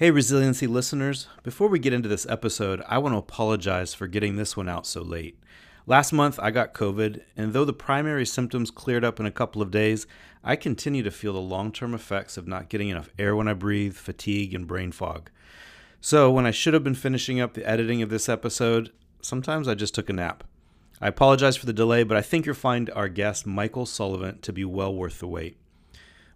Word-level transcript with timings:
Hey, 0.00 0.10
Resiliency 0.10 0.66
listeners. 0.66 1.26
Before 1.42 1.68
we 1.68 1.78
get 1.78 1.92
into 1.92 2.08
this 2.08 2.26
episode, 2.26 2.82
I 2.88 2.96
want 2.96 3.12
to 3.12 3.18
apologize 3.18 3.92
for 3.92 4.06
getting 4.06 4.36
this 4.36 4.56
one 4.56 4.66
out 4.66 4.86
so 4.86 5.02
late. 5.02 5.38
Last 5.86 6.10
month, 6.10 6.40
I 6.40 6.50
got 6.50 6.72
COVID, 6.72 7.20
and 7.36 7.52
though 7.52 7.66
the 7.66 7.74
primary 7.74 8.24
symptoms 8.24 8.70
cleared 8.70 9.04
up 9.04 9.20
in 9.20 9.26
a 9.26 9.30
couple 9.30 9.60
of 9.60 9.70
days, 9.70 10.06
I 10.42 10.56
continue 10.56 11.02
to 11.02 11.10
feel 11.10 11.34
the 11.34 11.40
long 11.40 11.70
term 11.70 11.92
effects 11.92 12.38
of 12.38 12.48
not 12.48 12.70
getting 12.70 12.88
enough 12.88 13.10
air 13.18 13.36
when 13.36 13.46
I 13.46 13.52
breathe, 13.52 13.92
fatigue, 13.92 14.54
and 14.54 14.66
brain 14.66 14.90
fog. 14.90 15.30
So, 16.00 16.30
when 16.30 16.46
I 16.46 16.50
should 16.50 16.72
have 16.72 16.82
been 16.82 16.94
finishing 16.94 17.38
up 17.38 17.52
the 17.52 17.68
editing 17.68 18.00
of 18.00 18.08
this 18.08 18.26
episode, 18.26 18.92
sometimes 19.20 19.68
I 19.68 19.74
just 19.74 19.94
took 19.94 20.08
a 20.08 20.14
nap. 20.14 20.44
I 20.98 21.08
apologize 21.08 21.58
for 21.58 21.66
the 21.66 21.74
delay, 21.74 22.04
but 22.04 22.16
I 22.16 22.22
think 22.22 22.46
you'll 22.46 22.54
find 22.54 22.88
our 22.94 23.10
guest, 23.10 23.46
Michael 23.46 23.84
Sullivan, 23.84 24.38
to 24.40 24.50
be 24.54 24.64
well 24.64 24.94
worth 24.94 25.18
the 25.18 25.28
wait. 25.28 25.59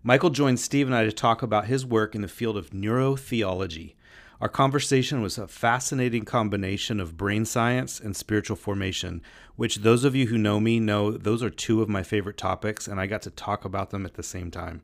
Michael 0.07 0.29
joined 0.29 0.61
Steve 0.61 0.87
and 0.87 0.95
I 0.95 1.05
to 1.05 1.13
talk 1.13 1.41
about 1.41 1.65
his 1.65 1.87
work 1.87 2.15
in 2.15 2.21
the 2.21 2.29
field 2.29 2.59
of 2.59 2.73
neurotheology. 2.73 3.95
Our 4.39 4.51
conversation 4.51 5.23
was 5.23 5.39
a 5.39 5.49
fascinating 5.49 6.27
combination 6.27 7.01
of 7.01 7.17
brain 7.17 7.47
science 7.47 8.01
and 8.01 8.15
spiritual 8.15 8.57
formation, 8.57 9.23
which 9.57 9.77
those 9.77 10.05
of 10.05 10.15
you 10.15 10.27
who 10.27 10.37
know 10.37 10.61
me 10.61 10.79
know 10.79 11.11
those 11.11 11.43
are 11.43 11.49
two 11.49 11.81
of 11.81 11.89
my 11.89 12.03
favorite 12.03 12.37
topics, 12.37 12.87
and 12.87 13.01
I 13.01 13.07
got 13.07 13.23
to 13.23 13.31
talk 13.31 13.65
about 13.65 13.89
them 13.89 14.05
at 14.05 14.13
the 14.13 14.23
same 14.23 14.51
time. 14.51 14.83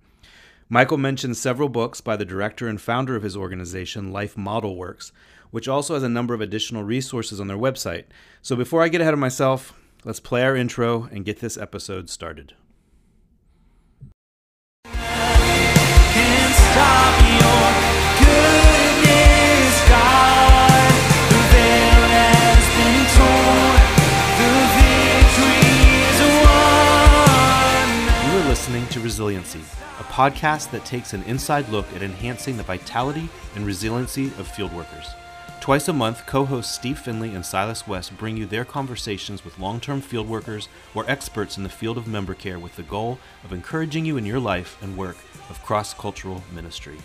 Michael 0.70 0.96
mentioned 0.96 1.36
several 1.36 1.68
books 1.68 2.00
by 2.00 2.16
the 2.16 2.24
director 2.24 2.66
and 2.66 2.80
founder 2.80 3.14
of 3.14 3.22
his 3.22 3.36
organization, 3.36 4.12
Life 4.12 4.38
Model 4.38 4.74
Works, 4.74 5.12
which 5.50 5.68
also 5.68 5.92
has 5.92 6.02
a 6.02 6.08
number 6.08 6.32
of 6.32 6.40
additional 6.40 6.82
resources 6.82 7.42
on 7.42 7.46
their 7.46 7.58
website. 7.58 8.04
So 8.40 8.56
before 8.56 8.82
I 8.82 8.88
get 8.88 9.02
ahead 9.02 9.12
of 9.12 9.20
myself, 9.20 9.74
let's 10.02 10.18
play 10.18 10.42
our 10.44 10.56
intro 10.56 11.10
and 11.12 11.26
get 11.26 11.40
this 11.40 11.58
episode 11.58 12.08
started. 12.08 12.54
To 28.90 28.98
Resiliency, 28.98 29.60
a 30.00 30.02
podcast 30.02 30.72
that 30.72 30.84
takes 30.84 31.12
an 31.12 31.22
inside 31.22 31.68
look 31.68 31.86
at 31.94 32.02
enhancing 32.02 32.56
the 32.56 32.64
vitality 32.64 33.28
and 33.54 33.64
resiliency 33.64 34.26
of 34.36 34.48
field 34.48 34.72
workers. 34.72 35.06
Twice 35.60 35.88
a 35.88 35.92
month, 35.92 36.24
co 36.24 36.46
hosts 36.46 36.74
Steve 36.74 36.98
Finley 36.98 37.34
and 37.34 37.44
Silas 37.44 37.86
West 37.86 38.16
bring 38.16 38.34
you 38.34 38.46
their 38.46 38.64
conversations 38.64 39.44
with 39.44 39.58
long 39.58 39.78
term 39.78 40.00
field 40.00 40.26
workers 40.26 40.70
or 40.94 41.04
experts 41.06 41.58
in 41.58 41.64
the 41.64 41.68
field 41.68 41.98
of 41.98 42.08
member 42.08 42.32
care 42.32 42.58
with 42.58 42.76
the 42.76 42.82
goal 42.82 43.18
of 43.44 43.52
encouraging 43.52 44.06
you 44.06 44.16
in 44.16 44.24
your 44.24 44.40
life 44.40 44.78
and 44.80 44.96
work 44.96 45.18
of 45.50 45.62
cross 45.62 45.92
cultural 45.92 46.42
ministry. 46.50 46.96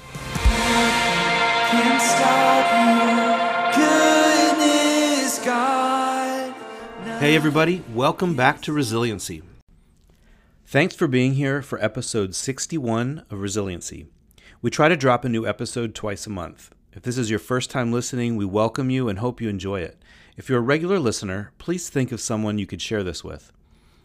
Can't 1.70 2.02
stop 2.02 3.76
goodness, 3.76 5.38
God. 5.39 6.56
Hey, 7.20 7.36
everybody, 7.36 7.83
welcome 7.94 8.38
back 8.38 8.61
to 8.61 8.72
Resiliency. 8.72 9.44
Thanks 10.66 10.95
for 10.95 11.08
being 11.08 11.33
here 11.33 11.61
for 11.61 11.78
episode 11.83 12.33
61 12.33 13.26
of 13.30 13.42
Resiliency. 13.42 14.08
We 14.61 14.72
try 14.72 14.88
to 14.88 14.95
drop 14.95 15.26
a 15.26 15.30
new 15.30 15.45
episode 15.45 15.94
twice 15.94 16.26
a 16.26 16.30
month. 16.30 16.72
If 16.95 17.01
this 17.01 17.17
is 17.17 17.29
your 17.29 17.39
first 17.39 17.69
time 17.69 17.91
listening, 17.91 18.38
we 18.38 18.45
welcome 18.45 18.89
you 18.89 19.09
and 19.09 19.19
hope 19.19 19.41
you 19.41 19.49
enjoy 19.49 19.81
it. 19.81 20.01
If 20.38 20.47
you're 20.47 20.59
a 20.59 20.61
regular 20.61 20.97
listener, 20.97 21.52
please 21.57 21.89
think 21.89 22.13
of 22.13 22.21
someone 22.21 22.57
you 22.57 22.65
could 22.65 22.81
share 22.81 23.03
this 23.03 23.21
with. 23.21 23.52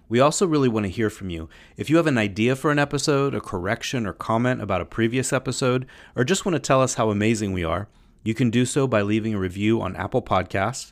We 0.08 0.18
also 0.18 0.44
really 0.44 0.68
want 0.68 0.86
to 0.86 0.90
hear 0.90 1.08
from 1.08 1.30
you. 1.30 1.48
If 1.76 1.88
you 1.88 1.98
have 1.98 2.08
an 2.08 2.18
idea 2.18 2.56
for 2.56 2.72
an 2.72 2.80
episode, 2.80 3.32
a 3.32 3.40
correction, 3.40 4.08
or 4.08 4.12
comment 4.12 4.60
about 4.60 4.80
a 4.80 4.84
previous 4.84 5.32
episode, 5.32 5.86
or 6.16 6.24
just 6.24 6.44
want 6.44 6.56
to 6.56 6.58
tell 6.58 6.82
us 6.82 6.94
how 6.94 7.10
amazing 7.10 7.52
we 7.52 7.62
are, 7.62 7.86
you 8.24 8.34
can 8.34 8.50
do 8.50 8.66
so 8.66 8.88
by 8.88 9.02
leaving 9.02 9.34
a 9.34 9.38
review 9.38 9.80
on 9.80 9.94
Apple 9.94 10.20
Podcasts. 10.20 10.90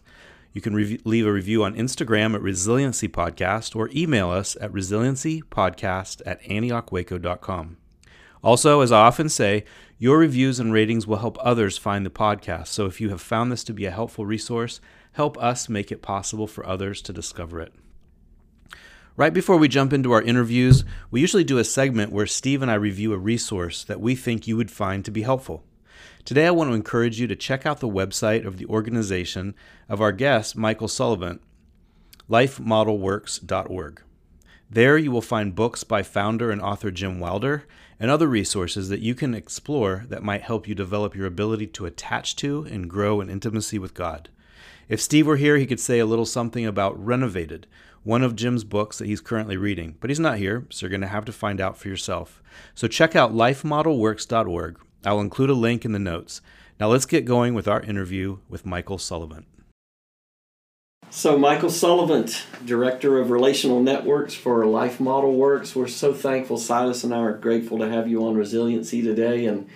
You 0.53 0.61
can 0.61 0.77
rev- 0.77 1.03
leave 1.05 1.27
a 1.27 1.33
review 1.33 1.65
on 1.65 1.75
Instagram 1.75 2.37
at 2.37 2.43
Resiliency 2.43 3.09
Podcast 3.09 3.75
or 3.75 3.91
email 3.93 4.31
us 4.31 4.57
at 4.61 4.71
resiliencypodcast 4.71 6.23
at 6.25 6.41
antiochwaco.com. 6.45 7.77
Also, 8.43 8.81
as 8.81 8.93
I 8.93 9.01
often 9.01 9.29
say, 9.29 9.65
your 9.99 10.19
reviews 10.19 10.61
and 10.61 10.73
ratings 10.73 11.07
will 11.07 11.17
help 11.17 11.37
others 11.41 11.77
find 11.77 12.07
the 12.07 12.11
podcast. 12.11 12.69
So 12.69 12.87
if 12.87 13.01
you 13.01 13.11
have 13.11 13.21
found 13.21 13.51
this 13.51 13.65
to 13.65 13.73
be 13.73 13.85
a 13.85 13.91
helpful 13.91 14.25
resource, 14.25 14.81
help 15.13 15.37
us 15.39 15.69
make 15.69 15.91
it 15.91 16.03
possible 16.03 16.47
for 16.47 16.65
others 16.67 17.03
to 17.03 17.13
discover 17.13 17.61
it. 17.61 17.73
Right 19.17 19.35
before 19.35 19.57
we 19.57 19.67
jump 19.67 19.93
into 19.93 20.13
our 20.13 20.23
interviews, 20.23 20.85
we 21.11 21.21
usually 21.21 21.43
do 21.43 21.59
a 21.59 21.65
segment 21.65 22.13
where 22.13 22.27
Steve 22.27 22.63
and 22.63 22.71
I 22.71 22.75
review 22.75 23.13
a 23.13 23.19
resource 23.19 23.83
that 23.83 24.01
we 24.01 24.15
think 24.15 24.47
you 24.47 24.57
would 24.57 24.71
find 24.71 25.05
to 25.05 25.11
be 25.11 25.23
helpful. 25.23 25.65
Today, 26.25 26.47
I 26.47 26.53
want 26.53 26.71
to 26.71 26.75
encourage 26.75 27.19
you 27.19 27.27
to 27.27 27.35
check 27.35 27.67
out 27.67 27.81
the 27.81 27.89
website 27.89 28.47
of 28.47 28.59
the 28.59 28.67
organization 28.67 29.57
of 29.89 30.01
our 30.01 30.13
guest, 30.13 30.57
Michael 30.57 30.87
Sullivan, 30.87 31.41
lifemodelworks.org. 32.31 34.03
There, 34.71 34.99
you 34.99 35.11
will 35.11 35.23
find 35.23 35.55
books 35.55 35.83
by 35.83 36.03
founder 36.05 36.53
and 36.53 36.61
author 36.61 36.93
Jim 36.93 37.19
Wilder 37.19 37.65
and 38.01 38.11
other 38.11 38.29
resources 38.29 38.89
that 38.89 39.01
you 39.01 39.15
can 39.15 39.35
explore 39.35 40.05
that 40.09 40.23
might 40.23 40.43
help 40.43 40.69
you 40.69 40.75
develop 40.75 41.15
your 41.15 41.27
ability 41.27 41.67
to 41.67 41.87
attach 41.87 42.37
to 42.37 42.63
and 42.65 42.91
grow 42.91 43.21
in 43.21 43.29
intimacy 43.29 43.79
with 43.79 43.95
God. 43.95 44.29
If 44.89 45.01
Steve 45.01 45.27
were 45.27 45.37
here, 45.37 45.59
he 45.59 45.67
could 45.67 45.81
say 45.81 45.99
a 45.99 46.07
little 46.07 46.25
something 46.25 46.65
about 46.65 47.05
Renovated, 47.05 47.67
one 48.05 48.23
of 48.23 48.37
Jim's 48.37 48.65
books 48.65 48.99
that 48.99 49.07
he's 49.07 49.21
currently 49.21 49.57
reading, 49.57 49.97
but 50.01 50.11
he's 50.11 50.21
not 50.21 50.39
here, 50.39 50.67
so 50.71 50.87
you're 50.87 50.91
going 50.91 51.01
to 51.03 51.09
have 51.09 51.25
to 51.27 51.33
find 51.33 51.61
out 51.61 51.77
for 51.77 51.89
yourself. 51.89 52.43
So 52.75 52.89
check 52.89 53.15
out 53.15 53.35
lifemodelworks.org. 53.35 54.81
I'll 55.05 55.21
include 55.21 55.51
a 55.51 55.55
link 55.55 55.85
in 55.85 55.93
the 55.93 55.99
notes. 55.99 56.41
Now 56.81 56.89
let's 56.89 57.07
get 57.07 57.25
going 57.25 57.55
with 57.55 57.69
our 57.69 57.83
interview 57.83 58.39
with 58.49 58.65
Michael 58.65 58.99
Sullivan. 58.99 59.47
So, 61.11 61.39
Michael 61.39 61.71
Sullivan, 61.71 62.29
Director 62.67 63.19
of 63.19 63.31
Relational 63.31 63.83
Networks 63.83 64.35
for 64.35 64.67
Life 64.67 65.01
Model 65.01 65.35
Works, 65.35 65.75
we're 65.75 65.89
so 65.89 66.13
thankful. 66.13 66.59
Silas 66.59 67.03
and 67.03 67.15
I 67.15 67.21
are 67.21 67.33
grateful 67.33 67.79
to 67.79 67.89
have 67.89 68.09
you 68.09 68.27
on 68.27 68.35
Resiliency 68.35 69.01
today 69.01 69.47
and 69.47 69.67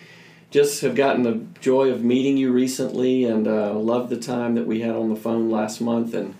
just 0.50 0.82
have 0.82 0.94
gotten 0.94 1.22
the 1.22 1.46
joy 1.60 1.88
of 1.88 2.04
meeting 2.04 2.36
you 2.36 2.52
recently 2.52 3.24
and 3.24 3.48
uh, 3.48 3.72
love 3.72 4.10
the 4.10 4.18
time 4.18 4.56
that 4.56 4.66
we 4.66 4.82
had 4.82 4.94
on 4.94 5.08
the 5.08 5.16
phone 5.16 5.50
last 5.50 5.80
month. 5.80 6.12
And 6.12 6.34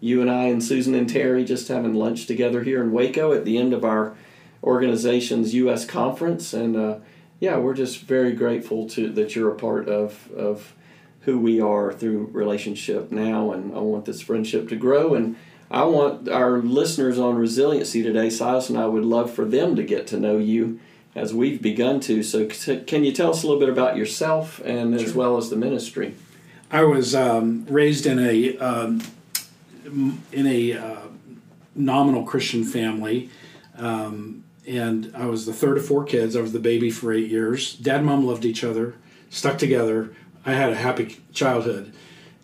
you 0.00 0.20
and 0.20 0.28
I 0.28 0.46
and 0.46 0.62
Susan 0.62 0.96
and 0.96 1.08
Terry 1.08 1.44
just 1.44 1.68
having 1.68 1.94
lunch 1.94 2.26
together 2.26 2.64
here 2.64 2.82
in 2.82 2.90
Waco 2.90 3.32
at 3.32 3.44
the 3.44 3.58
end 3.58 3.72
of 3.72 3.84
our 3.84 4.16
organization's 4.64 5.54
U.S. 5.54 5.86
conference. 5.86 6.52
And 6.52 6.76
uh, 6.76 6.98
yeah, 7.38 7.58
we're 7.58 7.74
just 7.74 8.00
very 8.00 8.32
grateful 8.32 8.88
to 8.90 9.08
that 9.12 9.36
you're 9.36 9.52
a 9.52 9.56
part 9.56 9.88
of, 9.88 10.28
of 10.32 10.74
who 11.22 11.38
we 11.38 11.60
are 11.60 11.92
through 11.92 12.30
relationship 12.32 13.10
now, 13.10 13.52
and 13.52 13.74
I 13.74 13.78
want 13.78 14.04
this 14.04 14.20
friendship 14.20 14.68
to 14.70 14.76
grow. 14.76 15.14
And 15.14 15.36
I 15.70 15.84
want 15.84 16.28
our 16.28 16.58
listeners 16.58 17.18
on 17.18 17.36
resiliency 17.36 18.02
today, 18.02 18.28
Silas 18.28 18.68
and 18.68 18.78
I 18.78 18.86
would 18.86 19.04
love 19.04 19.32
for 19.32 19.44
them 19.44 19.76
to 19.76 19.82
get 19.82 20.06
to 20.08 20.20
know 20.20 20.38
you 20.38 20.80
as 21.14 21.32
we've 21.32 21.62
begun 21.62 22.00
to. 22.00 22.22
So, 22.22 22.46
can 22.46 23.04
you 23.04 23.12
tell 23.12 23.30
us 23.30 23.42
a 23.42 23.46
little 23.46 23.60
bit 23.60 23.68
about 23.68 23.96
yourself 23.96 24.60
and 24.64 24.94
as 24.94 25.14
well 25.14 25.36
as 25.36 25.50
the 25.50 25.56
ministry? 25.56 26.14
I 26.70 26.84
was 26.84 27.14
um, 27.14 27.66
raised 27.66 28.06
in 28.06 28.18
a 28.18 28.56
um, 28.58 29.02
in 29.84 30.46
a 30.46 30.72
uh, 30.72 31.02
nominal 31.74 32.24
Christian 32.24 32.64
family. 32.64 33.30
Um, 33.76 34.44
and 34.66 35.12
I 35.14 35.26
was 35.26 35.46
the 35.46 35.52
third 35.52 35.76
of 35.76 35.86
four 35.86 36.04
kids. 36.04 36.36
I 36.36 36.40
was 36.40 36.52
the 36.52 36.60
baby 36.60 36.90
for 36.90 37.12
eight 37.12 37.30
years. 37.30 37.74
Dad 37.74 37.98
and 37.98 38.06
mom 38.06 38.24
loved 38.24 38.44
each 38.44 38.62
other, 38.62 38.94
stuck 39.28 39.58
together. 39.58 40.14
I 40.44 40.52
had 40.52 40.70
a 40.72 40.76
happy 40.76 41.20
childhood, 41.32 41.92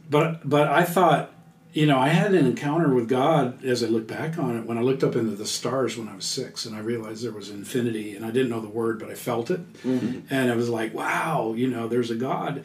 but 0.09 0.49
but 0.49 0.69
I 0.69 0.85
thought, 0.85 1.33
you 1.73 1.87
know, 1.87 1.99
I 1.99 2.09
had 2.09 2.35
an 2.35 2.47
encounter 2.47 2.95
with 2.95 3.09
God 3.09 3.65
as 3.65 3.83
I 3.83 3.87
look 3.87 4.07
back 4.07 4.39
on 4.39 4.57
it 4.57 4.67
when 4.67 4.79
I 4.79 4.83
looked 4.83 5.05
up 5.05 5.17
into 5.17 5.37
the 5.37 5.47
stars 5.47 5.97
when 5.97 6.09
I 6.09 6.15
was 6.15 6.25
six, 6.25 6.65
and 6.65 6.75
I 6.77 6.81
realized 6.81 7.25
there 7.25 7.33
was 7.33 7.51
infinity, 7.51 8.15
and 8.15 8.25
I 8.25 8.31
didn't 8.31 8.51
know 8.51 8.61
the 8.61 8.69
word, 8.69 8.99
but 8.99 9.11
I 9.11 9.15
felt 9.15 9.51
it, 9.51 9.73
mm-hmm. 9.83 10.21
and 10.31 10.51
I 10.51 10.57
was 10.57 10.69
like, 10.69 10.95
wow, 10.95 11.55
you 11.57 11.69
know, 11.69 11.89
there's 11.89 12.11
a 12.11 12.17
God, 12.17 12.65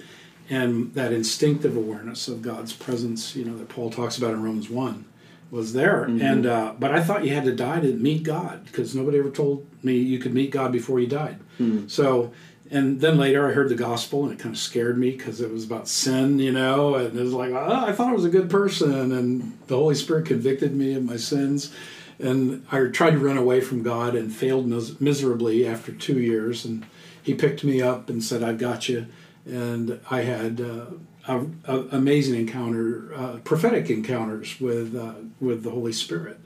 and 0.49 0.93
that 0.93 1.11
instinctive 1.11 1.75
awareness 1.75 2.27
of 2.27 2.41
God's 2.41 2.73
presence, 2.73 3.35
you 3.35 3.45
know, 3.45 3.57
that 3.57 3.69
Paul 3.69 3.89
talks 3.89 4.17
about 4.17 4.33
in 4.33 4.43
Romans 4.43 4.69
one, 4.69 5.05
was 5.51 5.73
there, 5.73 6.05
mm-hmm. 6.07 6.21
and 6.21 6.45
uh, 6.45 6.73
but 6.79 6.91
I 6.91 7.03
thought 7.03 7.25
you 7.25 7.33
had 7.33 7.45
to 7.45 7.55
die 7.55 7.79
to 7.79 7.93
meet 7.93 8.23
God 8.23 8.65
because 8.65 8.95
nobody 8.95 9.19
ever 9.19 9.29
told 9.29 9.67
me 9.83 9.97
you 9.97 10.19
could 10.19 10.33
meet 10.33 10.51
God 10.51 10.71
before 10.71 10.99
you 10.99 11.07
died, 11.07 11.39
mm-hmm. 11.59 11.87
so 11.87 12.31
and 12.73 12.99
then 12.99 13.19
later 13.19 13.47
I 13.47 13.53
heard 13.53 13.69
the 13.69 13.75
gospel 13.75 14.23
and 14.23 14.33
it 14.33 14.39
kind 14.39 14.55
of 14.55 14.59
scared 14.59 14.97
me 14.97 15.11
because 15.11 15.39
it 15.39 15.51
was 15.51 15.63
about 15.63 15.87
sin, 15.87 16.39
you 16.39 16.51
know, 16.51 16.95
and 16.95 17.17
it 17.17 17.21
was 17.21 17.31
like, 17.31 17.51
oh, 17.51 17.85
I 17.85 17.91
thought 17.91 18.09
I 18.09 18.13
was 18.13 18.25
a 18.25 18.29
good 18.29 18.49
person, 18.49 19.11
and 19.11 19.59
the 19.67 19.75
Holy 19.75 19.93
Spirit 19.93 20.25
convicted 20.25 20.73
me 20.73 20.95
of 20.95 21.03
my 21.03 21.17
sins. 21.17 21.71
And 22.17 22.65
I 22.71 22.83
tried 22.85 23.11
to 23.11 23.19
run 23.19 23.37
away 23.37 23.61
from 23.61 23.83
God 23.83 24.15
and 24.15 24.33
failed 24.33 24.65
mis- 24.65 24.99
miserably 24.99 25.67
after 25.67 25.91
two 25.91 26.19
years. 26.19 26.65
And 26.65 26.83
He 27.21 27.35
picked 27.35 27.63
me 27.63 27.79
up 27.79 28.09
and 28.09 28.23
said, 28.23 28.41
I've 28.41 28.57
got 28.57 28.89
you. 28.89 29.05
And 29.45 29.99
I 30.09 30.21
had 30.21 30.59
uh, 30.59 31.43
amazing 31.91 32.39
encounter, 32.39 33.13
uh, 33.15 33.37
prophetic 33.43 33.91
encounters 33.91 34.59
with, 34.59 34.95
uh, 34.95 35.13
with 35.39 35.61
the 35.61 35.69
Holy 35.69 35.93
Spirit. 35.93 36.39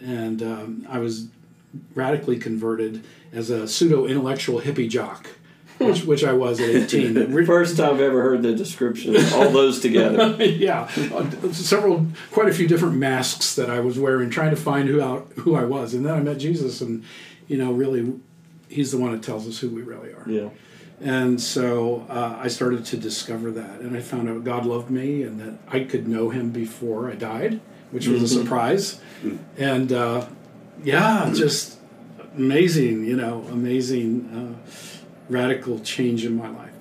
And 0.00 0.42
um, 0.42 0.86
I 0.88 1.00
was 1.00 1.26
radically 1.94 2.38
converted 2.38 3.04
as 3.32 3.50
a 3.50 3.66
pseudo 3.66 4.06
intellectual 4.06 4.60
hippie 4.60 4.88
jock 4.88 5.30
which, 5.86 6.04
which 6.04 6.24
I 6.24 6.32
was 6.32 6.60
at 6.60 6.70
18. 6.70 7.14
But 7.14 7.30
First 7.46 7.76
time 7.76 7.94
I've 7.94 8.00
ever 8.00 8.22
heard 8.22 8.42
the 8.42 8.54
description. 8.54 9.16
All 9.34 9.50
those 9.50 9.80
together. 9.80 10.36
yeah, 10.44 10.90
uh, 11.12 11.52
several, 11.52 12.06
quite 12.30 12.48
a 12.48 12.52
few 12.52 12.66
different 12.66 12.96
masks 12.96 13.54
that 13.56 13.70
I 13.70 13.80
was 13.80 13.98
wearing, 13.98 14.30
trying 14.30 14.50
to 14.50 14.56
find 14.56 14.88
who 14.88 15.02
out 15.02 15.30
who 15.38 15.54
I 15.54 15.64
was, 15.64 15.94
and 15.94 16.04
then 16.06 16.14
I 16.14 16.20
met 16.20 16.38
Jesus, 16.38 16.80
and 16.80 17.04
you 17.46 17.58
know, 17.58 17.72
really, 17.72 18.14
He's 18.68 18.90
the 18.90 18.98
one 18.98 19.12
that 19.12 19.22
tells 19.22 19.46
us 19.46 19.58
who 19.58 19.70
we 19.70 19.82
really 19.82 20.10
are. 20.10 20.24
Yeah. 20.26 20.48
And 21.00 21.40
so 21.40 22.06
uh, 22.08 22.38
I 22.40 22.48
started 22.48 22.86
to 22.86 22.96
discover 22.96 23.50
that, 23.50 23.80
and 23.80 23.96
I 23.96 24.00
found 24.00 24.28
out 24.28 24.44
God 24.44 24.64
loved 24.64 24.90
me, 24.90 25.22
and 25.22 25.38
that 25.40 25.58
I 25.68 25.80
could 25.80 26.08
know 26.08 26.30
Him 26.30 26.50
before 26.50 27.10
I 27.10 27.14
died, 27.14 27.60
which 27.90 28.06
was 28.06 28.22
a 28.22 28.28
surprise. 28.28 29.00
And 29.58 29.92
uh, 29.92 30.26
yeah, 30.82 31.30
just 31.34 31.78
amazing, 32.36 33.04
you 33.04 33.16
know, 33.16 33.44
amazing, 33.50 34.56
uh, 34.66 34.70
radical 35.28 35.80
change 35.80 36.24
in 36.24 36.36
my 36.36 36.48
life. 36.48 36.72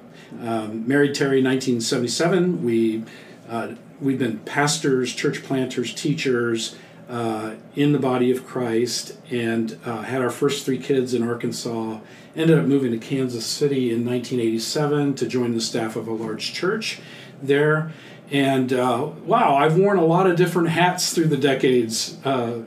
Um, 0.42 0.88
married 0.88 1.16
Terry, 1.16 1.42
1977. 1.42 2.64
We 2.64 3.04
uh, 3.48 3.76
we've 4.02 4.20
been 4.20 4.40
pastors, 4.40 5.14
church 5.14 5.44
planters, 5.44 5.94
teachers 5.94 6.76
uh, 7.10 7.56
in 7.76 7.92
the 7.92 8.00
body 8.00 8.32
of 8.32 8.46
Christ, 8.46 9.18
and 9.30 9.78
uh, 9.86 10.02
had 10.02 10.22
our 10.22 10.30
first 10.30 10.66
three 10.66 10.80
kids 10.80 11.14
in 11.14 11.24
Arkansas. 11.24 12.00
Ended 12.36 12.58
up 12.58 12.66
moving 12.66 12.92
to 12.92 12.98
Kansas 12.98 13.46
City 13.46 13.92
in 13.92 14.06
1987 14.06 15.16
to 15.16 15.28
join 15.28 15.54
the 15.54 15.62
staff 15.62 15.96
of 15.96 16.08
a 16.08 16.14
large 16.14 16.54
church 16.54 17.00
there. 17.42 17.94
And 18.32 18.74
uh, 18.74 19.12
wow, 19.24 19.56
I've 19.56 19.78
worn 19.78 19.98
a 19.98 20.06
lot 20.06 20.28
of 20.28 20.36
different 20.36 20.70
hats 20.70 21.14
through 21.14 21.28
the 21.28 21.38
decades, 21.38 22.18
uh, 22.26 22.62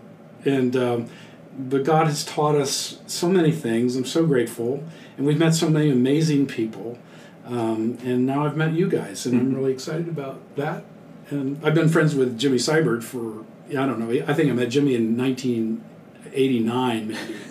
and 0.45 0.77
um, 0.77 1.11
but 1.59 1.83
God 1.83 2.07
has 2.07 2.25
taught 2.25 2.55
us 2.55 3.01
so 3.09 3.29
many 3.29 3.51
things. 3.51 3.97
I'm 3.97 4.05
so 4.05 4.25
grateful, 4.25 4.85
and 5.19 5.27
we've 5.27 5.39
met 5.39 5.55
so 5.55 5.69
many 5.69 5.91
amazing 5.91 6.47
people. 6.47 6.99
Um, 7.45 7.99
and 8.05 8.25
now 8.25 8.47
I've 8.47 8.57
met 8.57 8.73
you 8.73 8.89
guys, 8.89 9.27
and 9.27 9.39
I'm 9.41 9.55
really 9.55 9.73
excited 9.73 10.09
about 10.09 10.41
that. 10.57 10.85
And 11.31 11.63
I've 11.65 11.75
been 11.75 11.89
friends 11.89 12.15
with 12.15 12.39
Jimmy 12.39 12.57
Seibert 12.57 13.03
for 13.03 13.45
I 13.71 13.85
don't 13.87 13.99
know. 13.99 14.11
I 14.27 14.33
think 14.33 14.49
I 14.49 14.53
met 14.55 14.71
Jimmy 14.71 14.95
in 14.95 15.17
1989, 15.19 17.09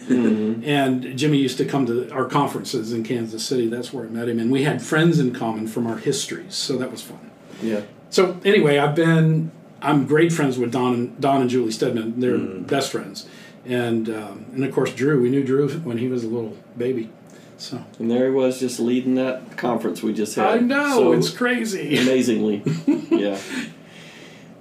maybe. 0.09 0.65
And 0.67 1.17
Jimmy 1.17 1.37
used 1.37 1.57
to 1.57 1.65
come 1.65 1.85
to 1.85 2.09
our 2.11 2.25
conferences 2.25 2.91
in 2.91 3.03
Kansas 3.03 3.43
City. 3.43 3.67
That's 3.67 3.93
where 3.93 4.05
I 4.05 4.09
met 4.09 4.29
him, 4.29 4.39
and 4.39 4.51
we 4.51 4.63
had 4.63 4.81
friends 4.81 5.19
in 5.19 5.33
common 5.33 5.67
from 5.67 5.85
our 5.85 5.97
histories, 5.97 6.55
so 6.55 6.77
that 6.77 6.89
was 6.89 7.01
fun. 7.01 7.31
Yeah. 7.61 7.81
So 8.09 8.39
anyway, 8.45 8.77
I've 8.77 8.95
been 8.95 9.51
I'm 9.81 10.05
great 10.05 10.31
friends 10.31 10.57
with 10.57 10.71
Don 10.71 10.93
and 10.93 11.21
Don 11.21 11.41
and 11.41 11.49
Julie 11.49 11.71
Stedman. 11.71 12.19
They're 12.19 12.37
best 12.37 12.91
friends, 12.91 13.27
and 13.65 14.09
um, 14.09 14.45
and 14.53 14.63
of 14.63 14.73
course 14.73 14.93
Drew. 14.93 15.21
We 15.21 15.29
knew 15.29 15.43
Drew 15.43 15.69
when 15.69 15.97
he 15.97 16.07
was 16.07 16.23
a 16.23 16.27
little 16.27 16.55
baby. 16.77 17.09
So 17.57 17.83
And 17.99 18.09
there 18.09 18.25
he 18.25 18.31
was 18.31 18.59
just 18.59 18.79
leading 18.79 19.15
that 19.15 19.57
conference 19.57 20.03
we 20.03 20.13
just 20.13 20.35
had. 20.35 20.45
I 20.45 20.57
know 20.59 20.91
So 20.97 21.11
it's 21.13 21.29
crazy. 21.29 21.97
amazingly. 22.01 22.61
yeah. 23.09 23.39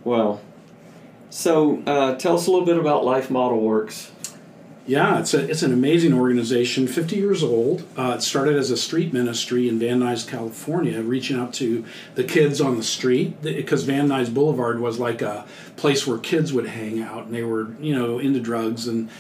Well, 0.05 0.41
so 1.31 1.83
uh, 1.87 2.17
tell 2.17 2.37
us 2.37 2.47
a 2.47 2.51
little 2.51 2.65
bit 2.67 2.79
about 2.79 3.05
Life 3.05 3.31
Model 3.31 3.61
Works. 3.61 4.13
Yeah, 4.87 5.19
it's 5.19 5.35
a 5.35 5.51
it's 5.51 5.65
an 5.65 5.73
amazing 5.73 6.15
organization. 6.15 6.87
Fifty 6.87 7.17
years 7.17 7.43
old. 7.43 7.83
Uh, 7.99 8.15
it 8.17 8.23
started 8.23 8.55
as 8.57 8.71
a 8.71 8.77
street 8.77 9.13
ministry 9.13 9.69
in 9.69 9.81
Van 9.81 9.99
Nuys, 9.99 10.27
California, 10.27 11.03
reaching 11.03 11.37
out 11.37 11.53
to 11.55 11.85
the 12.15 12.23
kids 12.23 12.61
on 12.61 12.77
the 12.77 12.85
street 12.85 13.43
because 13.43 13.83
Van 13.83 14.07
Nuys 14.09 14.33
Boulevard 14.33 14.79
was 14.79 15.01
like 15.01 15.23
a 15.23 15.45
place 15.75 16.07
where 16.07 16.19
kids 16.19 16.53
would 16.53 16.69
hang 16.69 17.03
out, 17.03 17.25
and 17.25 17.35
they 17.35 17.43
were 17.43 17.73
you 17.81 17.97
know 17.97 18.21
into 18.21 18.39
drugs 18.39 18.87
and 18.87 19.11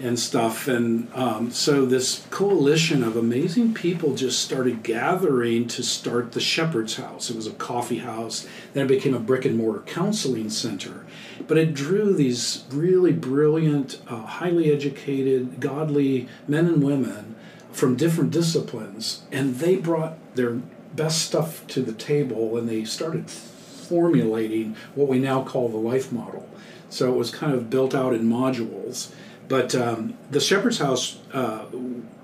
and 0.00 0.18
stuff. 0.18 0.66
And 0.66 1.12
um, 1.14 1.50
so 1.50 1.86
this 1.86 2.26
coalition 2.30 3.04
of 3.04 3.16
amazing 3.16 3.74
people 3.74 4.14
just 4.14 4.42
started 4.42 4.82
gathering 4.82 5.68
to 5.68 5.82
start 5.82 6.32
the 6.32 6.40
Shepherd's 6.40 6.96
House. 6.96 7.30
It 7.30 7.36
was 7.36 7.46
a 7.46 7.52
coffee 7.52 7.98
house. 7.98 8.46
Then 8.72 8.86
it 8.86 8.88
became 8.88 9.14
a 9.14 9.20
brick 9.20 9.44
and 9.44 9.56
mortar 9.56 9.82
counseling 9.82 10.50
center. 10.50 11.06
But 11.46 11.58
it 11.58 11.74
drew 11.74 12.12
these 12.12 12.64
really 12.70 13.12
brilliant, 13.12 14.00
uh, 14.08 14.26
highly 14.26 14.72
educated, 14.72 15.60
godly 15.60 16.28
men 16.48 16.66
and 16.66 16.82
women 16.82 17.34
from 17.72 17.96
different 17.96 18.30
disciplines, 18.30 19.24
and 19.32 19.56
they 19.56 19.74
brought 19.74 20.16
their 20.36 20.60
best 20.94 21.22
stuff 21.22 21.66
to 21.66 21.82
the 21.82 21.92
table 21.92 22.56
and 22.56 22.68
they 22.68 22.84
started 22.84 23.28
formulating 23.28 24.76
what 24.94 25.08
we 25.08 25.18
now 25.18 25.42
call 25.42 25.68
the 25.68 25.76
life 25.76 26.12
model. 26.12 26.48
So 26.88 27.12
it 27.12 27.16
was 27.16 27.30
kind 27.30 27.52
of 27.52 27.70
built 27.70 27.94
out 27.94 28.14
in 28.14 28.28
modules. 28.28 29.10
But 29.48 29.74
um, 29.74 30.16
the 30.30 30.40
Shepherd's 30.40 30.78
House 30.78 31.18
uh, 31.32 31.66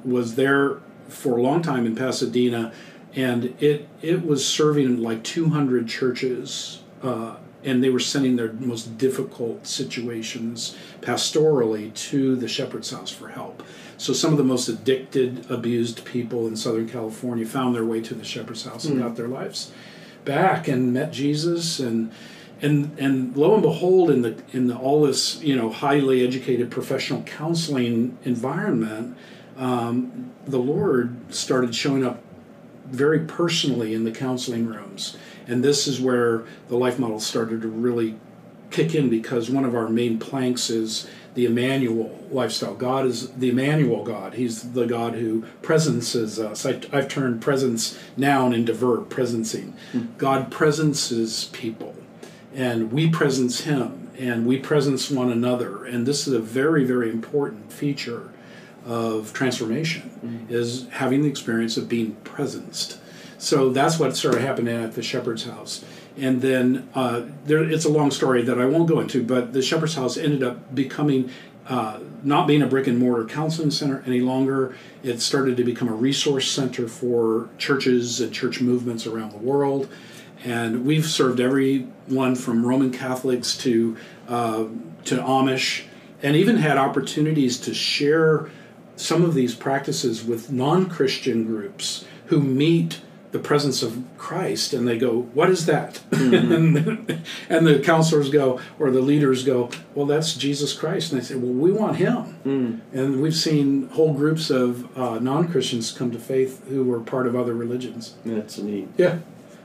was 0.04 0.36
there 0.36 0.78
for 1.08 1.36
a 1.36 1.42
long 1.42 1.62
time 1.62 1.86
in 1.86 1.94
Pasadena, 1.94 2.72
and 3.14 3.54
it 3.60 3.88
it 4.00 4.24
was 4.24 4.46
serving 4.46 5.02
like 5.02 5.22
200 5.22 5.86
churches, 5.88 6.82
uh, 7.02 7.36
and 7.62 7.84
they 7.84 7.90
were 7.90 8.00
sending 8.00 8.36
their 8.36 8.52
most 8.54 8.96
difficult 8.96 9.66
situations 9.66 10.76
pastorally 11.00 11.92
to 11.94 12.36
the 12.36 12.48
Shepherd's 12.48 12.90
House 12.90 13.10
for 13.10 13.28
help. 13.28 13.62
So 13.98 14.14
some 14.14 14.32
of 14.32 14.38
the 14.38 14.44
most 14.44 14.68
addicted, 14.68 15.50
abused 15.50 16.06
people 16.06 16.46
in 16.46 16.56
Southern 16.56 16.88
California 16.88 17.44
found 17.44 17.74
their 17.74 17.84
way 17.84 18.00
to 18.00 18.14
the 18.14 18.24
Shepherd's 18.24 18.64
House 18.64 18.86
and 18.86 18.98
got 18.98 19.16
their 19.16 19.28
lives 19.28 19.72
back 20.24 20.68
and 20.68 20.92
met 20.92 21.12
Jesus 21.12 21.80
and 21.80 22.12
and 22.62 22.98
and 22.98 23.36
lo 23.36 23.54
and 23.54 23.62
behold 23.62 24.10
in 24.10 24.22
the 24.22 24.42
in 24.52 24.66
the, 24.66 24.76
all 24.76 25.02
this 25.02 25.40
you 25.42 25.56
know 25.56 25.70
highly 25.70 26.26
educated 26.26 26.70
professional 26.70 27.22
counseling 27.22 28.16
environment 28.24 29.16
um, 29.56 30.30
the 30.46 30.58
lord 30.58 31.16
started 31.32 31.74
showing 31.74 32.04
up 32.04 32.22
very 32.86 33.20
personally 33.20 33.94
in 33.94 34.04
the 34.04 34.10
counseling 34.10 34.66
rooms 34.66 35.16
and 35.46 35.64
this 35.64 35.86
is 35.86 36.00
where 36.00 36.44
the 36.68 36.76
life 36.76 36.98
model 36.98 37.20
started 37.20 37.62
to 37.62 37.68
really 37.68 38.16
kick 38.70 38.94
in 38.94 39.10
because 39.10 39.50
one 39.50 39.64
of 39.64 39.74
our 39.74 39.88
main 39.88 40.18
planks 40.18 40.70
is 40.70 41.08
the 41.34 41.44
Emmanuel 41.44 42.18
lifestyle. 42.30 42.74
God 42.74 43.06
is 43.06 43.30
the 43.32 43.50
Emmanuel 43.50 44.04
God. 44.04 44.34
He's 44.34 44.72
the 44.72 44.86
God 44.86 45.14
who 45.14 45.44
presences 45.62 46.38
us. 46.38 46.66
I, 46.66 46.80
I've 46.92 47.08
turned 47.08 47.40
presence 47.40 47.98
noun 48.16 48.52
into 48.52 48.72
verb, 48.72 49.08
presencing. 49.08 49.72
God 50.18 50.50
presences 50.50 51.50
people, 51.52 51.94
and 52.54 52.92
we 52.92 53.08
presence 53.08 53.62
Him, 53.62 54.10
and 54.18 54.46
we 54.46 54.58
presence 54.58 55.10
one 55.10 55.30
another. 55.30 55.84
And 55.84 56.06
this 56.06 56.26
is 56.26 56.34
a 56.34 56.40
very, 56.40 56.84
very 56.84 57.10
important 57.10 57.72
feature 57.72 58.30
of 58.86 59.32
transformation 59.32 60.46
is 60.48 60.88
having 60.90 61.22
the 61.22 61.28
experience 61.28 61.76
of 61.76 61.88
being 61.88 62.16
presenced. 62.24 62.98
So 63.38 63.70
that's 63.70 63.98
what 63.98 64.16
started 64.16 64.42
happening 64.42 64.74
at 64.74 64.94
the 64.94 65.02
Shepherd's 65.02 65.44
House. 65.44 65.84
And 66.18 66.42
then 66.42 66.88
uh, 66.94 67.22
there, 67.44 67.62
it's 67.62 67.84
a 67.84 67.88
long 67.88 68.10
story 68.10 68.42
that 68.42 68.60
I 68.60 68.66
won't 68.66 68.88
go 68.88 69.00
into, 69.00 69.22
but 69.22 69.52
the 69.52 69.62
Shepherd's 69.62 69.94
House 69.94 70.16
ended 70.16 70.42
up 70.42 70.74
becoming 70.74 71.30
uh, 71.68 72.00
not 72.22 72.48
being 72.48 72.62
a 72.62 72.66
brick 72.66 72.86
and 72.86 72.98
mortar 72.98 73.24
counseling 73.24 73.70
center 73.70 74.02
any 74.06 74.20
longer. 74.20 74.76
It 75.02 75.20
started 75.20 75.56
to 75.56 75.64
become 75.64 75.88
a 75.88 75.94
resource 75.94 76.50
center 76.50 76.88
for 76.88 77.48
churches 77.58 78.20
and 78.20 78.32
church 78.32 78.60
movements 78.60 79.06
around 79.06 79.32
the 79.32 79.38
world. 79.38 79.88
And 80.44 80.86
we've 80.86 81.06
served 81.06 81.40
everyone 81.40 82.34
from 82.34 82.64
Roman 82.64 82.90
Catholics 82.90 83.56
to 83.58 83.96
uh, 84.28 84.64
to 85.04 85.16
Amish, 85.16 85.84
and 86.22 86.36
even 86.36 86.56
had 86.56 86.76
opportunities 86.76 87.58
to 87.60 87.74
share 87.74 88.50
some 88.96 89.24
of 89.24 89.34
these 89.34 89.54
practices 89.54 90.22
with 90.22 90.52
non-Christian 90.52 91.44
groups 91.44 92.04
who 92.26 92.40
meet 92.40 93.00
the 93.32 93.38
presence 93.38 93.82
of 93.82 94.02
Christ 94.18 94.72
and 94.72 94.86
they 94.88 94.98
go, 94.98 95.22
What 95.34 95.50
is 95.50 95.66
that? 95.66 96.00
and, 96.10 97.22
and 97.48 97.66
the 97.66 97.78
counselors 97.78 98.28
go, 98.28 98.60
or 98.78 98.90
the 98.90 99.00
leaders 99.00 99.44
go, 99.44 99.70
Well, 99.94 100.06
that's 100.06 100.34
Jesus 100.34 100.72
Christ. 100.72 101.12
And 101.12 101.20
they 101.20 101.24
say, 101.24 101.36
Well, 101.36 101.52
we 101.52 101.72
want 101.72 101.96
him. 101.96 102.40
And 102.92 103.22
we've 103.22 103.34
seen 103.34 103.88
whole 103.90 104.14
groups 104.14 104.50
of 104.50 104.96
uh, 104.98 105.18
non 105.20 105.48
Christians 105.48 105.92
come 105.92 106.10
to 106.10 106.18
faith 106.18 106.66
who 106.68 106.84
were 106.84 107.00
part 107.00 107.26
of 107.26 107.36
other 107.36 107.54
religions. 107.54 108.14
That's 108.24 108.58
neat. 108.58 108.88
Yeah. 108.96 109.18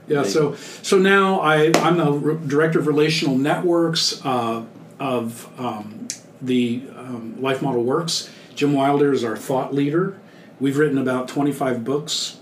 Yeah, 0.08 0.24
so 0.24 0.56
so 0.56 1.00
now 1.00 1.40
I, 1.40 1.72
I'm 1.76 1.98
the 1.98 2.12
re- 2.12 2.48
director 2.48 2.80
of 2.80 2.88
relational 2.88 3.38
networks 3.38 4.24
uh, 4.26 4.64
of 5.00 5.50
um, 5.60 6.08
the 6.42 6.84
um, 6.96 7.42
Life 7.42 7.62
Model 7.62 7.84
Works. 7.84 8.30
Jim 8.54 8.74
Wilder 8.74 9.12
is 9.12 9.24
our 9.24 9.36
thought 9.36 9.74
leader. 9.74 10.18
We've 10.60 10.78
written 10.78 10.98
about 10.98 11.28
25 11.28 11.84
books, 11.84 12.38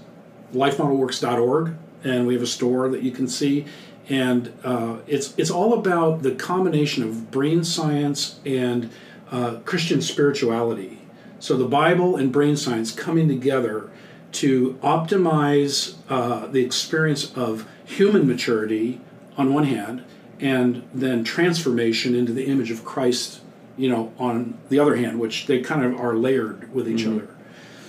lifemodelworks.org, 0.54 1.76
and 2.04 2.28
we 2.28 2.34
have 2.34 2.44
a 2.44 2.48
store 2.48 2.90
that 2.90 3.02
you 3.02 3.12
can 3.12 3.28
see. 3.28 3.66
And 4.10 4.54
uh, 4.64 4.98
it's 5.08 5.34
it's 5.38 5.50
all 5.50 5.74
about 5.74 6.22
the 6.22 6.32
combination 6.32 7.04
of 7.04 7.32
brain 7.32 7.64
science 7.64 8.40
and 8.46 8.92
uh, 9.32 9.56
Christian 9.66 10.02
spirituality. 10.02 11.00
So 11.40 11.58
the 11.58 11.66
Bible 11.66 12.18
and 12.18 12.32
brain 12.32 12.58
science 12.58 12.92
coming 12.92 13.28
together 13.28 13.90
to 14.34 14.74
optimize 14.82 15.96
uh, 16.10 16.48
the 16.48 16.64
experience 16.64 17.36
of 17.36 17.68
human 17.86 18.28
maturity 18.28 19.00
on 19.38 19.54
one 19.54 19.66
hand, 19.66 20.04
and 20.40 20.88
then 20.94 21.24
transformation 21.24 22.16
into 22.16 22.34
the 22.34 22.46
image 22.46 22.72
of 22.72 22.84
Christ, 22.84 23.42
you 23.78 23.90
know, 23.90 24.12
on 24.20 24.58
the 24.70 24.80
other 24.80 24.96
hand, 24.96 25.20
which 25.20 25.48
they 25.48 25.62
kind 25.62 25.84
of 25.84 26.00
are 26.00 26.16
layered 26.16 26.74
with 26.74 26.88
each 26.90 27.06
other. 27.06 27.28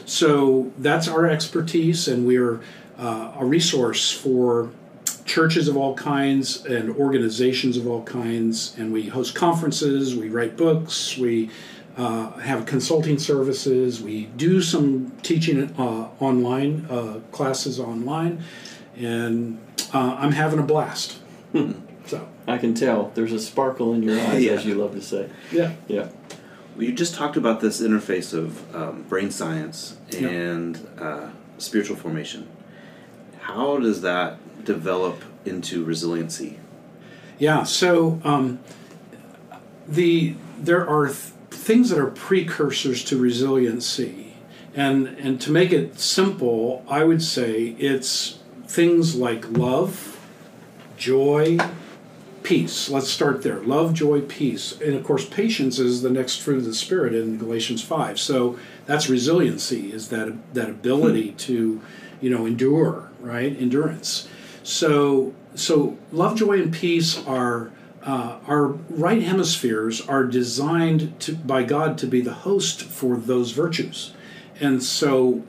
So 0.06 0.72
that's 0.78 1.08
our 1.08 1.26
expertise, 1.26 2.08
and 2.08 2.26
we're 2.26 2.60
uh, 2.98 3.32
a 3.38 3.44
resource 3.44 4.10
for 4.10 4.70
churches 5.24 5.68
of 5.68 5.76
all 5.76 5.94
kinds 5.94 6.64
and 6.66 6.94
organizations 6.96 7.76
of 7.76 7.86
all 7.86 8.02
kinds. 8.04 8.76
And 8.78 8.92
we 8.92 9.08
host 9.08 9.34
conferences, 9.34 10.14
we 10.14 10.28
write 10.28 10.56
books, 10.56 11.16
we 11.16 11.50
uh, 11.96 12.32
have 12.38 12.66
consulting 12.66 13.18
services, 13.18 14.02
we 14.02 14.24
do 14.36 14.60
some 14.60 15.12
teaching 15.22 15.72
uh, 15.78 16.08
online, 16.20 16.86
uh, 16.90 17.20
classes 17.32 17.78
online, 17.78 18.42
and 18.96 19.58
uh, 19.92 20.16
I'm 20.18 20.32
having 20.32 20.58
a 20.58 20.62
blast. 20.64 21.18
so, 22.06 22.28
I 22.48 22.58
can 22.58 22.74
tell. 22.74 23.12
There's 23.14 23.32
a 23.32 23.38
sparkle 23.38 23.94
in 23.94 24.02
your 24.02 24.18
eyes, 24.20 24.42
Yeah. 24.42 24.52
as 24.52 24.66
you 24.66 24.74
love 24.74 24.92
to 24.94 25.00
say. 25.02 25.28
yeah. 25.52 25.72
Yeah. 25.86 26.08
Well, 26.76 26.82
you 26.84 26.92
just 26.92 27.14
talked 27.14 27.36
about 27.36 27.60
this 27.60 27.80
interface 27.80 28.34
of 28.34 28.74
um, 28.74 29.02
brain 29.08 29.30
science 29.30 29.96
Yeah. 30.10 30.28
and 30.28 30.88
uh, 30.98 31.28
spiritual 31.58 31.96
formation. 31.96 32.48
How 33.40 33.78
does 33.78 34.00
that 34.02 34.64
develop 34.64 35.22
into 35.44 35.84
resiliency? 35.84 36.58
Yeah, 37.38 37.62
so 37.64 38.20
um, 38.24 38.58
the 39.86 40.34
there 40.58 40.88
are 40.88 41.06
th- 41.08 41.18
things 41.64 41.88
that 41.88 41.99
are 41.99 42.11
precursors 42.11 43.02
to 43.04 43.16
resiliency, 43.16 44.35
and 44.75 45.09
and 45.09 45.40
to 45.40 45.50
make 45.50 45.73
it 45.73 45.99
simple, 45.99 46.85
I 46.87 47.04
would 47.04 47.23
say 47.23 47.75
it's 47.78 48.38
things 48.66 49.16
like 49.16 49.49
love, 49.50 50.21
joy, 50.99 51.59
peace. 52.42 52.90
Let's 52.90 53.09
start 53.09 53.42
there. 53.42 53.61
Love, 53.61 53.94
joy, 53.94 54.21
peace, 54.21 54.78
and 54.78 54.94
of 54.94 55.04
course, 55.04 55.25
patience 55.25 55.78
is 55.78 56.02
the 56.02 56.11
next 56.11 56.42
fruit 56.42 56.59
of 56.59 56.64
the 56.66 56.75
spirit 56.75 57.14
in 57.14 57.38
Galatians 57.38 57.83
five. 57.83 58.21
So 58.21 58.59
that's 58.85 59.09
resiliency 59.09 59.90
is 59.90 60.11
that 60.11 60.37
that 60.52 60.68
ability 60.68 61.30
hmm. 61.30 61.37
to, 61.37 61.80
you 62.21 62.30
know, 62.30 62.44
endure, 62.44 63.11
right? 63.21 63.59
Endurance. 63.59 64.28
So 64.62 65.33
so 65.54 65.97
love, 66.12 66.37
joy, 66.37 66.61
and 66.61 66.73
peace 66.73 67.25
are. 67.26 67.71
Uh, 68.04 68.38
our 68.46 68.66
right 68.66 69.23
hemispheres 69.23 70.06
are 70.06 70.25
designed 70.25 71.18
to, 71.20 71.34
by 71.34 71.62
God 71.62 71.96
to 71.99 72.06
be 72.06 72.20
the 72.20 72.34
host 72.34 72.82
for 72.82 73.16
those 73.16 73.52
virtues. 73.52 74.12
And 74.61 74.82
so, 74.82 75.42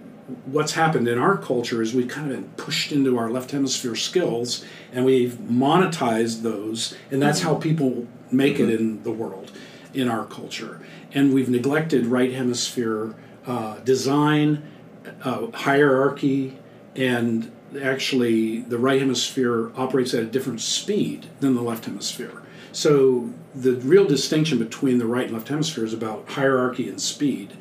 what's 0.46 0.72
happened 0.72 1.08
in 1.08 1.20
our 1.20 1.38
culture 1.38 1.82
is 1.82 1.94
we've 1.94 2.08
kind 2.08 2.32
of 2.32 2.38
been 2.38 2.50
pushed 2.52 2.94
into 2.94 3.18
our 3.18 3.30
left 3.30 3.52
hemisphere 3.52 3.96
skills 3.96 4.66
and 4.92 5.04
we've 5.04 5.34
monetized 5.34 6.42
those, 6.44 6.96
and 7.12 7.22
that's 7.22 7.42
how 7.42 7.56
people 7.56 8.08
make 8.32 8.60
it 8.60 8.70
in 8.70 9.04
the 9.04 9.12
world, 9.12 9.52
in 9.94 10.10
our 10.10 10.26
culture. 10.26 10.82
And 11.14 11.34
we've 11.34 11.50
neglected 11.50 12.06
right 12.06 12.34
hemisphere 12.34 13.16
uh, 13.46 13.80
design, 13.80 14.64
uh, 15.24 15.52
hierarchy, 15.52 16.58
and 16.96 17.52
actually 17.82 18.62
the 18.62 18.78
right 18.78 19.00
hemisphere 19.00 19.72
operates 19.76 20.14
at 20.14 20.24
a 20.24 20.26
different 20.26 20.62
speed 20.62 21.28
than 21.42 21.54
the 21.54 21.62
left 21.62 21.86
hemisphere. 21.86 22.42
So 22.76 23.30
the 23.56 23.76
real 23.76 24.06
distinction 24.06 24.60
between 24.60 24.98
the 24.98 25.06
right 25.06 25.24
and 25.24 25.34
left 25.34 25.48
hemisphere 25.48 25.86
is 25.86 25.94
about 25.94 26.28
hierarchy 26.32 26.90
and 26.90 27.02
speed. 27.02 27.54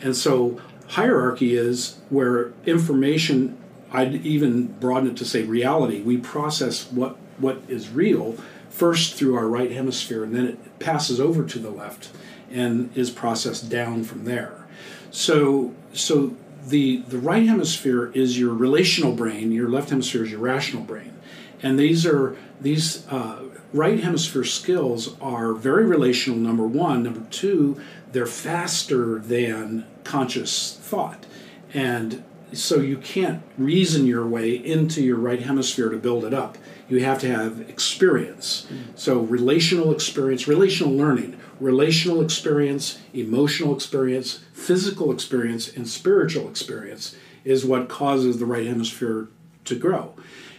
And 0.00 0.16
so 0.16 0.62
hierarchy 0.88 1.54
is 1.54 1.98
where 2.08 2.54
information 2.64 3.58
I'd 3.92 4.24
even 4.24 4.68
broaden 4.68 5.10
it 5.10 5.18
to 5.18 5.26
say 5.26 5.42
reality. 5.42 6.00
We 6.00 6.16
process 6.16 6.90
what 6.90 7.18
what 7.36 7.60
is 7.68 7.90
real 7.90 8.38
first 8.70 9.14
through 9.14 9.36
our 9.36 9.46
right 9.46 9.70
hemisphere 9.70 10.24
and 10.24 10.34
then 10.34 10.46
it 10.46 10.78
passes 10.78 11.20
over 11.20 11.44
to 11.44 11.58
the 11.58 11.68
left 11.68 12.08
and 12.50 12.96
is 12.96 13.10
processed 13.10 13.68
down 13.68 14.04
from 14.04 14.24
there. 14.24 14.66
So 15.10 15.74
so 15.92 16.34
the 16.66 17.02
the 17.08 17.18
right 17.18 17.46
hemisphere 17.46 18.10
is 18.14 18.38
your 18.38 18.54
relational 18.54 19.12
brain, 19.12 19.52
your 19.52 19.68
left 19.68 19.90
hemisphere 19.90 20.24
is 20.24 20.30
your 20.30 20.40
rational 20.40 20.82
brain. 20.82 21.12
And 21.62 21.78
these 21.78 22.06
are 22.06 22.38
these 22.58 23.06
uh, 23.08 23.42
right 23.72 24.00
hemisphere 24.00 24.44
skills 24.44 25.16
are 25.20 25.54
very 25.54 25.84
relational 25.84 26.38
number 26.38 26.66
1, 26.66 27.02
number 27.02 27.26
2, 27.30 27.80
they're 28.12 28.26
faster 28.26 29.18
than 29.18 29.86
conscious 30.04 30.78
thought. 30.80 31.24
And 31.72 32.22
so 32.52 32.76
you 32.80 32.98
can't 32.98 33.42
reason 33.56 34.06
your 34.06 34.26
way 34.26 34.54
into 34.54 35.02
your 35.02 35.16
right 35.16 35.40
hemisphere 35.40 35.88
to 35.88 35.96
build 35.96 36.24
it 36.24 36.34
up. 36.34 36.58
You 36.88 37.02
have 37.02 37.18
to 37.20 37.28
have 37.28 37.60
experience. 37.60 38.66
So 38.94 39.20
relational 39.20 39.92
experience, 39.92 40.46
relational 40.46 40.92
learning, 40.94 41.40
relational 41.58 42.20
experience, 42.20 42.98
emotional 43.14 43.74
experience, 43.74 44.40
physical 44.52 45.10
experience, 45.10 45.74
and 45.74 45.88
spiritual 45.88 46.48
experience 46.48 47.16
is 47.44 47.64
what 47.64 47.88
causes 47.88 48.38
the 48.38 48.46
right 48.46 48.66
hemisphere 48.66 49.28
to 49.64 49.78
grow. 49.78 50.14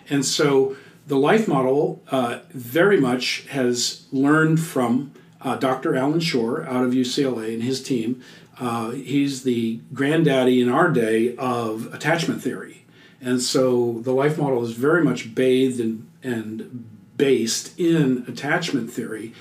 And 0.09 0.25
so 0.25 0.75
the 1.05 1.17
life 1.17 1.47
model 1.47 2.01
uh, 2.09 2.39
very 2.49 2.99
much 2.99 3.45
has 3.47 4.07
learned 4.11 4.59
from 4.59 5.11
uh, 5.41 5.55
Dr. 5.57 5.95
Allan 5.95 6.21
Schore 6.21 6.65
out 6.65 6.85
of 6.85 6.91
UCLA 6.91 7.53
and 7.53 7.63
his 7.63 7.83
team. 7.83 8.21
Uh, 8.59 8.91
he's 8.91 9.43
the 9.43 9.81
granddaddy 9.93 10.61
in 10.61 10.69
our 10.69 10.89
day 10.89 11.35
of 11.37 11.93
attachment 11.93 12.41
theory. 12.41 12.85
And 13.19 13.41
so 13.41 13.99
the 13.99 14.13
life 14.13 14.37
model 14.37 14.63
is 14.63 14.71
very 14.71 15.03
much 15.03 15.33
bathed 15.33 15.79
and, 15.79 16.09
and 16.21 16.87
based 17.17 17.77
in 17.79 18.25
attachment 18.27 18.91
theory. 18.91 19.33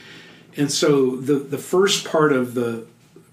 And 0.57 0.71
so 0.71 1.17
the, 1.17 1.35
the 1.35 1.59
first 1.59 2.05
part 2.05 2.33
of 2.33 2.55
the 2.55 2.87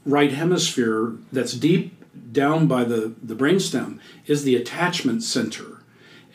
right 0.06 0.32
hemisphere 0.32 1.16
that's 1.32 1.54
deep 1.54 1.96
down 2.32 2.68
by 2.68 2.84
the, 2.84 3.14
the 3.22 3.36
brainstem 3.36 4.00
is 4.26 4.44
the 4.44 4.56
attachment 4.56 5.24
center. 5.24 5.82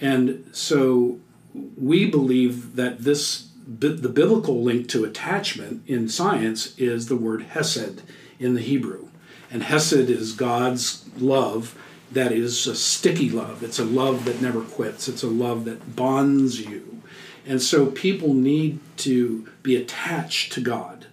And 0.01 0.49
so 0.53 1.21
we 1.55 2.11
believe 2.11 2.77
that 2.77 3.01
this 3.01 3.49
the 3.67 4.11
biblical 4.11 4.63
link 4.63 4.91
to 4.91 5.05
attachment 5.05 5.83
in 5.87 6.07
science 6.07 6.79
is 6.79 7.09
the 7.09 7.17
word 7.17 7.43
hesed 7.43 8.03
in 8.39 8.53
the 8.53 8.61
Hebrew. 8.61 9.09
And 9.51 9.63
hesed 9.63 10.11
is 10.11 10.33
God's 10.33 11.09
love 11.17 11.79
that 12.13 12.31
is 12.31 12.67
a 12.67 12.77
sticky 12.77 13.31
love. 13.31 13.63
It's 13.63 13.79
a 13.79 13.85
love 13.85 14.25
that 14.25 14.41
never 14.41 14.63
quits. 14.63 15.09
It's 15.09 15.23
a 15.23 15.29
love 15.29 15.65
that 15.65 15.97
bonds 15.97 16.61
you. 16.61 17.03
And 17.47 17.61
so 17.61 17.87
people 17.87 18.35
need 18.35 18.81
to 18.99 19.49
be 19.63 19.77
attached 19.77 20.53
to 20.53 20.61
God. 20.61 21.07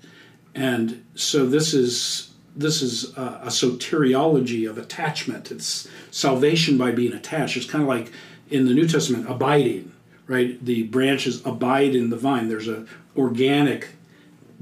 And 0.54 1.04
so 1.16 1.46
this 1.46 1.74
is 1.74 2.34
this 2.54 2.82
is 2.82 3.16
a, 3.18 3.42
a 3.44 3.48
soteriology 3.48 4.70
of 4.70 4.78
attachment. 4.78 5.52
It's 5.52 5.88
salvation 6.12 6.78
by 6.78 6.92
being 6.92 7.14
attached. 7.14 7.56
It's 7.56 7.66
kind 7.66 7.82
of 7.82 7.88
like 7.88 8.12
in 8.50 8.66
the 8.66 8.74
New 8.74 8.88
Testament 8.88 9.30
abiding, 9.30 9.94
right? 10.32 10.64
The 10.64 10.84
branches 10.84 11.46
abide 11.46 11.94
in 11.94 12.10
the 12.10 12.16
vine. 12.16 12.48
There's 12.48 12.70
a 12.70 12.86
organic 13.18 13.90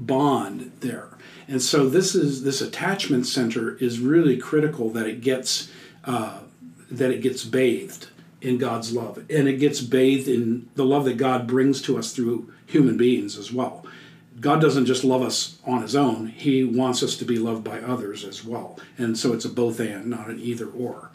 bond 0.00 0.72
there. 0.80 1.10
And 1.46 1.62
so 1.62 1.88
this 1.88 2.16
is 2.16 2.42
this 2.42 2.60
attachment 2.60 3.26
center 3.26 3.76
is 3.76 4.00
really 4.00 4.36
critical 4.36 4.90
that 4.90 5.06
it 5.06 5.20
gets 5.20 5.70
uh, 6.04 6.40
that 6.90 7.12
it 7.12 7.22
gets 7.22 7.44
bathed 7.44 8.08
in 8.40 8.58
God's 8.58 8.92
love, 8.92 9.18
and 9.30 9.46
it 9.46 9.60
gets 9.60 9.80
bathed 9.80 10.26
in 10.26 10.68
the 10.74 10.84
love 10.84 11.04
that 11.04 11.18
God 11.18 11.46
brings 11.46 11.80
to 11.82 11.98
us 11.98 12.12
through 12.12 12.52
human 12.66 12.96
beings 12.96 13.38
as 13.38 13.52
well. 13.52 13.86
God 14.40 14.60
doesn't 14.60 14.86
just 14.86 15.04
love 15.04 15.22
us 15.22 15.58
on 15.66 15.82
his 15.82 15.94
own, 15.94 16.28
he 16.28 16.64
wants 16.64 17.02
us 17.02 17.16
to 17.18 17.24
be 17.24 17.38
loved 17.38 17.62
by 17.62 17.78
others 17.80 18.24
as 18.24 18.42
well. 18.42 18.78
And 18.96 19.16
so 19.18 19.34
it's 19.34 19.44
a 19.44 19.50
both 19.50 19.78
and, 19.78 20.06
not 20.06 20.28
an 20.28 20.40
either 20.40 20.66
or. 20.66 21.10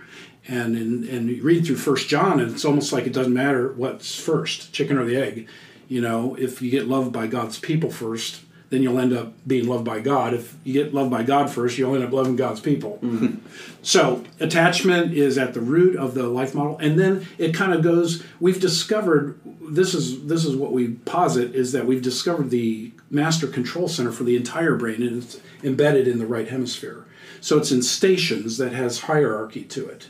And 0.48 0.78
in, 0.78 1.08
and 1.10 1.30
you 1.30 1.42
read 1.42 1.66
through 1.66 1.78
First 1.78 2.08
John, 2.08 2.40
and 2.40 2.52
it's 2.52 2.66
almost 2.66 2.94
like 2.94 3.08
it 3.08 3.14
doesn't 3.14 3.34
matter 3.34 3.72
what's 3.74 4.20
first, 4.20 4.72
chicken 4.74 4.98
or 4.98 5.06
the 5.06 5.18
egg. 5.18 5.48
You 5.88 6.02
know, 6.02 6.36
if 6.36 6.62
you 6.62 6.70
get 6.70 6.88
loved 6.88 7.12
by 7.12 7.28
God's 7.28 7.60
people 7.60 7.90
first, 7.90 8.42
then 8.70 8.82
you'll 8.82 9.00
end 9.00 9.14
up 9.14 9.34
being 9.48 9.68
loved 9.68 9.86
by 9.86 10.00
God. 10.00 10.34
If 10.34 10.56
you 10.64 10.74
get 10.74 10.94
loved 10.94 11.12
by 11.12 11.24
God 11.24 11.50
first, 11.50 11.78
you'll 11.78 11.96
end 11.96 12.04
up 12.04 12.12
loving 12.12 12.36
God's 12.36 12.60
people. 12.60 13.00
Mm-hmm. 13.02 13.38
So 13.84 14.24
attachment 14.40 15.14
is 15.14 15.38
at 15.38 15.54
the 15.54 15.62
root 15.62 15.96
of 15.96 16.14
the 16.14 16.28
life 16.28 16.56
model, 16.56 16.78
and 16.80 17.00
then 17.00 17.28
it 17.38 17.54
kind 17.54 17.74
of 17.74 17.84
goes. 17.84 18.24
We've 18.40 18.60
discovered 18.60 19.40
this 19.62 19.94
is 19.94 20.26
this 20.26 20.46
is 20.46 20.56
what 20.56 20.72
we 20.72 20.90
posit 20.90 21.56
is 21.56 21.72
that 21.72 21.86
we've 21.86 22.02
discovered 22.02 22.50
the 22.50 22.92
master 23.10 23.48
control 23.48 23.88
center 23.88 24.12
for 24.12 24.24
the 24.24 24.36
entire 24.36 24.76
brain, 24.76 25.02
and 25.02 25.24
it's 25.24 25.40
embedded 25.64 26.08
in 26.08 26.20
the 26.20 26.28
right 26.28 26.48
hemisphere. 26.48 27.06
So 27.42 27.58
it's 27.58 27.72
in 27.72 27.84
stations 27.84 28.58
that 28.58 28.74
has 28.74 29.02
hierarchy 29.02 29.64
to 29.66 29.88
it. 29.88 30.08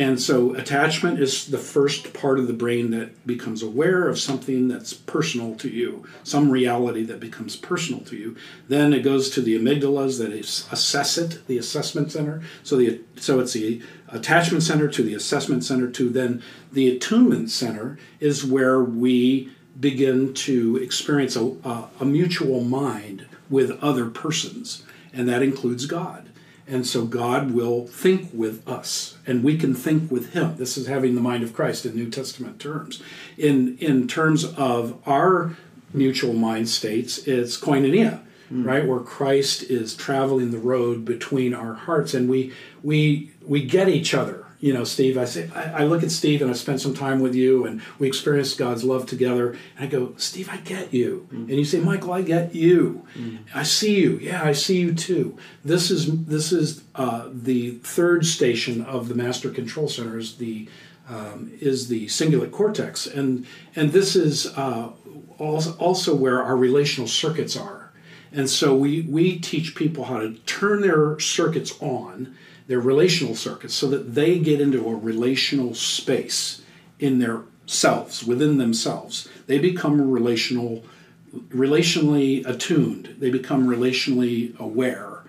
And 0.00 0.18
so 0.18 0.54
attachment 0.54 1.20
is 1.20 1.48
the 1.48 1.58
first 1.58 2.14
part 2.14 2.38
of 2.38 2.46
the 2.46 2.54
brain 2.54 2.90
that 2.92 3.26
becomes 3.26 3.62
aware 3.62 4.08
of 4.08 4.18
something 4.18 4.66
that's 4.66 4.94
personal 4.94 5.54
to 5.56 5.68
you, 5.68 6.06
some 6.24 6.50
reality 6.50 7.02
that 7.02 7.20
becomes 7.20 7.54
personal 7.54 8.00
to 8.04 8.16
you. 8.16 8.34
Then 8.66 8.94
it 8.94 9.02
goes 9.02 9.28
to 9.30 9.42
the 9.42 9.58
amygdalas 9.58 10.18
that 10.18 10.32
assess 10.32 11.18
it, 11.18 11.46
the 11.46 11.58
assessment 11.58 12.12
center. 12.12 12.40
So 12.62 12.76
the 12.76 13.02
so 13.16 13.40
it's 13.40 13.52
the 13.52 13.82
attachment 14.08 14.62
center 14.62 14.88
to 14.88 15.02
the 15.02 15.12
assessment 15.12 15.64
center 15.64 15.90
to 15.90 16.08
then 16.08 16.42
the 16.72 16.88
attunement 16.88 17.50
center 17.50 17.98
is 18.20 18.42
where 18.42 18.82
we 18.82 19.50
begin 19.78 20.32
to 20.32 20.78
experience 20.78 21.36
a, 21.36 21.44
a, 21.62 21.90
a 22.00 22.04
mutual 22.06 22.64
mind 22.64 23.26
with 23.50 23.78
other 23.82 24.08
persons, 24.08 24.82
and 25.12 25.28
that 25.28 25.42
includes 25.42 25.84
God. 25.84 26.29
And 26.70 26.86
so 26.86 27.04
God 27.04 27.50
will 27.50 27.88
think 27.88 28.30
with 28.32 28.66
us, 28.68 29.18
and 29.26 29.42
we 29.42 29.58
can 29.58 29.74
think 29.74 30.08
with 30.08 30.34
Him. 30.34 30.56
This 30.56 30.78
is 30.78 30.86
having 30.86 31.16
the 31.16 31.20
mind 31.20 31.42
of 31.42 31.52
Christ 31.52 31.84
in 31.84 31.96
New 31.96 32.08
Testament 32.08 32.60
terms. 32.60 33.02
In 33.36 33.76
in 33.78 34.06
terms 34.06 34.44
of 34.44 34.96
our 35.04 35.56
mutual 35.92 36.32
mind 36.32 36.68
states, 36.68 37.18
it's 37.26 37.58
koinonia, 37.58 38.20
hmm. 38.48 38.64
right, 38.64 38.86
where 38.86 39.00
Christ 39.00 39.64
is 39.64 39.96
traveling 39.96 40.52
the 40.52 40.58
road 40.58 41.04
between 41.04 41.54
our 41.54 41.74
hearts, 41.74 42.14
and 42.14 42.28
we 42.28 42.52
we 42.84 43.32
we 43.44 43.64
get 43.64 43.88
each 43.88 44.14
other. 44.14 44.46
You 44.60 44.74
know, 44.74 44.84
Steve. 44.84 45.16
I 45.16 45.24
say 45.24 45.48
I, 45.54 45.82
I 45.82 45.84
look 45.84 46.02
at 46.02 46.10
Steve, 46.10 46.42
and 46.42 46.50
I 46.50 46.54
spent 46.54 46.80
some 46.80 46.94
time 46.94 47.20
with 47.20 47.34
you, 47.34 47.64
and 47.64 47.80
we 47.98 48.06
experienced 48.06 48.58
God's 48.58 48.84
love 48.84 49.06
together. 49.06 49.56
And 49.76 49.84
I 49.84 49.86
go, 49.86 50.12
Steve, 50.18 50.48
I 50.50 50.58
get 50.58 50.92
you. 50.92 51.26
And 51.48 51.50
you 51.50 51.64
say, 51.64 51.80
Michael, 51.80 52.12
I 52.12 52.22
get 52.22 52.54
you. 52.54 53.06
I 53.54 53.62
see 53.62 53.98
you. 54.00 54.18
Yeah, 54.18 54.44
I 54.44 54.52
see 54.52 54.78
you 54.80 54.94
too. 54.94 55.38
This 55.64 55.90
is 55.90 56.24
this 56.26 56.52
is 56.52 56.82
uh, 56.94 57.28
the 57.32 57.72
third 57.82 58.26
station 58.26 58.82
of 58.82 59.08
the 59.08 59.14
master 59.14 59.50
control 59.50 59.88
center. 59.88 60.18
Is 60.18 60.36
the 60.36 60.68
um, 61.08 61.50
is 61.60 61.88
the 61.88 62.06
cingulate 62.06 62.52
cortex, 62.52 63.06
and 63.06 63.46
and 63.74 63.92
this 63.92 64.14
is 64.14 64.46
uh, 64.56 64.90
also 65.38 65.72
also 65.78 66.14
where 66.14 66.42
our 66.42 66.56
relational 66.56 67.08
circuits 67.08 67.56
are. 67.56 67.92
And 68.32 68.48
so 68.48 68.76
we 68.76 69.02
we 69.02 69.38
teach 69.38 69.74
people 69.74 70.04
how 70.04 70.18
to 70.20 70.34
turn 70.46 70.82
their 70.82 71.18
circuits 71.18 71.72
on, 71.80 72.36
their 72.70 72.78
relational 72.78 73.34
circuits, 73.34 73.74
so 73.74 73.88
that 73.88 74.14
they 74.14 74.38
get 74.38 74.60
into 74.60 74.88
a 74.88 74.94
relational 74.94 75.74
space 75.74 76.62
in 77.00 77.18
their 77.18 77.42
selves, 77.66 78.22
within 78.22 78.58
themselves. 78.58 79.28
They 79.48 79.58
become 79.58 80.00
relational, 80.08 80.84
relationally 81.48 82.46
attuned. 82.46 83.16
They 83.18 83.28
become 83.28 83.66
relationally 83.66 84.56
aware. 84.60 85.24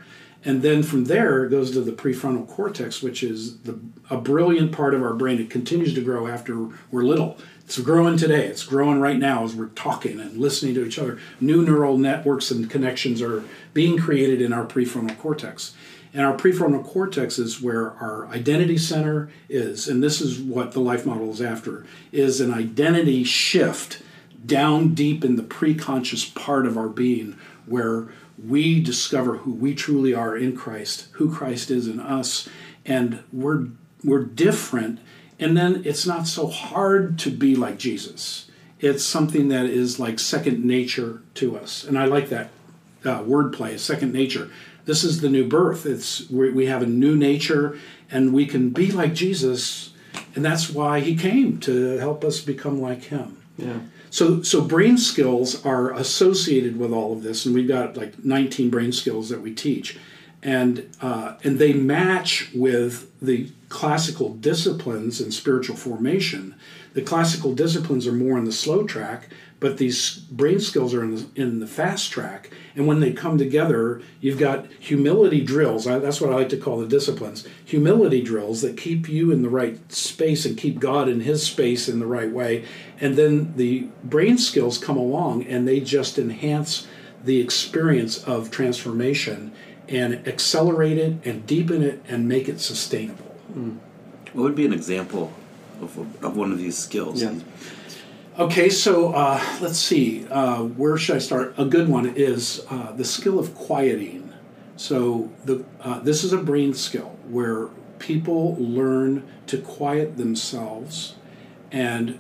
And 0.46 0.62
then 0.62 0.84
from 0.84 1.06
there 1.06 1.46
it 1.46 1.50
goes 1.50 1.72
to 1.72 1.82
the 1.82 1.92
prefrontal 1.92 2.48
cortex, 2.48 3.02
which 3.02 3.24
is 3.24 3.58
the, 3.62 3.80
a 4.12 4.18
brilliant 4.18 4.72
part 4.72 4.94
of 4.94 5.02
our 5.02 5.16
brain. 5.16 5.40
It 5.40 5.50
continues 5.50 5.96
to 5.96 6.02
grow 6.02 6.28
after 6.28 6.70
we're 6.92 7.02
little. 7.02 7.40
It's 7.66 7.80
growing 7.80 8.18
today. 8.18 8.46
It's 8.46 8.64
growing 8.64 9.00
right 9.00 9.18
now 9.18 9.46
as 9.46 9.56
we're 9.56 9.68
talking 9.68 10.20
and 10.20 10.38
listening 10.38 10.76
to 10.76 10.86
each 10.86 11.00
other. 11.00 11.18
New 11.40 11.64
neural 11.64 11.98
networks 11.98 12.52
and 12.52 12.70
connections 12.70 13.20
are 13.20 13.44
being 13.74 13.98
created 13.98 14.44
in 14.44 14.54
our 14.54 14.66
prefrontal 14.66 15.18
cortex. 15.18 15.74
And 16.14 16.26
our 16.26 16.36
prefrontal 16.36 16.84
cortex 16.84 17.40
is 17.40 17.62
where 17.62 17.92
our 17.92 18.28
identity 18.28 18.78
center 18.78 19.30
is. 19.48 19.88
And 19.88 20.04
this 20.04 20.20
is 20.20 20.40
what 20.40 20.74
the 20.74 20.82
life 20.82 21.06
model 21.06 21.32
is 21.32 21.42
after 21.42 21.86
is 22.12 22.42
an 22.42 22.54
identity 22.54 23.24
shift 23.24 24.02
down 24.46 24.94
deep 24.94 25.24
in 25.24 25.36
the 25.36 25.44
preconscious 25.44 26.34
part 26.34 26.66
of 26.66 26.78
our 26.78 26.90
being 26.90 27.38
where 27.66 28.10
we 28.44 28.82
discover 28.82 29.38
who 29.38 29.54
we 29.54 29.74
truly 29.74 30.14
are 30.14 30.36
in 30.36 30.56
Christ, 30.58 31.08
who 31.14 31.34
Christ 31.34 31.72
is 31.72 31.88
in 31.88 32.00
us, 32.00 32.50
and 32.86 33.24
we're 33.32 33.68
we're 34.04 34.24
different 34.24 35.00
and 35.42 35.58
then 35.58 35.82
it's 35.84 36.06
not 36.06 36.28
so 36.28 36.48
hard 36.48 37.18
to 37.20 37.32
be 37.32 37.56
like 37.56 37.80
Jesus. 37.80 38.48
It's 38.80 39.04
something 39.04 39.48
that 39.48 39.66
is 39.66 40.00
like 40.00 40.20
second 40.20 40.64
nature 40.64 41.24
to 41.36 41.58
us. 41.58 41.84
And 41.84 41.98
I 41.98 42.06
like 42.06 42.30
that 42.30 42.52
uh, 43.04 43.24
wordplay, 43.24 43.80
second 43.80 44.14
nature. 44.14 44.52
This 44.86 45.04
is 45.04 45.22
the 45.22 45.30
new 45.30 45.48
birth. 45.48 45.86
It's 45.86 46.30
we, 46.30 46.52
we 46.52 46.66
have 46.68 46.82
a 46.82 46.88
new 46.88 47.16
nature 47.16 47.78
and 48.10 48.34
we 48.34 48.46
can 48.46 48.70
be 48.70 48.92
like 48.92 49.14
Jesus 49.14 49.92
and 50.36 50.44
that's 50.46 50.70
why 50.70 51.00
he 51.00 51.16
came 51.16 51.60
to 51.60 51.98
help 51.98 52.24
us 52.24 52.40
become 52.40 52.82
like 52.82 53.06
him. 53.06 53.42
Yeah. 53.58 53.80
So, 54.10 54.42
so 54.44 54.62
brain 54.62 54.98
skills 54.98 55.66
are 55.66 55.94
associated 55.94 56.78
with 56.78 56.92
all 56.92 57.14
of 57.14 57.24
this, 57.24 57.46
and 57.46 57.56
we've 57.56 57.68
got 57.68 57.96
like 57.96 58.24
19 58.24 58.70
brain 58.70 58.92
skills 58.92 59.30
that 59.30 59.42
we 59.42 59.54
teach, 59.54 59.98
and 60.44 60.90
uh, 61.02 61.36
and 61.44 61.60
they 61.60 61.74
match 61.74 62.50
with 62.54 63.10
the 63.22 63.50
classical 63.70 64.34
disciplines 64.34 65.22
and 65.22 65.34
spiritual 65.34 65.78
formation. 65.78 66.56
The 66.94 67.02
classical 67.02 67.54
disciplines 67.54 68.06
are 68.06 68.12
more 68.12 68.38
in 68.38 68.44
the 68.44 68.52
slow 68.52 68.84
track, 68.84 69.30
but 69.62 69.78
these 69.78 70.16
brain 70.16 70.60
skills 70.60 70.94
are 70.94 71.04
in 71.04 71.16
the, 71.16 71.26
in 71.36 71.60
the 71.60 71.68
fast 71.68 72.12
track. 72.12 72.50
And 72.76 72.88
when 72.88 73.00
they 73.00 73.14
come 73.14 73.38
together, 73.38 74.02
you've 74.20 74.40
got 74.40 74.66
humility 74.80 75.42
drills. 75.42 75.88
I, 75.88 76.00
that's 76.00 76.20
what 76.20 76.32
I 76.32 76.36
like 76.36 76.50
to 76.50 76.58
call 76.58 76.80
the 76.80 76.88
disciplines. 76.88 77.48
Humility 77.66 78.22
drills 78.22 78.62
that 78.62 78.76
keep 78.76 79.08
you 79.08 79.32
in 79.32 79.42
the 79.42 79.50
right 79.50 79.92
space 79.92 80.46
and 80.46 80.58
keep 80.58 80.80
God 80.80 81.08
in 81.08 81.22
His 81.22 81.44
space 81.44 81.88
in 81.88 82.00
the 82.00 82.08
right 82.08 82.32
way. 82.32 82.66
And 83.00 83.16
then 83.16 83.54
the 83.56 83.88
brain 84.04 84.38
skills 84.38 84.78
come 84.78 84.98
along 84.98 85.46
and 85.46 85.68
they 85.68 85.80
just 85.80 86.18
enhance 86.18 86.88
the 87.24 87.40
experience 87.40 88.24
of 88.24 88.52
transformation 88.52 89.54
and 89.88 90.28
accelerate 90.28 90.98
it 90.98 91.24
and 91.24 91.46
deepen 91.46 91.84
it 91.84 92.04
and 92.08 92.28
make 92.28 92.50
it 92.50 92.60
sustainable. 92.60 93.36
Hmm. 93.54 93.78
What 94.34 94.44
would 94.44 94.56
be 94.56 94.66
an 94.66 94.74
example 94.74 95.34
of, 95.82 96.24
of 96.24 96.38
one 96.38 96.52
of 96.52 96.58
these 96.58 96.78
skills? 96.78 97.22
Yeah. 97.22 97.36
Okay, 98.40 98.70
so 98.70 99.14
uh, 99.14 99.44
let's 99.60 99.78
see. 99.78 100.26
Uh, 100.28 100.64
where 100.64 100.98
should 100.98 101.18
I 101.18 101.20
start? 101.20 101.54
A 101.58 101.66
good 101.66 101.90
one 101.90 102.14
is 102.16 102.66
uh, 102.70 102.92
the 102.94 103.06
skill 103.06 103.38
of 103.38 103.54
quieting. 103.54 104.34
So 104.78 105.32
the 105.46 105.64
uh, 105.82 106.00
this 106.00 106.24
is 106.24 106.34
a 106.34 106.38
brain 106.38 106.74
skill 106.74 107.18
where 107.30 107.68
people 108.00 108.56
learn 108.56 109.28
to 109.48 109.58
quiet 109.60 110.18
themselves, 110.18 111.16
and 111.72 112.20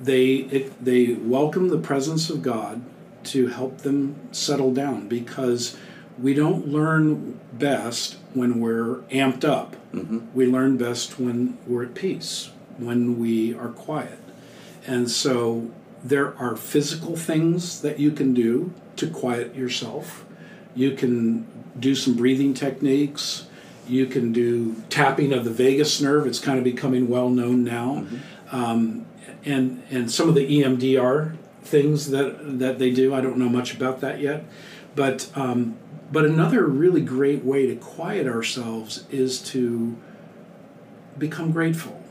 they 0.00 0.34
it, 0.34 0.84
they 0.84 1.12
welcome 1.12 1.68
the 1.68 1.78
presence 1.78 2.30
of 2.30 2.42
God 2.42 2.82
to 3.24 3.48
help 3.48 3.78
them 3.78 4.16
settle 4.32 4.72
down 4.72 5.08
because 5.08 5.76
we 6.18 6.34
don't 6.34 6.68
learn 6.68 7.38
best 7.52 8.16
when 8.32 8.60
we're 8.60 8.98
amped 9.10 9.44
up. 9.44 9.76
We 10.34 10.46
learn 10.46 10.76
best 10.76 11.18
when 11.18 11.58
we're 11.66 11.84
at 11.84 11.94
peace, 11.94 12.50
when 12.78 13.18
we 13.18 13.54
are 13.54 13.68
quiet. 13.68 14.18
And 14.86 15.10
so 15.10 15.70
there 16.02 16.36
are 16.38 16.56
physical 16.56 17.16
things 17.16 17.80
that 17.80 17.98
you 17.98 18.10
can 18.10 18.34
do 18.34 18.72
to 18.96 19.08
quiet 19.08 19.54
yourself. 19.54 20.24
You 20.74 20.92
can 20.92 21.46
do 21.78 21.94
some 21.94 22.14
breathing 22.14 22.54
techniques. 22.54 23.46
You 23.88 24.06
can 24.06 24.32
do 24.32 24.76
tapping 24.90 25.32
of 25.32 25.44
the 25.44 25.50
vagus 25.50 26.00
nerve. 26.00 26.26
It's 26.26 26.38
kind 26.38 26.58
of 26.58 26.64
becoming 26.64 27.08
well 27.08 27.30
known 27.30 27.64
now. 27.64 28.06
Um, 28.52 29.06
and, 29.44 29.82
and 29.90 30.10
some 30.10 30.28
of 30.28 30.34
the 30.34 30.60
EMDR 30.60 31.36
things 31.62 32.10
that, 32.10 32.58
that 32.58 32.78
they 32.78 32.90
do, 32.90 33.14
I 33.14 33.20
don't 33.20 33.38
know 33.38 33.48
much 33.48 33.74
about 33.74 34.00
that 34.00 34.20
yet. 34.20 34.44
But, 34.94 35.30
um, 35.34 35.76
but 36.12 36.24
another 36.24 36.66
really 36.66 37.00
great 37.00 37.44
way 37.44 37.66
to 37.66 37.76
quiet 37.76 38.26
ourselves 38.26 39.04
is 39.10 39.40
to 39.50 39.96
become 41.18 41.50
grateful 41.52 42.03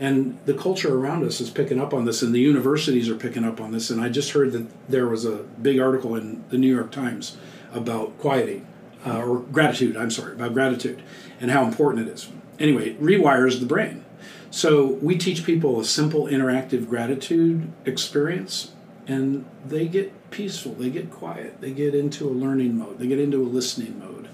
and 0.00 0.38
the 0.44 0.54
culture 0.54 0.96
around 0.96 1.24
us 1.24 1.40
is 1.40 1.50
picking 1.50 1.80
up 1.80 1.94
on 1.94 2.04
this 2.04 2.22
and 2.22 2.34
the 2.34 2.40
universities 2.40 3.08
are 3.08 3.14
picking 3.14 3.44
up 3.44 3.60
on 3.60 3.72
this. 3.72 3.90
And 3.90 4.00
i 4.00 4.08
just 4.08 4.32
heard 4.32 4.52
that 4.52 4.66
there 4.88 5.06
was 5.06 5.24
a 5.24 5.36
big 5.60 5.78
article 5.78 6.16
in 6.16 6.44
the 6.50 6.58
new 6.58 6.72
york 6.74 6.90
times 6.90 7.36
about 7.72 8.18
quieting 8.18 8.66
uh, 9.06 9.18
or 9.18 9.40
gratitude 9.40 9.96
i'm 9.96 10.10
sorry 10.10 10.32
about 10.32 10.52
gratitude 10.52 11.02
and 11.40 11.50
how 11.50 11.64
important 11.64 12.08
it 12.08 12.12
is. 12.12 12.28
Anyway 12.58 12.90
it 12.90 13.02
rewires 13.02 13.60
the 13.60 13.66
brain. 13.66 14.04
So 14.50 14.86
we 15.02 15.18
teach 15.18 15.44
people 15.44 15.80
a 15.80 15.84
simple 15.84 16.26
interactive 16.26 16.88
gratitude 16.88 17.72
experience 17.84 18.72
and 19.06 19.44
they 19.66 19.86
get 19.86 20.30
peaceful 20.30 20.72
they 20.72 20.90
get 20.90 21.10
quiet 21.10 21.60
they 21.60 21.70
get 21.70 21.94
into 21.94 22.26
a 22.28 22.32
learning 22.32 22.78
mode 22.78 22.98
they 22.98 23.06
get 23.06 23.20
into 23.20 23.42
a 23.42 23.46
listening 23.46 23.98
mode. 23.98 24.28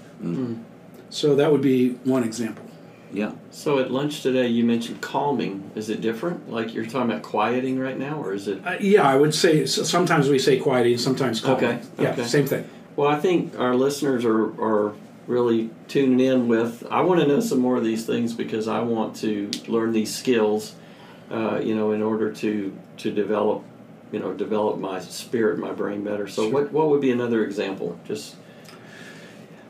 So 1.09 1.35
that 1.35 1.51
would 1.51 1.61
be 1.61 1.93
one 2.03 2.23
example 2.23 2.65
Yeah. 3.13 3.31
So 3.51 3.79
at 3.79 3.91
lunch 3.91 4.21
today, 4.21 4.47
you 4.47 4.63
mentioned 4.63 5.01
calming. 5.01 5.69
Is 5.75 5.89
it 5.89 6.01
different? 6.01 6.49
Like 6.49 6.73
you're 6.73 6.85
talking 6.85 7.11
about 7.11 7.23
quieting 7.23 7.77
right 7.79 7.97
now, 7.97 8.21
or 8.21 8.33
is 8.33 8.47
it? 8.47 8.65
Uh, 8.65 8.77
yeah, 8.79 9.07
I 9.07 9.15
would 9.15 9.35
say 9.35 9.65
so 9.65 9.83
sometimes 9.83 10.29
we 10.29 10.39
say 10.39 10.57
quieting, 10.59 10.97
sometimes 10.97 11.41
calming. 11.41 11.63
Okay, 11.65 11.81
Yeah, 11.99 12.11
okay. 12.11 12.23
same 12.25 12.47
thing. 12.47 12.67
Well, 12.95 13.09
I 13.09 13.19
think 13.19 13.57
our 13.59 13.75
listeners 13.75 14.25
are, 14.25 14.45
are 14.61 14.93
really 15.27 15.69
tuning 15.87 16.19
in 16.19 16.47
with. 16.47 16.85
I 16.89 17.01
want 17.01 17.21
to 17.21 17.27
know 17.27 17.39
some 17.39 17.59
more 17.59 17.77
of 17.77 17.83
these 17.83 18.05
things 18.05 18.33
because 18.33 18.67
I 18.67 18.79
want 18.81 19.15
to 19.17 19.49
learn 19.67 19.91
these 19.93 20.13
skills. 20.15 20.75
Uh, 21.29 21.59
you 21.63 21.73
know, 21.75 21.91
in 21.91 22.01
order 22.01 22.31
to 22.33 22.77
to 22.97 23.11
develop, 23.11 23.63
you 24.11 24.19
know, 24.19 24.33
develop 24.33 24.79
my 24.79 24.99
spirit, 24.99 25.57
my 25.59 25.71
brain 25.71 26.03
better. 26.03 26.27
So, 26.27 26.43
Sure. 26.43 26.51
what 26.51 26.71
what 26.71 26.89
would 26.89 27.01
be 27.01 27.11
another 27.11 27.43
example? 27.45 27.97
Just 28.05 28.35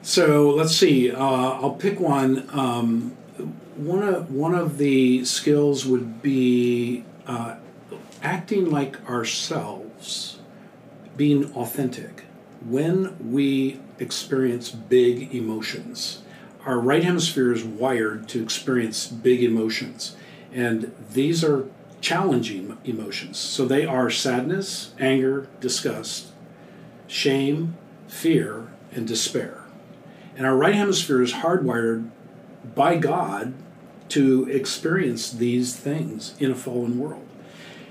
So 0.01 0.49
let's 0.49 0.75
see. 0.75 1.11
Uh, 1.11 1.19
I'll 1.23 1.75
pick 1.75 1.99
one. 1.99 2.47
Um, 2.51 3.15
one 3.81 4.03
of 4.03 4.31
one 4.31 4.53
of 4.53 4.77
the 4.77 5.25
skills 5.25 5.85
would 5.85 6.21
be 6.21 7.03
uh, 7.25 7.55
acting 8.21 8.69
like 8.69 9.09
ourselves, 9.09 10.39
being 11.17 11.51
authentic. 11.55 12.25
When 12.63 13.31
we 13.31 13.79
experience 13.97 14.69
big 14.69 15.33
emotions, 15.33 16.21
our 16.63 16.79
right 16.79 17.03
hemisphere 17.03 17.51
is 17.51 17.63
wired 17.63 18.27
to 18.29 18.43
experience 18.43 19.07
big 19.07 19.43
emotions, 19.43 20.15
and 20.53 20.93
these 21.11 21.43
are 21.43 21.67
challenging 22.01 22.77
emotions. 22.83 23.39
So 23.39 23.65
they 23.65 23.85
are 23.85 24.11
sadness, 24.11 24.93
anger, 24.99 25.47
disgust, 25.59 26.31
shame, 27.07 27.77
fear, 28.07 28.67
and 28.91 29.07
despair. 29.07 29.63
And 30.35 30.45
our 30.45 30.55
right 30.55 30.75
hemisphere 30.75 31.21
is 31.21 31.33
hardwired 31.33 32.09
by 32.75 32.97
God 32.97 33.53
to 34.11 34.49
experience 34.49 35.31
these 35.31 35.75
things 35.75 36.35
in 36.39 36.51
a 36.51 36.55
fallen 36.55 36.99
world. 36.99 37.25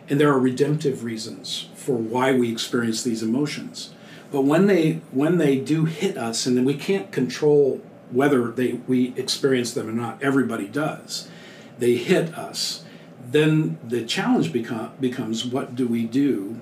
And 0.08 0.20
there 0.20 0.30
are 0.30 0.38
redemptive 0.38 1.04
reasons 1.04 1.68
for 1.74 1.96
why 1.96 2.32
we 2.32 2.52
experience 2.52 3.02
these 3.02 3.22
emotions. 3.22 3.94
But 4.30 4.42
when 4.42 4.66
they 4.66 5.00
when 5.12 5.38
they 5.38 5.58
do 5.58 5.86
hit 5.86 6.16
us 6.16 6.46
and 6.46 6.56
then 6.56 6.64
we 6.64 6.74
can't 6.74 7.10
control 7.10 7.80
whether 8.10 8.50
they 8.50 8.74
we 8.86 9.14
experience 9.16 9.72
them 9.72 9.88
or 9.88 9.92
not, 9.92 10.22
everybody 10.22 10.68
does. 10.68 11.28
They 11.78 11.96
hit 11.96 12.34
us. 12.34 12.84
Then 13.24 13.78
the 13.82 14.04
challenge 14.04 14.52
become, 14.52 14.92
becomes 15.00 15.44
what 15.44 15.74
do 15.74 15.86
we 15.86 16.04
do 16.04 16.60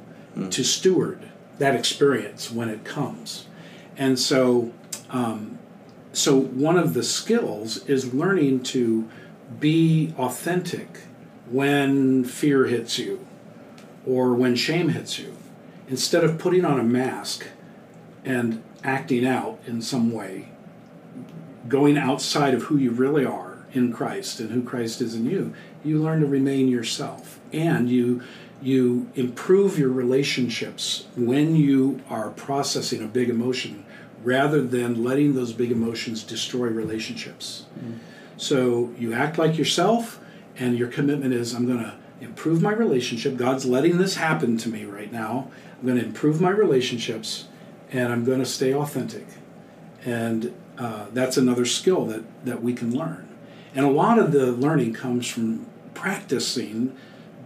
to 0.51 0.63
steward 0.63 1.29
that 1.59 1.75
experience 1.75 2.51
when 2.51 2.69
it 2.69 2.85
comes? 2.85 3.47
And 3.97 4.19
so 4.19 4.73
um, 5.11 5.59
so 6.13 6.39
one 6.39 6.79
of 6.79 6.95
the 6.95 7.03
skills 7.03 7.85
is 7.87 8.15
learning 8.15 8.63
to 8.65 9.09
be 9.61 10.15
authentic 10.19 11.01
when 11.51 12.25
fear 12.25 12.67
hits 12.67 12.99
you 12.99 13.27
or 14.07 14.35
when 14.35 14.55
shame 14.57 14.91
hits 14.91 15.19
you. 15.19 15.35
Instead 15.89 16.25
of 16.25 16.39
putting 16.39 16.65
on 16.65 16.79
a 16.79 16.85
mask 16.85 17.47
and 18.25 18.63
acting 18.85 19.27
out 19.27 19.59
in 19.67 19.81
some 19.81 20.13
way 20.13 20.49
going 21.67 21.99
outside 21.99 22.55
of 22.55 22.65
who 22.65 22.77
you 22.77 22.91
really 22.91 23.25
are 23.25 23.59
in 23.73 23.93
Christ 23.93 24.41
and 24.41 24.51
who 24.51 24.63
Christ 24.63 25.01
is 25.01 25.15
in 25.15 25.27
you 25.27 25.53
you 25.85 26.03
learn 26.03 26.21
to 26.21 26.27
remain 26.27 26.69
yourself. 26.69 27.39
And 27.53 27.91
you 27.91 28.23
you 28.61 29.09
improve 29.15 29.79
your 29.79 29.91
relationships 29.91 31.07
when 31.17 31.55
you 31.55 32.03
are 32.11 32.31
processing 32.31 33.05
a 33.05 33.07
big 33.07 33.31
emotion 33.31 33.85
rather 34.25 34.61
than 34.61 35.05
letting 35.05 35.35
those 35.35 35.53
big 35.53 35.71
emotions 35.71 36.25
destroy 36.25 36.67
relationships. 36.67 37.67
Mm. 37.79 37.99
So 38.39 38.95
you 38.97 39.13
act 39.13 39.37
like 39.37 39.59
yourself, 39.59 40.21
and 40.57 40.79
your 40.79 40.89
commitment 40.89 41.35
is 41.35 41.53
I'm 41.53 41.67
going 41.67 41.81
to 41.81 41.95
improve 42.21 42.63
my 42.63 42.73
relationship. 42.73 43.37
God's 43.37 43.67
letting 43.67 43.99
this 43.99 44.15
happen 44.15 44.57
to 44.59 44.69
me 44.69 44.85
right 44.85 45.13
now. 45.13 45.51
I'm 45.79 45.87
going 45.87 45.99
to 45.99 46.05
improve 46.05 46.41
my 46.41 46.51
relationships, 46.51 47.49
and 47.91 48.13
I'm 48.13 48.25
going 48.25 48.39
to 48.39 48.47
stay 48.47 48.73
authentic. 48.73 49.27
And 50.05 50.55
uh, 50.79 51.07
that's 51.13 51.37
another 51.37 51.65
skill 51.65 52.07
that, 52.07 52.23
that 52.45 52.63
we 52.63 52.73
can 52.73 52.97
learn. 52.97 53.29
And 53.75 53.85
a 53.85 53.91
lot 53.91 54.19
of 54.19 54.33
the 54.33 54.53
learning 54.53 54.95
comes 54.95 55.29
from 55.29 55.67
practicing 55.95 56.97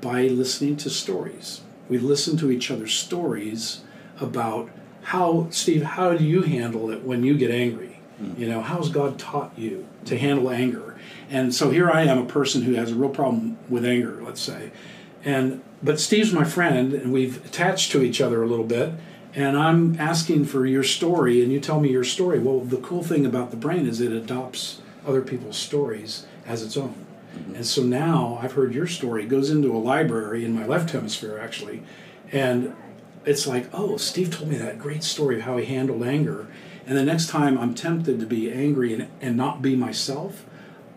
by 0.02 0.28
listening 0.28 0.76
to 0.76 0.90
stories. 0.90 1.62
We 1.88 1.98
listen 1.98 2.36
to 2.38 2.50
each 2.50 2.70
other's 2.70 2.94
stories 2.94 3.80
about 4.20 4.70
how, 5.04 5.48
Steve, 5.50 5.82
how 5.82 6.14
do 6.14 6.24
you 6.24 6.42
handle 6.42 6.90
it 6.90 7.02
when 7.02 7.24
you 7.24 7.36
get 7.36 7.50
angry? 7.50 7.91
Mm. 8.20 8.38
You 8.38 8.48
know, 8.48 8.60
how's 8.60 8.88
God 8.88 9.18
taught 9.18 9.52
you 9.56 9.86
to 10.06 10.18
handle 10.18 10.50
anger? 10.50 10.98
And 11.30 11.54
so 11.54 11.70
here 11.70 11.90
I 11.90 12.02
am, 12.02 12.18
a 12.18 12.26
person 12.26 12.62
who 12.62 12.74
has 12.74 12.92
a 12.92 12.94
real 12.94 13.10
problem 13.10 13.58
with 13.68 13.84
anger, 13.84 14.20
let's 14.22 14.40
say. 14.40 14.70
And 15.24 15.62
but 15.82 15.98
Steve's 15.98 16.32
my 16.32 16.44
friend, 16.44 16.92
and 16.92 17.12
we've 17.12 17.44
attached 17.44 17.90
to 17.92 18.02
each 18.02 18.20
other 18.20 18.42
a 18.42 18.46
little 18.46 18.64
bit. 18.64 18.92
And 19.34 19.56
I'm 19.56 19.98
asking 19.98 20.44
for 20.44 20.66
your 20.66 20.84
story, 20.84 21.42
and 21.42 21.50
you 21.50 21.58
tell 21.58 21.80
me 21.80 21.90
your 21.90 22.04
story. 22.04 22.38
Well, 22.38 22.60
the 22.60 22.76
cool 22.76 23.02
thing 23.02 23.24
about 23.24 23.50
the 23.50 23.56
brain 23.56 23.86
is 23.86 24.00
it 24.00 24.12
adopts 24.12 24.82
other 25.06 25.22
people's 25.22 25.56
stories 25.56 26.26
as 26.46 26.62
its 26.62 26.76
own. 26.76 27.06
Mm-hmm. 27.34 27.54
And 27.56 27.66
so 27.66 27.82
now 27.82 28.38
I've 28.42 28.52
heard 28.52 28.74
your 28.74 28.86
story. 28.86 29.22
It 29.24 29.28
goes 29.28 29.50
into 29.50 29.74
a 29.74 29.78
library 29.78 30.44
in 30.44 30.54
my 30.54 30.66
left 30.66 30.90
hemisphere, 30.90 31.38
actually. 31.38 31.82
And 32.30 32.76
it's 33.24 33.46
like, 33.46 33.68
oh, 33.72 33.96
Steve 33.96 34.36
told 34.36 34.50
me 34.50 34.58
that 34.58 34.78
great 34.78 35.02
story 35.02 35.36
of 35.36 35.42
how 35.42 35.56
he 35.56 35.64
handled 35.64 36.02
anger. 36.02 36.46
And 36.86 36.96
the 36.96 37.04
next 37.04 37.28
time 37.28 37.58
I'm 37.58 37.74
tempted 37.74 38.18
to 38.20 38.26
be 38.26 38.50
angry 38.50 38.92
and, 38.92 39.08
and 39.20 39.36
not 39.36 39.62
be 39.62 39.76
myself, 39.76 40.44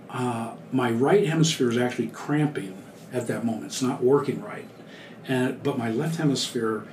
uh, 0.09 0.55
my 0.71 0.89
right 0.89 1.27
hemisphere 1.27 1.69
is 1.69 1.77
actually 1.77 2.07
cramping 2.07 2.81
at 3.13 3.27
that 3.27 3.45
moment. 3.45 3.65
It's 3.65 3.81
not 3.81 4.03
working 4.03 4.41
right. 4.41 4.67
And, 5.27 5.61
but 5.61 5.77
my 5.77 5.91
left 5.91 6.17
hemisphere 6.17 6.85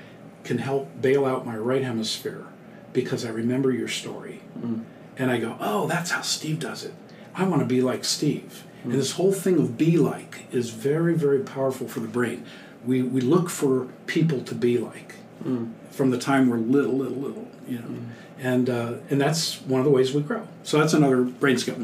can 0.44 0.58
help 0.58 1.00
bail 1.00 1.24
out 1.24 1.46
my 1.46 1.56
right 1.56 1.82
hemisphere 1.82 2.46
because 2.92 3.24
I 3.24 3.30
remember 3.30 3.70
your 3.70 3.88
story. 3.88 4.42
Mm. 4.58 4.84
And 5.16 5.30
I 5.30 5.38
go, 5.38 5.56
oh, 5.60 5.86
that's 5.86 6.10
how 6.10 6.22
Steve 6.22 6.58
does 6.58 6.84
it. 6.84 6.94
I 7.34 7.46
want 7.46 7.60
to 7.60 7.66
be 7.66 7.80
like 7.80 8.04
Steve. 8.04 8.64
Mm. 8.82 8.92
And 8.92 8.94
this 8.94 9.12
whole 9.12 9.32
thing 9.32 9.58
of 9.58 9.78
be 9.78 9.96
like 9.96 10.46
is 10.50 10.70
very, 10.70 11.14
very 11.14 11.40
powerful 11.40 11.88
for 11.88 12.00
the 12.00 12.08
brain. 12.08 12.44
We, 12.84 13.02
we 13.02 13.20
look 13.20 13.48
for 13.48 13.88
people 14.06 14.40
to 14.42 14.54
be 14.54 14.78
like 14.78 15.14
mm. 15.44 15.72
from 15.90 16.10
the 16.10 16.18
time 16.18 16.48
we're 16.48 16.56
little, 16.56 16.96
little, 16.96 17.18
little, 17.18 17.48
you 17.68 17.78
know. 17.78 17.98
And, 18.42 18.68
uh, 18.68 18.94
and 19.08 19.20
that's 19.20 19.60
one 19.62 19.80
of 19.80 19.84
the 19.84 19.90
ways 19.90 20.12
we 20.12 20.20
grow. 20.20 20.46
So 20.64 20.78
that's 20.78 20.92
another 20.94 21.22
brain 21.22 21.56
skill. 21.58 21.76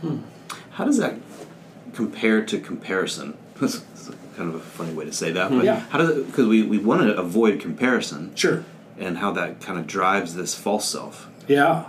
Hmm. 0.00 0.18
How 0.72 0.84
does 0.84 0.98
that 0.98 1.14
compare 1.94 2.44
to 2.44 2.58
comparison? 2.58 3.36
That's 3.60 3.82
kind 4.36 4.48
of 4.48 4.54
a 4.54 4.60
funny 4.60 4.94
way 4.94 5.04
to 5.04 5.12
say 5.12 5.32
that, 5.32 5.50
but 5.50 5.58
hmm. 5.58 5.64
Yeah. 5.66 5.80
how 5.90 5.98
does 5.98 6.08
it? 6.16 6.26
Because 6.26 6.46
we, 6.46 6.62
we 6.62 6.78
want 6.78 7.02
to 7.02 7.14
avoid 7.16 7.60
comparison 7.60 8.34
Sure. 8.34 8.64
and 8.98 9.18
how 9.18 9.32
that 9.32 9.60
kind 9.60 9.78
of 9.78 9.86
drives 9.86 10.34
this 10.34 10.54
false 10.54 10.88
self. 10.88 11.28
Yeah. 11.46 11.84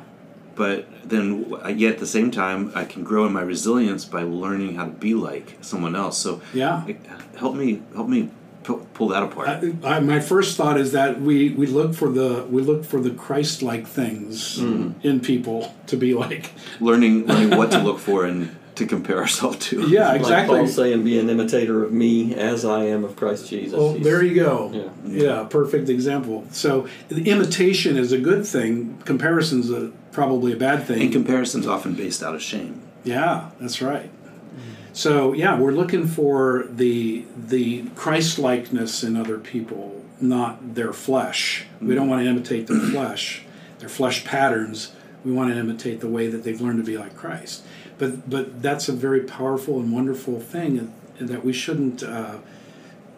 But 0.55 0.85
then, 1.07 1.53
uh, 1.63 1.69
yet 1.69 1.93
at 1.93 1.99
the 1.99 2.05
same 2.07 2.29
time, 2.29 2.71
I 2.75 2.83
can 2.83 3.03
grow 3.05 3.25
in 3.25 3.31
my 3.31 3.41
resilience 3.41 4.03
by 4.03 4.23
learning 4.23 4.75
how 4.75 4.85
to 4.85 4.91
be 4.91 5.13
like 5.13 5.57
someone 5.61 5.95
else. 5.95 6.17
So, 6.17 6.41
Yeah. 6.53 6.85
help 7.37 7.55
me, 7.55 7.81
help 7.95 8.09
me 8.09 8.29
pu- 8.63 8.85
pull 8.93 9.09
that 9.09 9.23
apart. 9.23 9.47
I, 9.47 9.73
I, 9.83 9.99
my 9.99 10.19
first 10.19 10.57
thought 10.57 10.79
is 10.79 10.91
that 10.91 11.21
we, 11.21 11.49
we 11.49 11.67
look 11.67 11.93
for 11.93 12.09
the 12.09 12.45
we 12.49 12.61
look 12.61 12.85
for 12.85 12.99
the 12.99 13.11
Christ-like 13.11 13.87
things 13.87 14.59
mm-hmm. 14.59 15.05
in 15.05 15.19
people 15.19 15.73
to 15.87 15.97
be 15.97 16.13
like. 16.13 16.51
learning, 16.79 17.25
learning 17.25 17.57
what 17.57 17.71
to 17.71 17.79
look 17.79 17.99
for 17.99 18.25
and 18.25 18.55
to 18.75 18.85
compare 18.85 19.17
ourselves 19.17 19.57
to. 19.67 19.87
Yeah, 19.89 20.07
Like 20.07 20.21
exactly. 20.21 20.59
Paul 20.59 20.67
saying, 20.67 21.03
"Be 21.03 21.19
an 21.19 21.29
imitator 21.29 21.83
of 21.83 21.91
me 21.91 22.33
as 22.35 22.63
I 22.65 22.85
am 22.85 23.03
of 23.03 23.15
Christ 23.15 23.49
Jesus." 23.49 23.77
Well, 23.77 23.93
He's- 23.93 24.03
there 24.03 24.23
you 24.23 24.35
go. 24.35 24.71
Yeah. 24.73 25.23
Yeah, 25.23 25.43
perfect 25.43 25.89
example. 25.89 26.45
So 26.51 26.87
the 27.09 27.29
imitation 27.29 27.97
is 27.97 28.11
a 28.11 28.17
good 28.17 28.45
thing. 28.45 29.01
Comparison's 29.05 29.69
a, 29.69 29.91
probably 30.11 30.53
a 30.53 30.57
bad 30.57 30.85
thing. 30.85 31.01
And 31.01 31.11
comparison's 31.11 31.67
often 31.67 31.95
based 31.95 32.23
out 32.23 32.35
of 32.35 32.41
shame. 32.41 32.81
Yeah, 33.03 33.49
that's 33.59 33.81
right. 33.81 34.09
So 34.93 35.33
yeah, 35.33 35.57
we're 35.57 35.71
looking 35.71 36.07
for 36.07 36.65
the 36.69 37.25
the 37.35 37.83
Christ 37.95 38.39
likeness 38.39 39.03
in 39.03 39.15
other 39.15 39.37
people, 39.37 40.03
not 40.19 40.75
their 40.75 40.93
flesh. 40.93 41.65
We 41.81 41.95
don't 41.95 42.09
want 42.09 42.23
to 42.23 42.29
imitate 42.29 42.67
their 42.67 42.79
flesh, 42.91 43.43
their 43.79 43.89
flesh 43.89 44.25
patterns. 44.25 44.93
We 45.23 45.31
want 45.31 45.53
to 45.53 45.59
imitate 45.59 46.01
the 46.01 46.07
way 46.07 46.27
that 46.27 46.43
they've 46.43 46.59
learned 46.59 46.79
to 46.79 46.83
be 46.83 46.97
like 46.97 47.15
Christ. 47.15 47.63
But 47.97 48.29
but 48.29 48.61
that's 48.61 48.89
a 48.89 48.93
very 48.93 49.21
powerful 49.21 49.79
and 49.79 49.91
wonderful 49.93 50.39
thing 50.39 50.93
that 51.19 51.45
we 51.45 51.53
shouldn't. 51.53 52.03
Uh, 52.03 52.37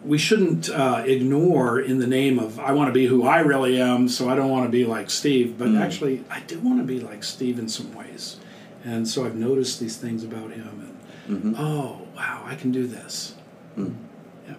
we 0.04 0.18
shouldn't 0.18 0.68
uh, 0.68 1.02
ignore 1.06 1.80
in 1.80 1.98
the 1.98 2.06
name 2.06 2.38
of 2.38 2.60
I 2.60 2.72
want 2.72 2.88
to 2.88 2.92
be 2.92 3.06
who 3.06 3.26
I 3.26 3.38
really 3.38 3.80
am, 3.80 4.06
so 4.06 4.28
I 4.28 4.36
don't 4.36 4.50
want 4.50 4.66
to 4.66 4.70
be 4.70 4.84
like 4.84 5.08
Steve. 5.08 5.56
But 5.58 5.74
actually, 5.74 6.22
I 6.30 6.40
do 6.40 6.60
want 6.60 6.78
to 6.78 6.84
be 6.84 7.00
like 7.00 7.24
Steve 7.24 7.58
in 7.58 7.68
some 7.68 7.94
ways, 7.94 8.36
and 8.84 9.08
so 9.08 9.24
I've 9.24 9.34
noticed 9.34 9.80
these 9.80 9.96
things 9.96 10.22
about 10.22 10.52
him, 10.52 10.93
and 11.26 11.54
oh 11.58 12.02
wow, 12.16 12.42
I 12.46 12.54
can 12.54 12.70
do 12.72 12.86
this. 12.86 13.34
Yeah. 13.76 14.54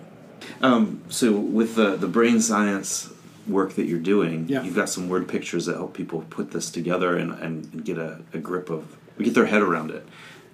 Um, 0.62 1.01
so 1.10 1.32
with 1.34 1.75
the 1.75 1.95
the 1.95 2.08
brain 2.08 2.41
science 2.41 3.10
work 3.47 3.73
that 3.75 3.86
you're 3.86 3.99
doing, 3.99 4.47
Yeah. 4.49 4.63
you've 4.63 4.75
got 4.75 4.89
some 4.89 5.08
word 5.08 5.28
pictures 5.28 5.67
that 5.67 5.75
help 5.75 5.93
people 5.93 6.25
put 6.30 6.51
this 6.51 6.71
together 6.71 7.15
and, 7.15 7.32
and 7.34 7.86
get 7.86 7.97
a, 7.97 8.19
a 8.34 8.39
grip 8.39 8.69
of 8.71 8.97
get 9.19 9.34
their 9.36 9.45
head 9.45 9.62
around 9.62 9.91
it. 9.91 10.06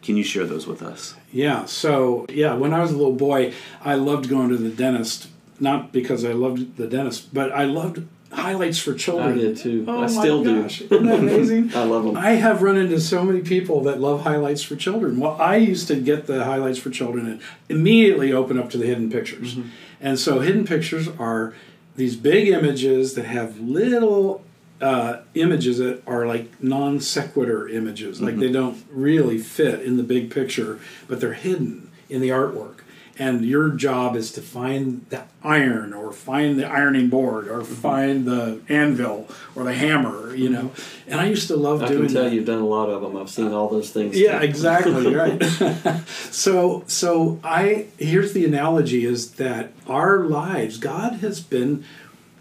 Can 0.01 0.17
you 0.17 0.23
share 0.23 0.45
those 0.45 0.65
with 0.67 0.81
us? 0.81 1.15
Yeah, 1.31 1.65
so 1.65 2.25
yeah, 2.29 2.53
when 2.55 2.73
I 2.73 2.79
was 2.81 2.91
a 2.91 2.97
little 2.97 3.13
boy, 3.15 3.53
I 3.83 3.95
loved 3.95 4.27
going 4.29 4.49
to 4.49 4.57
the 4.57 4.69
dentist. 4.69 5.29
Not 5.59 5.91
because 5.93 6.25
I 6.25 6.31
loved 6.33 6.77
the 6.77 6.87
dentist, 6.87 7.33
but 7.33 7.51
I 7.51 7.65
loved 7.65 8.03
highlights 8.31 8.79
for 8.79 8.93
children. 8.93 9.33
I 9.33 9.41
did 9.41 9.57
too. 9.57 9.85
Oh 9.87 9.97
I 9.97 10.01
my 10.01 10.07
still 10.07 10.43
gosh, 10.43 10.79
do. 10.79 10.85
Isn't 10.85 11.05
that 11.05 11.19
amazing? 11.19 11.71
I 11.75 11.83
love 11.83 12.03
them. 12.05 12.17
I 12.17 12.31
have 12.31 12.61
run 12.61 12.77
into 12.77 12.99
so 12.99 13.23
many 13.23 13.41
people 13.41 13.81
that 13.83 13.99
love 13.99 14.21
highlights 14.21 14.63
for 14.63 14.75
children. 14.75 15.19
Well, 15.19 15.35
I 15.39 15.57
used 15.57 15.87
to 15.89 15.95
get 15.95 16.27
the 16.27 16.45
highlights 16.45 16.79
for 16.79 16.89
children 16.89 17.27
and 17.27 17.41
immediately 17.69 18.31
open 18.31 18.57
up 18.57 18.69
to 18.71 18.77
the 18.77 18.85
hidden 18.85 19.09
pictures. 19.11 19.57
And 19.99 20.17
so, 20.17 20.39
hidden 20.39 20.65
pictures 20.65 21.07
are 21.19 21.53
these 21.95 22.15
big 22.15 22.47
images 22.47 23.13
that 23.15 23.25
have 23.25 23.59
little 23.59 24.43
uh, 24.79 25.21
images 25.35 25.77
that 25.77 26.01
are 26.07 26.25
like 26.25 26.61
non 26.63 26.99
sequitur 26.99 27.67
images, 27.67 28.21
like 28.21 28.37
they 28.37 28.51
don't 28.51 28.83
really 28.89 29.37
fit 29.37 29.81
in 29.81 29.97
the 29.97 30.03
big 30.03 30.31
picture, 30.31 30.79
but 31.07 31.21
they're 31.21 31.33
hidden 31.33 31.91
in 32.09 32.21
the 32.21 32.29
artwork. 32.29 32.79
And 33.21 33.45
your 33.45 33.69
job 33.69 34.15
is 34.15 34.31
to 34.31 34.41
find 34.41 35.05
the 35.09 35.25
iron, 35.43 35.93
or 35.93 36.11
find 36.11 36.57
the 36.57 36.65
ironing 36.65 37.07
board, 37.07 37.47
or 37.47 37.61
mm-hmm. 37.61 37.73
find 37.75 38.25
the 38.25 38.61
anvil, 38.67 39.27
or 39.53 39.63
the 39.63 39.75
hammer. 39.75 40.33
You 40.33 40.49
mm-hmm. 40.49 40.53
know. 40.53 40.71
And 41.05 41.21
I 41.21 41.27
used 41.27 41.47
to 41.49 41.55
love 41.55 41.83
I 41.83 41.89
doing. 41.89 42.01
I 42.01 42.05
can 42.05 42.15
tell 42.15 42.23
that. 42.23 42.33
you've 42.33 42.47
done 42.47 42.63
a 42.63 42.65
lot 42.65 42.89
of 42.89 43.03
them. 43.03 43.15
I've 43.15 43.29
seen 43.29 43.53
all 43.53 43.69
those 43.69 43.91
things. 43.91 44.19
Yeah, 44.19 44.39
too. 44.39 44.45
exactly 44.45 45.13
right. 45.15 45.39
so 46.31 46.83
so 46.87 47.39
I 47.43 47.89
here's 47.99 48.33
the 48.33 48.43
analogy 48.43 49.05
is 49.05 49.33
that 49.33 49.71
our 49.87 50.21
lives 50.21 50.79
God 50.79 51.19
has 51.19 51.41
been 51.41 51.85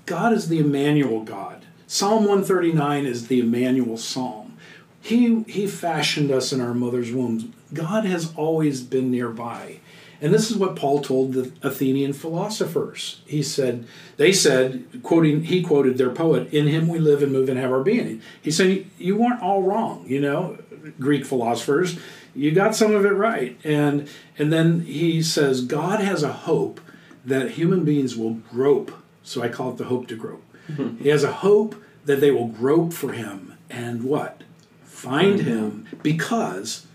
God 0.07 0.33
is 0.33 0.49
the 0.49 0.61
Emmanuel 0.61 1.25
God. 1.25 1.63
Psalm 1.87 2.21
139 2.21 3.05
is 3.05 3.29
the 3.29 3.41
Emmanuel 3.41 3.99
psalm. 3.99 4.57
He 5.03 5.43
he 5.43 5.67
fashioned 5.67 6.31
us 6.31 6.55
in 6.55 6.63
our 6.63 6.73
mother's 6.73 7.13
wombs. 7.13 7.45
God 7.75 8.07
has 8.07 8.33
always 8.35 8.81
been 8.81 9.11
nearby. 9.11 9.81
And 10.21 10.35
this 10.35 10.51
is 10.51 10.57
what 10.57 10.77
Paul 10.77 11.01
told 11.01 11.33
the 11.33 11.53
Athenian 11.63 12.13
philosophers. 12.13 13.23
He 13.27 13.43
said, 13.43 13.87
they 14.17 14.33
said, 14.33 15.01
quoting, 15.03 15.45
he 15.45 15.63
quoted 15.63 15.97
their 15.97 16.11
poet, 16.11 16.53
"In 16.53 16.67
him 16.67 16.89
we 16.89 16.99
live 16.99 17.23
and 17.23 17.33
move 17.33 17.49
and 17.49 17.59
have 17.59 17.73
our 17.73 17.83
being." 17.83 18.21
He 18.41 18.51
said, 18.51 18.87
"You 18.99 19.17
weren't 19.17 19.43
all 19.43 19.63
wrong, 19.63 20.05
you 20.07 20.21
know, 20.21 20.59
Greek 20.99 21.25
philosophers. 21.25 21.99
You 22.35 22.53
got 22.53 22.75
some 22.75 22.95
of 22.95 23.05
it 23.05 23.11
right." 23.11 23.59
And 23.65 24.09
and 24.39 24.53
then 24.53 24.81
he 24.81 25.23
says, 25.23 25.63
God 25.63 26.01
has 26.01 26.23
a 26.23 26.33
hope 26.33 26.81
that 27.25 27.53
human 27.53 27.85
beings 27.85 28.17
will 28.17 28.35
grope. 28.35 28.93
So 29.23 29.43
I 29.43 29.49
call 29.49 29.71
it 29.71 29.77
the 29.77 29.85
hope 29.85 30.07
to 30.09 30.17
grope. 30.17 30.45
He 31.01 31.09
has 31.09 31.25
a 31.25 31.33
hope 31.33 31.75
that 32.05 32.21
they 32.21 32.31
will 32.31 32.49
grope 32.49 32.93
for 32.93 33.13
him 33.13 33.55
and 33.69 34.05
what? 34.05 34.43
Find 34.85 35.41
him 35.41 35.87
because 36.03 36.87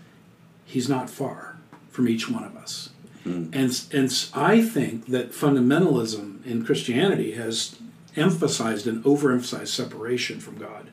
he's 0.64 0.88
not 0.88 1.10
far 1.10 1.56
from 1.90 2.08
each 2.08 2.30
one 2.30 2.44
of 2.44 2.56
us. 2.56 2.90
Mm. 3.26 3.54
And, 3.54 3.84
and 3.92 4.28
I 4.34 4.62
think 4.62 5.06
that 5.06 5.32
fundamentalism 5.32 6.46
in 6.46 6.64
Christianity 6.64 7.32
has 7.32 7.76
emphasized 8.16 8.86
and 8.86 9.04
overemphasized 9.04 9.68
separation 9.68 10.40
from 10.40 10.58
God. 10.58 10.88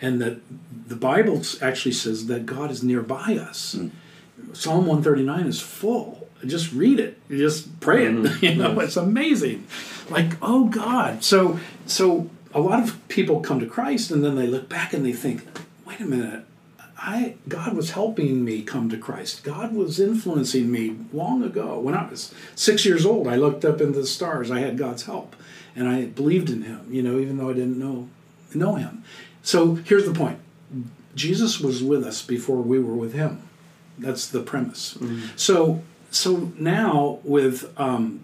And 0.00 0.20
that 0.20 0.40
the 0.88 0.96
Bible 0.96 1.42
actually 1.62 1.92
says 1.92 2.26
that 2.26 2.44
God 2.44 2.70
is 2.70 2.82
nearby 2.82 3.38
us. 3.40 3.74
Mm. 3.74 3.90
Psalm 4.52 4.86
139 4.86 5.46
is 5.46 5.60
full. 5.60 6.28
Just 6.44 6.72
read 6.72 7.00
it. 7.00 7.18
Just 7.30 7.80
pray 7.80 8.06
it. 8.06 8.14
Mm-hmm. 8.14 8.44
You 8.44 8.54
know, 8.56 8.80
it's 8.80 8.96
amazing. 8.96 9.66
Like, 10.10 10.32
oh 10.42 10.66
God. 10.66 11.24
So 11.24 11.58
so 11.86 12.30
a 12.52 12.60
lot 12.60 12.82
of 12.82 13.06
people 13.08 13.40
come 13.40 13.60
to 13.60 13.66
Christ 13.66 14.10
and 14.10 14.24
then 14.24 14.36
they 14.36 14.46
look 14.46 14.68
back 14.68 14.92
and 14.92 15.04
they 15.04 15.12
think, 15.12 15.46
wait 15.86 16.00
a 16.00 16.04
minute, 16.04 16.44
I 16.98 17.36
God 17.48 17.74
was 17.74 17.90
helping 17.90 18.44
me 18.44 18.62
come 18.62 18.88
to 18.88 18.96
Christ. 18.96 19.44
God 19.44 19.74
was 19.74 20.00
influencing 20.00 20.70
me 20.70 20.96
long 21.12 21.42
ago. 21.42 21.78
When 21.78 21.94
I 21.94 22.08
was 22.08 22.34
six 22.54 22.86
years 22.86 23.04
old, 23.04 23.28
I 23.28 23.36
looked 23.36 23.64
up 23.64 23.80
into 23.80 24.00
the 24.00 24.06
stars. 24.06 24.50
I 24.50 24.60
had 24.60 24.78
God's 24.78 25.04
help, 25.04 25.36
and 25.74 25.88
I 25.88 26.06
believed 26.06 26.48
in 26.48 26.62
Him. 26.62 26.86
You 26.90 27.02
know, 27.02 27.18
even 27.18 27.36
though 27.36 27.50
I 27.50 27.54
didn't 27.54 27.78
know 27.78 28.08
know 28.54 28.76
Him. 28.76 29.04
So 29.42 29.74
here's 29.74 30.06
the 30.06 30.14
point: 30.14 30.38
Jesus 31.14 31.60
was 31.60 31.82
with 31.82 32.02
us 32.04 32.22
before 32.22 32.62
we 32.62 32.78
were 32.78 32.94
with 32.94 33.12
Him. 33.12 33.42
That's 33.98 34.26
the 34.26 34.40
premise. 34.40 34.96
So 35.36 35.82
so 36.10 36.52
now 36.58 37.20
with 37.24 37.78
um, 37.78 38.20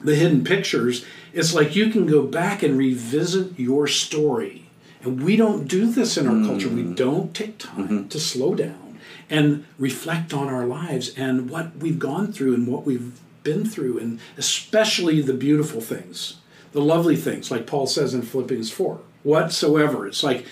the 0.00 0.14
hidden 0.14 0.44
pictures, 0.44 1.04
it's 1.32 1.54
like 1.54 1.74
you 1.74 1.90
can 1.90 2.06
go 2.06 2.22
back 2.22 2.62
and 2.62 2.76
revisit 2.76 3.58
your 3.58 3.86
story. 3.86 4.63
And 5.04 5.22
we 5.22 5.36
don't 5.36 5.68
do 5.68 5.86
this 5.86 6.16
in 6.16 6.26
our 6.26 6.46
culture. 6.46 6.68
We 6.68 6.82
mm. 6.82 6.96
don't 6.96 7.34
take 7.34 7.58
time 7.58 7.88
mm-hmm. 7.88 8.08
to 8.08 8.18
slow 8.18 8.54
down 8.54 8.98
and 9.28 9.64
reflect 9.78 10.32
on 10.32 10.48
our 10.48 10.66
lives 10.66 11.16
and 11.16 11.50
what 11.50 11.76
we've 11.76 11.98
gone 11.98 12.32
through 12.32 12.54
and 12.54 12.66
what 12.66 12.84
we've 12.84 13.18
been 13.42 13.64
through, 13.66 13.98
and 13.98 14.18
especially 14.36 15.20
the 15.20 15.34
beautiful 15.34 15.80
things, 15.80 16.38
the 16.72 16.80
lovely 16.80 17.16
things, 17.16 17.50
like 17.50 17.66
Paul 17.66 17.86
says 17.86 18.14
in 18.14 18.22
Philippians 18.22 18.70
4. 18.70 19.00
Whatsoever. 19.22 20.06
It's 20.06 20.22
like 20.22 20.46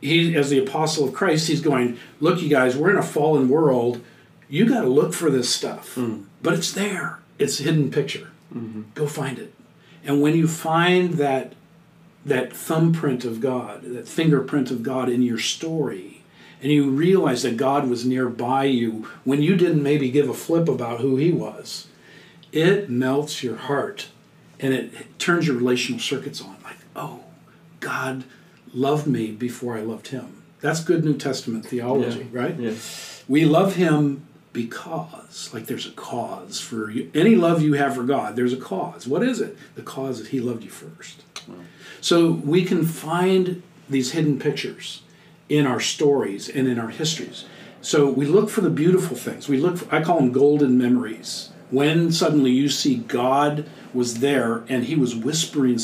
he, 0.00 0.34
as 0.36 0.50
the 0.50 0.58
apostle 0.58 1.06
of 1.06 1.14
Christ, 1.14 1.48
he's 1.48 1.60
going, 1.60 1.98
Look, 2.20 2.40
you 2.40 2.48
guys, 2.48 2.76
we're 2.76 2.90
in 2.90 2.96
a 2.96 3.02
fallen 3.02 3.48
world. 3.48 4.00
You 4.48 4.66
got 4.66 4.82
to 4.82 4.88
look 4.88 5.12
for 5.12 5.30
this 5.30 5.52
stuff. 5.52 5.94
Mm. 5.94 6.24
But 6.42 6.54
it's 6.54 6.72
there, 6.72 7.18
it's 7.38 7.60
a 7.60 7.64
hidden 7.64 7.90
picture. 7.90 8.30
Mm-hmm. 8.54 8.82
Go 8.94 9.06
find 9.06 9.38
it. 9.38 9.54
And 10.04 10.22
when 10.22 10.34
you 10.34 10.48
find 10.48 11.14
that 11.14 11.52
that 12.24 12.52
thumbprint 12.52 13.24
of 13.24 13.40
God, 13.40 13.82
that 13.82 14.08
fingerprint 14.08 14.70
of 14.70 14.82
God 14.82 15.08
in 15.08 15.22
your 15.22 15.38
story, 15.38 16.22
and 16.62 16.70
you 16.70 16.90
realize 16.90 17.42
that 17.42 17.56
God 17.56 17.88
was 17.88 18.04
nearby 18.04 18.64
you 18.64 19.08
when 19.24 19.40
you 19.42 19.56
didn't 19.56 19.82
maybe 19.82 20.10
give 20.10 20.28
a 20.28 20.34
flip 20.34 20.68
about 20.68 21.00
who 21.00 21.16
He 21.16 21.32
was, 21.32 21.88
it 22.52 22.90
melts 22.90 23.42
your 23.42 23.56
heart 23.56 24.08
and 24.58 24.74
it 24.74 25.18
turns 25.18 25.46
your 25.46 25.56
relational 25.56 26.00
circuits 26.00 26.42
on. 26.42 26.56
Like, 26.62 26.76
oh, 26.94 27.20
God 27.80 28.24
loved 28.74 29.06
me 29.06 29.30
before 29.30 29.76
I 29.76 29.80
loved 29.80 30.08
Him. 30.08 30.42
That's 30.60 30.84
good 30.84 31.04
New 31.04 31.16
Testament 31.16 31.64
theology, 31.64 32.28
right? 32.30 32.58
Yeah. 32.58 32.74
We 33.26 33.46
love 33.46 33.76
Him 33.76 34.26
because, 34.52 35.48
like, 35.54 35.66
there's 35.66 35.86
a 35.86 35.92
cause 35.92 36.60
for 36.60 36.90
you. 36.90 37.10
Any 37.14 37.36
love 37.36 37.62
you 37.62 37.74
have 37.74 37.94
for 37.94 38.02
God, 38.02 38.36
there's 38.36 38.52
a 38.52 38.58
cause. 38.58 39.06
What 39.06 39.22
is 39.22 39.40
it? 39.40 39.56
The 39.76 39.82
cause 39.82 40.20
is 40.20 40.28
He 40.28 40.40
loved 40.40 40.64
you 40.64 40.70
first. 40.70 41.22
So 42.00 42.30
we 42.30 42.64
can 42.64 42.84
find 42.84 43.62
these 43.88 44.12
hidden 44.12 44.38
pictures 44.38 45.02
in 45.48 45.66
our 45.66 45.80
stories 45.80 46.48
and 46.48 46.68
in 46.68 46.78
our 46.78 46.88
histories. 46.88 47.44
So 47.82 48.08
we 48.10 48.26
look 48.26 48.50
for 48.50 48.60
the 48.60 48.70
beautiful 48.70 49.16
things. 49.16 49.48
We 49.48 49.58
look 49.58 49.78
for, 49.78 49.94
I 49.94 50.02
call 50.02 50.18
them 50.18 50.32
golden 50.32 50.78
memories. 50.78 51.50
When 51.70 52.12
suddenly 52.12 52.50
you 52.50 52.68
see 52.68 52.96
God 52.96 53.68
was 53.94 54.20
there 54.20 54.64
and 54.68 54.84
he 54.84 54.96
was 54.96 55.14
whispering 55.14 55.78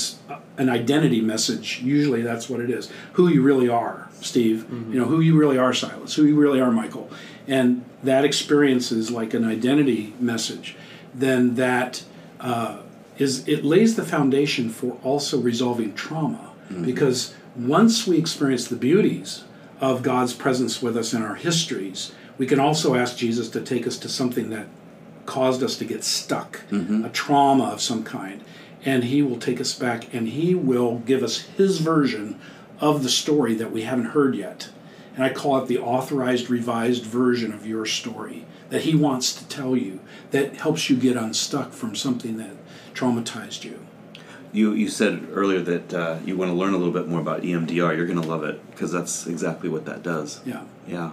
an 0.56 0.68
identity 0.68 1.20
message, 1.20 1.80
usually 1.82 2.22
that's 2.22 2.48
what 2.48 2.60
it 2.60 2.70
is. 2.70 2.90
Who 3.14 3.28
you 3.28 3.42
really 3.42 3.68
are, 3.68 4.08
Steve. 4.20 4.66
You 4.92 5.00
know, 5.00 5.06
who 5.06 5.20
you 5.20 5.36
really 5.38 5.58
are, 5.58 5.72
Silas. 5.72 6.14
Who 6.14 6.24
you 6.24 6.36
really 6.36 6.60
are, 6.60 6.70
Michael. 6.70 7.10
And 7.46 7.84
that 8.02 8.24
experience 8.24 8.90
is 8.92 9.10
like 9.10 9.32
an 9.34 9.44
identity 9.44 10.14
message. 10.20 10.76
Then 11.14 11.54
that 11.54 12.04
uh, 12.40 12.80
is 13.18 13.46
it 13.48 13.64
lays 13.64 13.96
the 13.96 14.04
foundation 14.04 14.68
for 14.70 14.98
also 15.02 15.40
resolving 15.40 15.94
trauma. 15.94 16.52
Mm-hmm. 16.68 16.84
Because 16.84 17.34
once 17.54 18.06
we 18.06 18.18
experience 18.18 18.68
the 18.68 18.76
beauties 18.76 19.44
of 19.80 20.02
God's 20.02 20.32
presence 20.32 20.82
with 20.82 20.96
us 20.96 21.12
in 21.14 21.22
our 21.22 21.36
histories, 21.36 22.12
we 22.38 22.46
can 22.46 22.60
also 22.60 22.94
ask 22.94 23.16
Jesus 23.16 23.48
to 23.50 23.60
take 23.60 23.86
us 23.86 23.98
to 23.98 24.08
something 24.08 24.50
that 24.50 24.66
caused 25.24 25.62
us 25.62 25.76
to 25.78 25.84
get 25.84 26.04
stuck, 26.04 26.60
mm-hmm. 26.70 27.04
a 27.04 27.10
trauma 27.10 27.64
of 27.64 27.80
some 27.80 28.04
kind, 28.04 28.42
and 28.84 29.04
He 29.04 29.22
will 29.22 29.38
take 29.38 29.60
us 29.60 29.74
back 29.74 30.12
and 30.14 30.28
He 30.28 30.54
will 30.54 30.98
give 31.00 31.22
us 31.22 31.40
His 31.40 31.78
version 31.78 32.38
of 32.80 33.02
the 33.02 33.08
story 33.08 33.54
that 33.54 33.72
we 33.72 33.82
haven't 33.82 34.06
heard 34.06 34.34
yet. 34.34 34.68
And 35.14 35.24
I 35.24 35.30
call 35.30 35.56
it 35.58 35.66
the 35.66 35.78
authorized, 35.78 36.50
revised 36.50 37.04
version 37.04 37.52
of 37.52 37.66
your 37.66 37.86
story 37.86 38.44
that 38.68 38.82
He 38.82 38.94
wants 38.94 39.32
to 39.34 39.48
tell 39.48 39.76
you 39.76 40.00
that 40.30 40.56
helps 40.56 40.90
you 40.90 40.96
get 40.96 41.16
unstuck 41.16 41.72
from 41.72 41.96
something 41.96 42.36
that 42.36 42.56
traumatized 42.96 43.64
you. 43.64 43.78
You 44.52 44.72
you 44.72 44.88
said 44.88 45.28
earlier 45.32 45.60
that 45.60 45.94
uh, 45.94 46.18
you 46.24 46.36
want 46.36 46.50
to 46.50 46.56
learn 46.56 46.72
a 46.72 46.78
little 46.78 46.92
bit 46.92 47.08
more 47.08 47.20
about 47.20 47.42
EMDR. 47.42 47.96
You're 47.96 48.06
going 48.06 48.20
to 48.20 48.26
love 48.26 48.42
it 48.42 48.64
because 48.70 48.90
that's 48.90 49.26
exactly 49.26 49.68
what 49.68 49.84
that 49.84 50.02
does. 50.02 50.40
Yeah. 50.46 50.62
Yeah. 50.88 51.10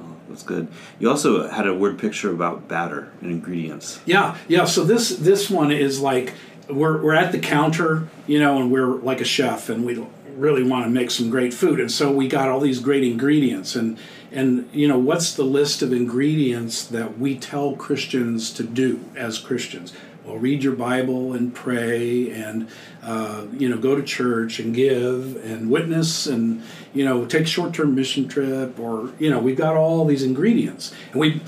Oh, 0.00 0.16
that's 0.28 0.42
good. 0.42 0.68
You 0.98 1.10
also 1.10 1.48
had 1.48 1.66
a 1.66 1.74
word 1.74 1.98
picture 1.98 2.30
about 2.30 2.68
batter 2.68 3.12
and 3.20 3.30
ingredients. 3.30 4.00
Yeah, 4.06 4.36
yeah. 4.48 4.64
So 4.64 4.84
this 4.84 5.10
this 5.10 5.50
one 5.50 5.70
is 5.70 6.00
like 6.00 6.34
we're 6.68 7.02
we're 7.02 7.14
at 7.14 7.32
the 7.32 7.38
counter, 7.38 8.08
you 8.26 8.38
know, 8.38 8.58
and 8.58 8.72
we're 8.72 8.96
like 8.96 9.20
a 9.20 9.24
chef, 9.24 9.68
and 9.68 9.84
we 9.84 10.02
really 10.34 10.62
want 10.62 10.84
to 10.84 10.90
make 10.90 11.10
some 11.10 11.28
great 11.28 11.52
food, 11.52 11.80
and 11.80 11.92
so 11.92 12.10
we 12.10 12.28
got 12.28 12.48
all 12.48 12.60
these 12.60 12.80
great 12.80 13.04
ingredients, 13.04 13.76
and 13.76 13.98
and 14.32 14.70
you 14.72 14.88
know, 14.88 14.98
what's 14.98 15.34
the 15.34 15.44
list 15.44 15.82
of 15.82 15.92
ingredients 15.92 16.86
that 16.86 17.18
we 17.18 17.36
tell 17.36 17.76
Christians 17.76 18.50
to 18.54 18.62
do 18.62 19.04
as 19.16 19.38
Christians? 19.38 19.92
Well, 20.24 20.36
read 20.36 20.62
your 20.62 20.74
Bible 20.74 21.32
and 21.32 21.54
pray, 21.54 22.30
and 22.30 22.68
uh, 23.02 23.46
you 23.56 23.68
know, 23.68 23.78
go 23.78 23.94
to 23.94 24.02
church 24.02 24.58
and 24.58 24.74
give 24.74 25.42
and 25.44 25.70
witness, 25.70 26.26
and 26.26 26.62
you 26.92 27.04
know, 27.04 27.24
take 27.24 27.46
short-term 27.46 27.94
mission 27.94 28.28
trip, 28.28 28.78
or 28.78 29.12
you 29.18 29.30
know, 29.30 29.38
we've 29.38 29.56
got 29.56 29.76
all 29.76 30.04
these 30.04 30.22
ingredients, 30.22 30.94
and 31.12 31.20
we 31.20 31.40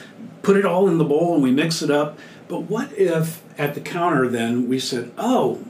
put 0.43 0.57
it 0.57 0.65
all 0.65 0.89
in 0.89 0.99
the 0.99 1.05
bowl 1.05 1.35
and 1.35 1.43
we 1.43 1.51
mix 1.51 1.83
it 1.83 1.91
up. 1.91 2.19
But 2.49 2.63
what 2.63 2.93
if 2.99 3.43
at 3.59 3.75
the 3.75 3.81
counter 3.81 4.29
then 4.29 4.69
we 4.69 4.79
said, 4.79 5.13
"Oh, 5.17 5.65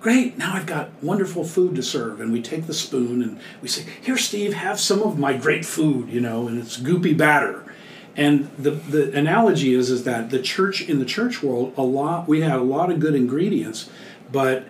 great! 0.00 0.36
Now 0.36 0.54
I've 0.54 0.66
got 0.66 0.90
wonderful 1.02 1.44
food 1.44 1.74
to 1.76 1.82
serve," 1.82 2.20
and 2.20 2.32
we 2.32 2.42
take 2.42 2.66
the 2.66 2.74
spoon 2.74 3.22
and 3.22 3.38
we 3.62 3.68
say, 3.68 3.84
"Here, 4.02 4.16
Steve, 4.16 4.52
have 4.54 4.78
some 4.80 5.02
of 5.02 5.18
my 5.18 5.32
great 5.32 5.64
food," 5.64 6.10
you 6.10 6.20
know, 6.20 6.48
and 6.48 6.58
it's 6.58 6.76
goopy 6.76 7.16
batter. 7.16 7.64
And 8.18 8.50
the, 8.58 8.72
the 8.72 9.16
analogy 9.16 9.74
is 9.74 9.90
is 9.90 10.02
that 10.02 10.30
the 10.30 10.42
church 10.42 10.82
in 10.82 10.98
the 10.98 11.04
church 11.04 11.40
world, 11.40 11.72
a 11.76 11.82
lot 11.82 12.26
we 12.26 12.40
had 12.40 12.58
a 12.58 12.64
lot 12.64 12.90
of 12.90 12.98
good 12.98 13.14
ingredients, 13.14 13.88
but 14.32 14.66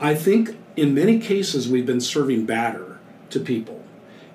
I 0.00 0.16
think 0.16 0.58
in 0.76 0.92
many 0.92 1.20
cases 1.20 1.68
we've 1.68 1.86
been 1.86 2.00
serving 2.00 2.46
batter 2.46 2.98
to 3.30 3.38
people, 3.38 3.84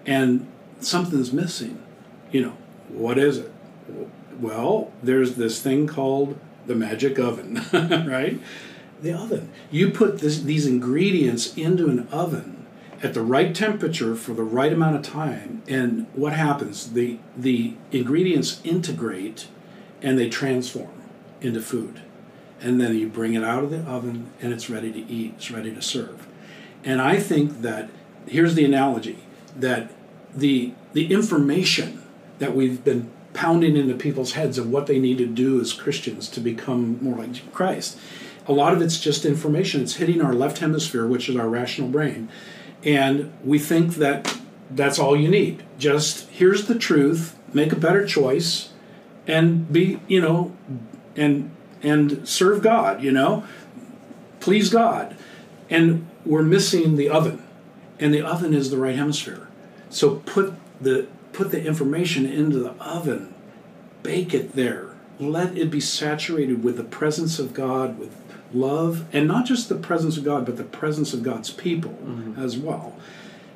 and 0.06 0.48
something's 0.80 1.34
missing. 1.34 1.84
You 2.32 2.44
know, 2.44 2.58
what 2.88 3.18
is 3.18 3.40
it? 3.40 3.52
Well, 4.40 4.94
there's 5.04 5.36
this 5.36 5.62
thing 5.62 5.86
called 5.86 6.40
the 6.66 6.76
magic 6.76 7.20
oven, 7.20 7.62
right? 7.74 8.40
The 9.02 9.12
oven. 9.12 9.52
You 9.70 9.92
put 9.92 10.20
this, 10.20 10.42
these 10.42 10.66
ingredients 10.66 11.56
into 11.58 11.90
an 11.90 12.08
oven 12.08 12.55
at 13.06 13.14
the 13.14 13.22
right 13.22 13.54
temperature 13.54 14.16
for 14.16 14.34
the 14.34 14.44
right 14.44 14.74
amount 14.74 14.96
of 14.96 15.04
time, 15.04 15.62
and 15.68 16.08
what 16.14 16.34
happens? 16.34 16.94
The 16.94 17.20
the 17.38 17.76
ingredients 17.92 18.60
integrate 18.64 19.48
and 20.02 20.18
they 20.18 20.28
transform 20.28 20.90
into 21.40 21.62
food. 21.62 22.02
And 22.60 22.82
then 22.82 22.96
you 22.98 23.08
bring 23.08 23.36
it 23.36 23.44
out 23.44 23.64
of 23.64 23.70
the 23.70 23.82
oven 23.82 24.32
and 24.42 24.52
it's 24.52 24.72
ready 24.72 24.92
to 24.92 25.00
eat, 25.00 25.34
it's 25.38 25.52
ready 25.52 25.74
to 25.74 25.82
serve. 25.84 26.26
And 26.84 27.00
I 27.00 27.20
think 27.20 27.62
that 27.62 27.92
here's 28.26 28.56
the 28.56 28.66
analogy 28.66 29.20
that 29.56 29.92
the 30.34 30.74
the 30.94 31.14
information 31.14 32.02
that 32.40 32.56
we've 32.56 32.84
been 32.84 33.12
pounding 33.34 33.78
into 33.78 33.94
people's 33.94 34.34
heads 34.34 34.58
of 34.58 34.68
what 34.72 34.88
they 34.88 34.98
need 34.98 35.20
to 35.20 35.28
do 35.28 35.62
as 35.62 35.74
Christians 35.74 36.28
to 36.30 36.40
become 36.40 36.98
more 37.04 37.18
like 37.18 37.54
Christ. 37.54 38.00
A 38.48 38.54
lot 38.54 38.74
of 38.74 38.82
it's 38.82 39.00
just 39.00 39.26
information. 39.26 39.82
It's 39.82 39.96
hitting 39.96 40.22
our 40.22 40.34
left 40.34 40.58
hemisphere, 40.58 41.06
which 41.06 41.30
is 41.30 41.36
our 41.36 41.50
rational 41.50 41.90
brain, 41.90 42.30
and 42.86 43.34
we 43.44 43.58
think 43.58 43.96
that 43.96 44.38
that's 44.70 45.00
all 45.00 45.18
you 45.18 45.28
need. 45.28 45.64
Just 45.78 46.30
here's 46.30 46.68
the 46.68 46.78
truth, 46.78 47.38
make 47.54 47.74
a 47.74 47.76
better 47.76 48.06
choice, 48.06 48.70
and 49.28 49.72
be 49.72 50.00
you 50.08 50.22
know, 50.22 50.56
and 51.16 51.52
and 51.82 52.28
serve 52.28 52.62
God. 52.62 53.04
You 53.04 53.12
know, 53.12 53.44
please 54.40 54.70
God, 54.70 55.18
and 55.70 56.08
we're 56.26 56.44
missing 56.44 56.96
the 56.96 57.10
oven, 57.10 57.44
and 58.00 58.14
the 58.14 58.22
oven 58.22 58.54
is 58.54 58.70
the 58.70 58.78
right 58.78 58.96
hemisphere. 58.96 59.48
So 59.90 60.18
put 60.18 60.54
the 60.80 61.08
put 61.34 61.52
the 61.52 61.64
information 61.64 62.26
into 62.26 62.60
the 62.60 62.72
oven, 62.74 63.34
bake 64.04 64.34
it 64.34 64.54
there. 64.54 64.92
Let 65.20 65.58
it 65.58 65.72
be 65.72 65.80
saturated 65.80 66.64
with 66.64 66.78
the 66.78 66.84
presence 66.84 67.40
of 67.40 67.54
God, 67.54 67.98
with 67.98 68.25
love, 68.54 69.06
and 69.14 69.28
not 69.28 69.46
just 69.46 69.70
the 69.70 69.76
presence 69.76 70.18
of 70.18 70.24
God, 70.24 70.46
but 70.46 70.58
the 70.58 70.64
presence 70.64 71.14
of 71.14 71.24
God's 71.24 71.50
people 71.50 71.92
mm-hmm. 71.92 72.42
as 72.42 72.58
well. 72.58 72.96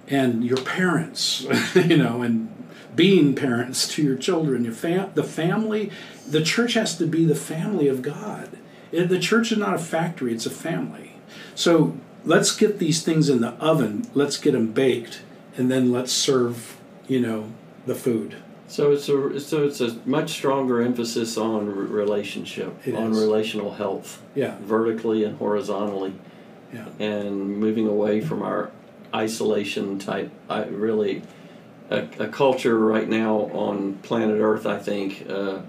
And 0.08 0.44
your 0.44 0.58
parents, 0.58 1.46
you 1.76 1.98
know, 1.98 2.22
and 2.22 2.50
being 2.96 3.36
parents 3.36 3.88
to 3.90 4.04
your 4.04 4.16
children, 4.16 4.64
your 4.64 4.74
fam- 4.74 5.12
the 5.14 5.24
family, 5.24 5.92
the 6.28 6.44
church 6.44 6.74
has 6.74 6.98
to 6.98 7.06
be 7.06 7.26
the 7.26 7.36
family 7.36 7.88
of 7.88 8.02
God. 8.02 8.58
It- 8.92 9.10
the 9.10 9.20
church 9.20 9.52
is 9.52 9.58
not 9.58 9.76
a 9.76 9.80
factory, 9.80 10.34
it's 10.34 10.46
a 10.46 10.52
family. 10.52 11.14
So 11.56 11.98
let's 12.26 12.56
get 12.56 12.80
these 12.80 13.04
things 13.04 13.30
in 13.30 13.42
the 13.42 13.52
oven, 13.54 14.08
let's 14.14 14.38
get 14.38 14.54
them 14.54 14.72
baked, 14.72 15.22
and 15.56 15.70
then 15.70 15.92
let's 15.92 16.12
serve, 16.12 16.78
you 17.08 17.20
know, 17.20 17.52
the 17.86 17.96
food. 17.96 18.36
So 18.70 18.92
it's 18.92 19.10
a 19.10 19.40
so 19.40 19.66
it's 19.66 19.82
a 19.82 19.98
much 20.06 20.30
stronger 20.30 20.82
emphasis 20.82 21.38
on 21.38 21.66
relationship, 21.66 22.72
It 22.88 22.94
on 22.96 23.12
is. 23.12 23.20
relational 23.20 23.74
health, 23.74 24.22
Yeah, 24.36 24.56
vertically 24.62 25.24
and 25.24 25.38
horizontally, 25.38 26.14
yeah. 26.74 26.86
and 27.00 27.58
moving 27.58 27.88
away 27.88 28.22
from 28.22 28.44
our 28.44 28.70
isolation 29.14 29.98
type. 30.00 30.32
I 30.50 30.66
really 30.66 31.24
a, 31.90 32.08
a 32.20 32.28
culture 32.28 32.78
right 32.78 33.10
now 33.10 33.50
on 33.54 33.96
planet 34.04 34.40
Earth, 34.40 34.68
I 34.68 34.78
think, 34.78 35.26
uh, 35.28 35.62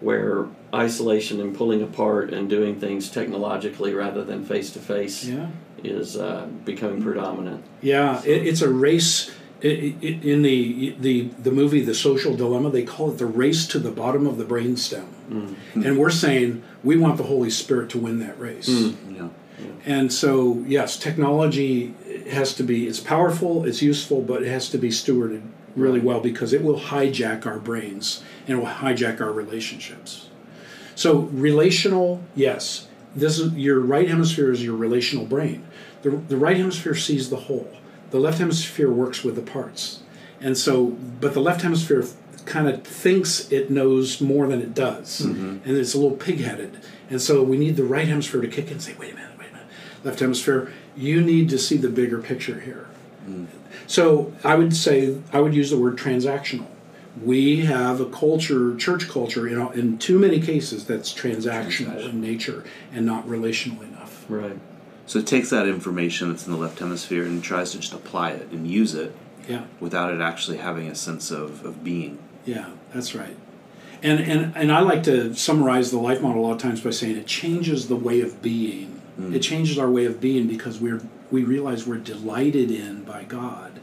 where 0.00 0.46
isolation 0.74 1.40
and 1.40 1.54
pulling 1.56 1.80
apart 1.80 2.34
and 2.34 2.50
doing 2.50 2.80
things 2.80 3.08
technologically 3.08 3.94
rather 3.94 4.24
than 4.24 4.44
face 4.44 4.70
to 4.72 4.80
face 4.80 5.30
is 5.84 6.16
uh, 6.16 6.48
becoming 6.64 7.00
predominant. 7.02 7.62
Yeah, 7.82 8.20
it, 8.24 8.46
it's 8.48 8.62
a 8.62 8.68
race. 8.68 9.30
I 9.64 9.68
i 10.02 10.06
in 10.22 10.42
the 10.42 10.96
the 10.98 11.22
the 11.38 11.52
movie 11.52 11.82
The 11.82 11.94
Social 11.94 12.36
Dilemma, 12.36 12.70
they 12.70 12.84
call 12.84 13.10
it 13.10 13.18
the 13.18 13.26
race 13.26 13.66
to 13.68 13.78
the 13.78 13.90
bottom 13.90 14.26
of 14.26 14.36
the 14.36 14.44
brainstem, 14.44 15.06
mm-hmm. 15.30 15.82
and 15.82 15.98
we're 15.98 16.10
saying 16.10 16.62
we 16.82 16.96
want 16.96 17.16
the 17.16 17.24
Holy 17.24 17.50
Spirit 17.50 17.90
to 17.90 17.98
win 17.98 18.18
that 18.20 18.38
race. 18.38 18.68
Mm-hmm. 18.68 19.14
Yeah. 19.14 19.28
And 19.84 20.12
so, 20.12 20.64
yes, 20.66 20.96
technology 20.96 21.94
has 22.30 22.54
to 22.54 22.62
be. 22.62 22.86
It's 22.86 23.00
powerful, 23.00 23.64
it's 23.64 23.82
useful, 23.82 24.22
but 24.22 24.42
it 24.42 24.48
has 24.48 24.68
to 24.70 24.78
be 24.78 24.88
stewarded 24.88 25.42
really 25.74 26.00
well 26.00 26.20
because 26.20 26.52
it 26.52 26.62
will 26.62 26.78
hijack 26.78 27.46
our 27.46 27.58
brains 27.58 28.22
and 28.46 28.58
it 28.58 28.60
will 28.60 28.70
hijack 28.70 29.20
our 29.20 29.32
relationships. 29.32 30.28
So, 30.94 31.20
relational, 31.20 32.22
yes. 32.34 32.88
This 33.14 33.38
is 33.38 33.52
your 33.54 33.80
right 33.80 34.08
hemisphere 34.08 34.50
is 34.50 34.64
your 34.64 34.76
relational 34.76 35.26
brain. 35.26 35.66
The, 36.02 36.10
the 36.10 36.36
right 36.36 36.56
hemisphere 36.56 36.94
sees 36.94 37.28
the 37.28 37.36
whole. 37.36 37.70
The 38.12 38.20
left 38.20 38.38
hemisphere 38.38 38.90
works 38.90 39.24
with 39.24 39.36
the 39.36 39.42
parts. 39.42 40.02
And 40.40 40.56
so, 40.56 40.86
but 40.86 41.32
the 41.34 41.40
left 41.40 41.62
hemisphere 41.62 42.04
kind 42.44 42.68
of 42.68 42.84
thinks 42.84 43.50
it 43.50 43.70
knows 43.70 44.20
more 44.20 44.46
than 44.46 44.60
it 44.60 44.74
does. 44.74 45.22
Mm-hmm. 45.22 45.68
And 45.68 45.76
it's 45.76 45.94
a 45.94 45.98
little 45.98 46.16
pig-headed. 46.16 46.78
And 47.08 47.22
so 47.22 47.42
we 47.42 47.56
need 47.56 47.76
the 47.76 47.84
right 47.84 48.06
hemisphere 48.06 48.42
to 48.42 48.48
kick 48.48 48.66
in 48.66 48.74
and 48.74 48.82
say, 48.82 48.94
wait 48.98 49.12
a 49.12 49.16
minute, 49.16 49.38
wait 49.38 49.48
a 49.48 49.52
minute. 49.52 49.68
Left 50.04 50.20
hemisphere, 50.20 50.72
you 50.96 51.22
need 51.22 51.48
to 51.48 51.58
see 51.58 51.76
the 51.76 51.88
bigger 51.88 52.20
picture 52.20 52.60
here. 52.60 52.88
Mm. 53.26 53.46
So 53.86 54.32
I 54.44 54.56
would 54.56 54.76
say 54.76 55.18
I 55.32 55.40
would 55.40 55.54
use 55.54 55.70
the 55.70 55.78
word 55.78 55.96
transactional. 55.96 56.66
We 57.22 57.64
have 57.66 58.00
a 58.00 58.06
culture, 58.06 58.76
church 58.76 59.08
culture, 59.08 59.48
you 59.48 59.58
know, 59.58 59.70
in 59.70 59.98
too 59.98 60.18
many 60.18 60.40
cases 60.40 60.84
that's 60.86 61.14
transactional 61.14 62.08
in 62.10 62.20
nature 62.20 62.64
and 62.92 63.06
not 63.06 63.28
relational 63.28 63.82
enough. 63.82 64.26
Right. 64.28 64.58
So 65.06 65.18
it 65.18 65.26
takes 65.26 65.50
that 65.50 65.66
information 65.68 66.30
that's 66.30 66.46
in 66.46 66.52
the 66.52 66.58
left 66.58 66.78
hemisphere 66.78 67.24
and 67.24 67.42
tries 67.42 67.72
to 67.72 67.78
just 67.78 67.92
apply 67.92 68.30
it 68.32 68.48
and 68.52 68.66
use 68.68 68.94
it 68.94 69.14
Yeah, 69.48 69.64
without 69.80 70.12
it 70.14 70.20
actually 70.20 70.58
having 70.58 70.88
a 70.88 70.94
sense 70.94 71.30
of, 71.30 71.64
of 71.64 71.82
being. 71.84 72.18
yeah, 72.46 72.70
that's 72.94 73.14
right. 73.14 73.36
And 74.02 74.18
and 74.20 74.56
and 74.56 74.72
I 74.72 74.80
like 74.80 75.04
to 75.04 75.32
summarize 75.34 75.90
the 75.92 75.98
life 75.98 76.20
model 76.20 76.42
a 76.42 76.44
lot 76.46 76.52
of 76.54 76.58
times 76.58 76.80
by 76.80 76.90
saying 76.90 77.16
it 77.16 77.26
changes 77.26 77.86
the 77.88 77.96
way 77.96 78.20
of 78.20 78.42
being. 78.42 79.00
Mm. 79.20 79.34
It 79.34 79.40
changes 79.40 79.78
our 79.78 79.88
way 79.90 80.06
of 80.06 80.20
being 80.20 80.48
because 80.48 80.80
we're 80.80 81.00
we 81.30 81.44
realize 81.44 81.86
we're 81.86 81.98
delighted 81.98 82.70
in 82.70 83.04
by 83.04 83.22
God. 83.24 83.80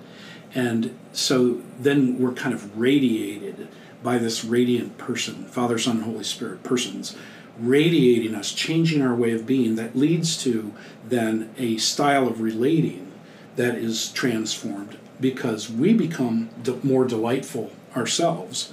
And 0.53 0.97
so 1.13 1.61
then 1.79 2.17
we're 2.19 2.33
kind 2.33 2.53
of 2.53 2.77
radiated 2.77 3.67
by 4.03 4.17
this 4.17 4.43
radiant 4.43 4.97
person, 4.97 5.45
Father, 5.45 5.77
Son, 5.77 5.97
and 5.97 6.05
Holy 6.05 6.23
Spirit, 6.23 6.63
persons, 6.63 7.15
radiating 7.59 8.35
us, 8.35 8.51
changing 8.51 9.01
our 9.01 9.15
way 9.15 9.31
of 9.31 9.45
being. 9.45 9.75
That 9.75 9.95
leads 9.95 10.41
to 10.43 10.73
then 11.05 11.53
a 11.57 11.77
style 11.77 12.27
of 12.27 12.41
relating 12.41 13.11
that 13.55 13.75
is 13.75 14.11
transformed 14.11 14.97
because 15.19 15.69
we 15.69 15.93
become 15.93 16.49
de- 16.63 16.79
more 16.83 17.05
delightful 17.05 17.71
ourselves 17.95 18.71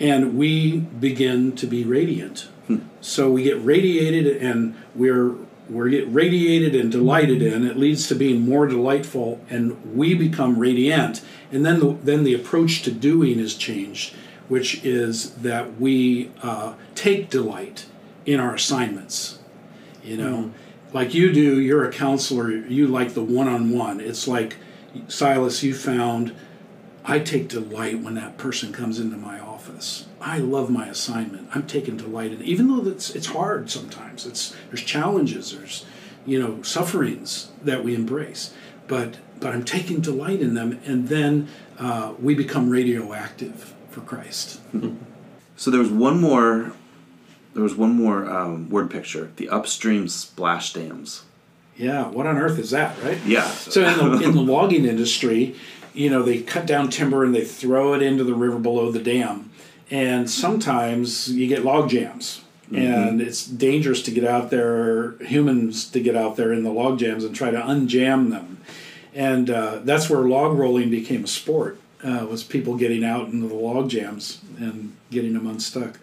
and 0.00 0.36
we 0.36 0.78
begin 0.78 1.52
to 1.52 1.66
be 1.66 1.84
radiant. 1.84 2.48
So 3.00 3.30
we 3.30 3.42
get 3.42 3.62
radiated 3.62 4.26
and 4.38 4.74
we're 4.94 5.34
we 5.68 5.90
get 5.90 6.08
radiated 6.08 6.74
and 6.74 6.90
delighted 6.90 7.40
in. 7.42 7.66
It 7.66 7.78
leads 7.78 8.06
to 8.08 8.14
being 8.14 8.42
more 8.42 8.66
delightful, 8.66 9.40
and 9.48 9.96
we 9.96 10.14
become 10.14 10.58
radiant. 10.58 11.22
And 11.50 11.64
then 11.64 11.80
the, 11.80 11.96
then 12.02 12.24
the 12.24 12.34
approach 12.34 12.82
to 12.82 12.90
doing 12.90 13.38
is 13.38 13.54
changed, 13.54 14.14
which 14.48 14.84
is 14.84 15.36
that 15.36 15.80
we 15.80 16.30
uh, 16.42 16.74
take 16.94 17.30
delight 17.30 17.86
in 18.26 18.40
our 18.40 18.54
assignments. 18.54 19.38
You 20.02 20.16
know, 20.18 20.52
like 20.92 21.14
you 21.14 21.32
do. 21.32 21.60
You're 21.60 21.88
a 21.88 21.92
counselor. 21.92 22.50
You 22.50 22.86
like 22.86 23.14
the 23.14 23.22
one-on-one. 23.22 24.00
It's 24.00 24.28
like 24.28 24.56
Silas. 25.08 25.62
You 25.62 25.74
found. 25.74 26.34
I 27.06 27.18
take 27.18 27.48
delight 27.48 28.00
when 28.00 28.14
that 28.14 28.38
person 28.38 28.72
comes 28.72 28.98
into 28.98 29.16
my 29.16 29.38
office. 29.38 30.06
I 30.20 30.38
love 30.38 30.70
my 30.70 30.86
assignment. 30.86 31.48
I'm 31.54 31.66
taking 31.66 31.98
delight 31.98 32.32
in, 32.32 32.40
it. 32.40 32.46
even 32.46 32.68
though 32.68 32.86
it's 32.88 33.14
it's 33.14 33.26
hard 33.26 33.70
sometimes. 33.70 34.26
It's 34.26 34.54
there's 34.68 34.82
challenges. 34.82 35.52
There's 35.56 35.84
you 36.26 36.40
know 36.40 36.62
sufferings 36.62 37.50
that 37.62 37.84
we 37.84 37.94
embrace, 37.94 38.52
but 38.86 39.16
but 39.40 39.54
I'm 39.54 39.64
taking 39.64 40.00
delight 40.00 40.40
in 40.40 40.54
them, 40.54 40.80
and 40.84 41.08
then 41.08 41.48
uh, 41.78 42.14
we 42.20 42.34
become 42.34 42.70
radioactive 42.70 43.74
for 43.90 44.00
Christ. 44.00 44.60
So 45.56 45.70
there 45.70 45.80
was 45.80 45.90
one 45.90 46.20
more. 46.20 46.72
There 47.54 47.62
was 47.62 47.74
one 47.74 47.92
more 47.92 48.28
um, 48.28 48.68
word 48.68 48.90
picture: 48.90 49.30
the 49.36 49.48
upstream 49.48 50.08
splash 50.08 50.72
dams. 50.72 51.22
Yeah, 51.76 52.08
what 52.08 52.26
on 52.26 52.36
earth 52.36 52.58
is 52.58 52.70
that, 52.70 53.00
right? 53.02 53.18
Yeah. 53.24 53.48
So 53.50 53.80
in 53.82 53.98
the, 53.98 54.24
in 54.24 54.32
the 54.32 54.42
logging 54.42 54.84
industry, 54.84 55.56
you 55.92 56.08
know, 56.10 56.22
they 56.22 56.40
cut 56.42 56.66
down 56.66 56.88
timber 56.90 57.24
and 57.24 57.34
they 57.34 57.44
throw 57.44 57.94
it 57.94 58.02
into 58.02 58.22
the 58.22 58.34
river 58.34 58.58
below 58.58 58.92
the 58.92 59.00
dam, 59.00 59.50
and 59.90 60.30
sometimes 60.30 61.30
you 61.30 61.46
get 61.46 61.64
log 61.64 61.90
jams. 61.90 62.42
And 62.72 63.20
it's 63.20 63.46
dangerous 63.46 64.02
to 64.02 64.10
get 64.10 64.24
out 64.24 64.50
there, 64.50 65.12
humans 65.18 65.88
to 65.90 66.00
get 66.00 66.16
out 66.16 66.34
there 66.34 66.52
in 66.52 66.64
the 66.64 66.72
log 66.72 66.98
jams 66.98 67.22
and 67.22 67.32
try 67.32 67.52
to 67.52 67.60
unjam 67.60 68.30
them. 68.30 68.58
And 69.14 69.48
uh, 69.48 69.78
that's 69.84 70.10
where 70.10 70.20
log 70.22 70.58
rolling 70.58 70.90
became 70.90 71.22
a 71.22 71.28
sport, 71.28 71.78
uh, 72.02 72.26
was 72.28 72.42
people 72.42 72.76
getting 72.76 73.04
out 73.04 73.28
into 73.28 73.46
the 73.46 73.54
log 73.54 73.90
jams 73.90 74.40
and 74.58 74.96
getting 75.12 75.34
them 75.34 75.46
unstuck. 75.46 76.00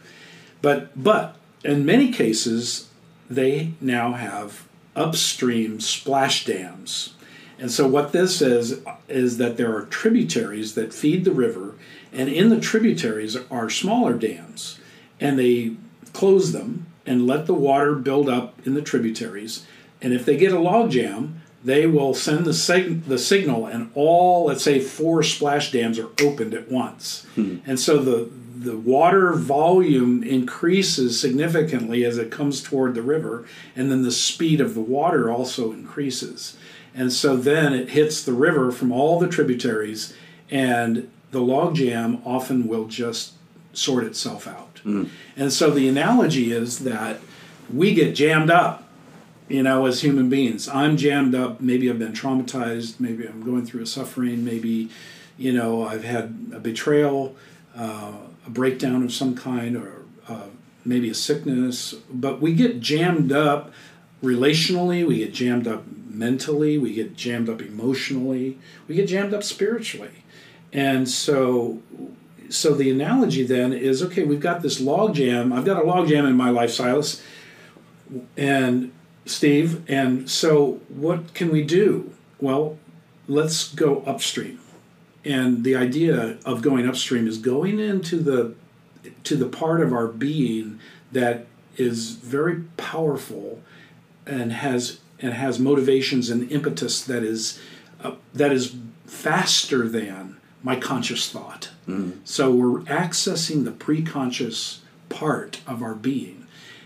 But 0.62 0.91
but 0.95 1.36
in 1.64 1.86
many 1.86 2.12
cases, 2.12 2.89
they 3.30 3.74
now 3.80 4.14
have 4.14 4.68
upstream 4.95 5.80
splash 5.80 6.45
dams. 6.45 7.14
And 7.59 7.72
so 7.72 7.88
what 7.88 8.12
this 8.12 8.41
is 8.41 8.82
is 9.07 9.38
that 9.38 9.57
there 9.57 9.76
are 9.76 9.86
tributaries 9.86 10.74
that 10.76 10.93
feed 10.93 11.26
the 11.26 11.32
river, 11.32 11.76
and 12.12 12.28
in 12.28 12.49
the 12.49 12.59
tributaries 12.59 13.38
are 13.49 13.70
smaller 13.70 14.14
dams, 14.14 14.80
and 15.20 15.38
they 15.38 15.76
close 16.12 16.51
them 16.51 16.88
and 17.05 17.28
let 17.28 17.45
the 17.45 17.53
water 17.53 17.93
build 17.95 18.28
up 18.28 18.55
in 18.66 18.74
the 18.74 18.82
tributaries. 18.82 19.66
And 20.01 20.14
if 20.14 20.26
they 20.26 20.38
get 20.38 20.51
a 20.51 20.59
log 20.59 20.91
jam, 20.91 21.41
they 21.64 21.86
will 21.86 22.14
send 22.14 22.45
the, 22.45 22.53
sig- 22.53 23.05
the 23.05 23.20
signal, 23.20 23.66
and 23.66 23.91
all, 23.93 24.45
let's 24.45 24.64
say, 24.64 24.80
four 24.80 25.22
splash 25.22 25.72
dams 25.72 25.99
are 25.99 26.09
opened 26.22 26.53
at 26.53 26.72
once. 26.72 27.26
Hmm. 27.36 27.57
And 27.66 27.80
so 27.80 27.99
the, 27.99 28.32
the 28.57 28.78
water 28.78 29.34
volume 29.34 30.24
increases 30.24 31.20
significantly 31.20 32.03
as 32.03 32.18
it 32.18 32.32
comes 32.32 32.64
toward 32.64 32.95
the 32.95 33.01
river, 33.01 33.45
and 33.76 33.91
then 33.91 34.03
the 34.03 34.12
speed 34.12 34.59
of 34.59 34.74
the 34.74 34.82
water 34.82 35.32
also 35.32 35.72
increases. 35.72 36.57
And 36.95 37.14
so 37.14 37.38
then 37.38 37.74
it 37.74 37.91
hits 37.91 38.24
the 38.24 38.34
river 38.34 38.72
from 38.72 38.91
all 38.91 39.20
the 39.20 39.28
tributaries, 39.28 40.16
and 40.49 41.09
the 41.32 41.39
logjam 41.39 42.22
often 42.26 42.68
will 42.68 42.88
just 42.88 43.34
sort 43.74 44.03
itself 44.03 44.47
out. 44.47 44.80
Hmm. 44.84 45.05
And 45.38 45.53
so 45.53 45.70
the 45.70 45.88
analogy 45.88 46.51
is 46.51 46.80
that 46.80 47.20
we 47.72 47.93
get 47.93 48.16
jammed 48.16 48.49
up, 48.49 48.84
you 49.52 49.64
know, 49.64 49.86
as 49.86 50.02
human 50.02 50.30
beings. 50.30 50.70
I'm 50.70 50.95
jammed 50.95 51.36
up. 51.36 51.60
Maybe 51.60 51.89
I've 51.89 51.99
been 51.99 52.14
traumatized. 52.14 52.99
Maybe 52.99 53.28
I'm 53.28 53.43
going 53.43 53.66
through 53.66 53.84
a 53.84 53.86
suffering. 53.86 54.45
Maybe, 54.45 54.89
you 55.38 55.52
know, 55.52 55.86
I've 55.86 56.06
had 56.06 56.52
a 56.54 56.60
betrayal, 56.60 57.36
uh, 57.76 58.14
a 58.45 58.49
breakdown 58.49 59.04
of 59.04 59.12
some 59.12 59.36
kind, 59.36 59.76
or 59.76 60.04
uh, 60.30 60.47
maybe 60.86 61.10
a 61.10 61.14
sickness. 61.14 61.93
But 62.10 62.41
we 62.41 62.54
get 62.54 62.80
jammed 62.80 63.34
up 63.34 63.74
relationally. 64.24 65.06
We 65.06 65.18
get 65.18 65.34
jammed 65.34 65.68
up 65.68 65.84
mentally. 66.10 66.78
We 66.78 66.93
get 66.93 67.18
jammed 67.18 67.49
up 67.49 67.62
emotionally. 67.62 68.58
We 68.88 68.95
get 68.95 69.08
jammed 69.08 69.34
up 69.34 69.43
spiritually. 69.43 70.24
And 70.72 71.10
so 71.10 71.82
so 72.47 72.74
the 72.74 72.89
analogy 72.91 73.43
then 73.43 73.72
is 73.72 74.04
okay 74.04 74.24
we've 74.24 74.41
got 74.41 74.62
this 74.62 74.82
log 74.82 75.16
jam 75.16 75.54
i've 75.54 75.64
got 75.64 75.82
a 75.82 75.86
log 75.86 76.06
jam 76.10 76.26
in 76.26 76.36
my 76.36 76.49
life 76.49 76.70
silas 76.70 77.24
and 78.36 78.91
steve 79.26 79.88
and 79.89 80.30
so 80.30 80.80
what 80.89 81.34
can 81.34 81.51
we 81.51 81.63
do 81.63 82.11
well 82.39 82.78
let's 83.28 83.74
go 83.74 84.01
upstream 84.05 84.59
and 85.24 85.63
the 85.63 85.76
idea 85.76 86.38
of 86.45 86.61
going 86.61 86.88
upstream 86.88 87.28
is 87.28 87.38
going 87.38 87.80
into 87.80 88.17
the 88.17 88.53
to 89.24 89.36
the 89.36 89.45
part 89.45 89.82
of 89.82 89.93
our 89.93 90.07
being 90.07 90.80
that 91.11 91.45
is 91.78 92.11
very 92.11 92.61
powerful 92.78 93.61
and 94.26 94.53
has 94.53 94.99
and 95.19 95.34
has 95.34 95.59
motivations 95.59 96.30
and 96.30 96.51
impetus 96.51 97.03
that 97.03 97.24
is 97.24 97.59
uh, 98.03 98.13
that 98.34 98.51
is 98.51 98.76
faster 99.05 99.88
than 99.88 100.38
my 100.63 100.76
conscious 100.76 101.30
thought. 101.30 101.69
So 102.24 102.51
we're 102.51 102.82
accessing 102.82 103.65
the 103.65 103.72
preconscious 103.72 104.80
part 105.09 105.61
of 105.67 105.82
our 105.82 105.95
being. 105.95 106.41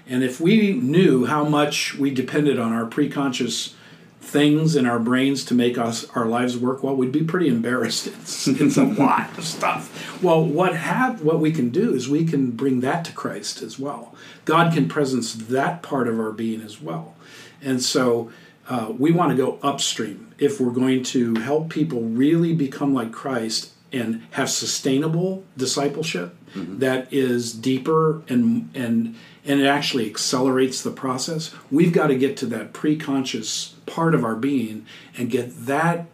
And 0.08 0.24
if 0.24 0.40
we 0.40 0.74
knew 0.74 1.26
how 1.26 1.44
much 1.44 1.96
we 1.96 2.12
depended 2.12 2.60
on 2.60 2.72
our 2.74 2.86
preconscious 2.86 3.74
things 4.22 4.76
in 4.76 4.86
our 4.86 5.00
brains 5.00 5.46
to 5.46 5.54
make 5.54 5.78
us 5.78 6.06
our 6.16 6.26
lives 6.26 6.58
work 6.58 6.84
well, 6.84 6.96
we'd 6.96 7.12
be 7.12 7.24
pretty 7.24 7.48
embarrassed. 7.48 8.08
It's, 8.22 8.48
it's 8.48 8.78
a 8.78 8.84
lot 9.04 9.38
of 9.38 9.46
stuff. 9.46 10.22
Well, 10.22 10.44
what 10.44 10.76
have 10.76 11.22
what 11.22 11.40
we 11.40 11.52
can 11.52 11.70
do 11.70 11.94
is 11.94 12.10
we 12.10 12.26
can 12.26 12.52
bring 12.52 12.82
that 12.82 13.06
to 13.06 13.14
Christ 13.14 13.62
as 13.62 13.80
well. 13.80 14.14
God 14.46 14.74
can 14.74 14.88
presence 14.88 15.34
that 15.34 15.82
part 15.82 16.08
of 16.08 16.20
our 16.20 16.32
being 16.32 16.62
as 16.62 16.82
well. 16.82 17.16
And 17.62 17.82
so 17.82 18.32
uh, 18.68 18.94
we 18.98 19.12
want 19.12 19.32
to 19.32 19.38
go 19.38 19.60
upstream 19.62 20.34
if 20.38 20.60
we're 20.60 20.72
going 20.72 21.04
to 21.04 21.36
help 21.36 21.70
people 21.70 22.02
really 22.02 22.54
become 22.54 22.94
like 22.94 23.12
Christ 23.12 23.72
and 23.92 24.24
have 24.32 24.50
sustainable 24.50 25.44
discipleship 25.56 26.36
that 26.56 27.12
is 27.14 27.54
deeper 27.54 28.22
and 28.30 28.70
and 28.74 29.16
and 29.46 29.62
it 29.62 29.66
actually 29.66 30.10
accelerates 30.10 30.82
the 30.82 30.92
process. 30.92 31.54
We've 31.72 31.94
got 31.94 32.08
to 32.08 32.16
get 32.16 32.36
to 32.38 32.46
that 32.48 32.74
pre-conscious 32.74 33.76
part 33.86 34.16
of 34.16 34.24
our 34.24 34.36
being 34.36 34.86
and 35.18 35.30
get 35.30 35.66
that 35.66 36.08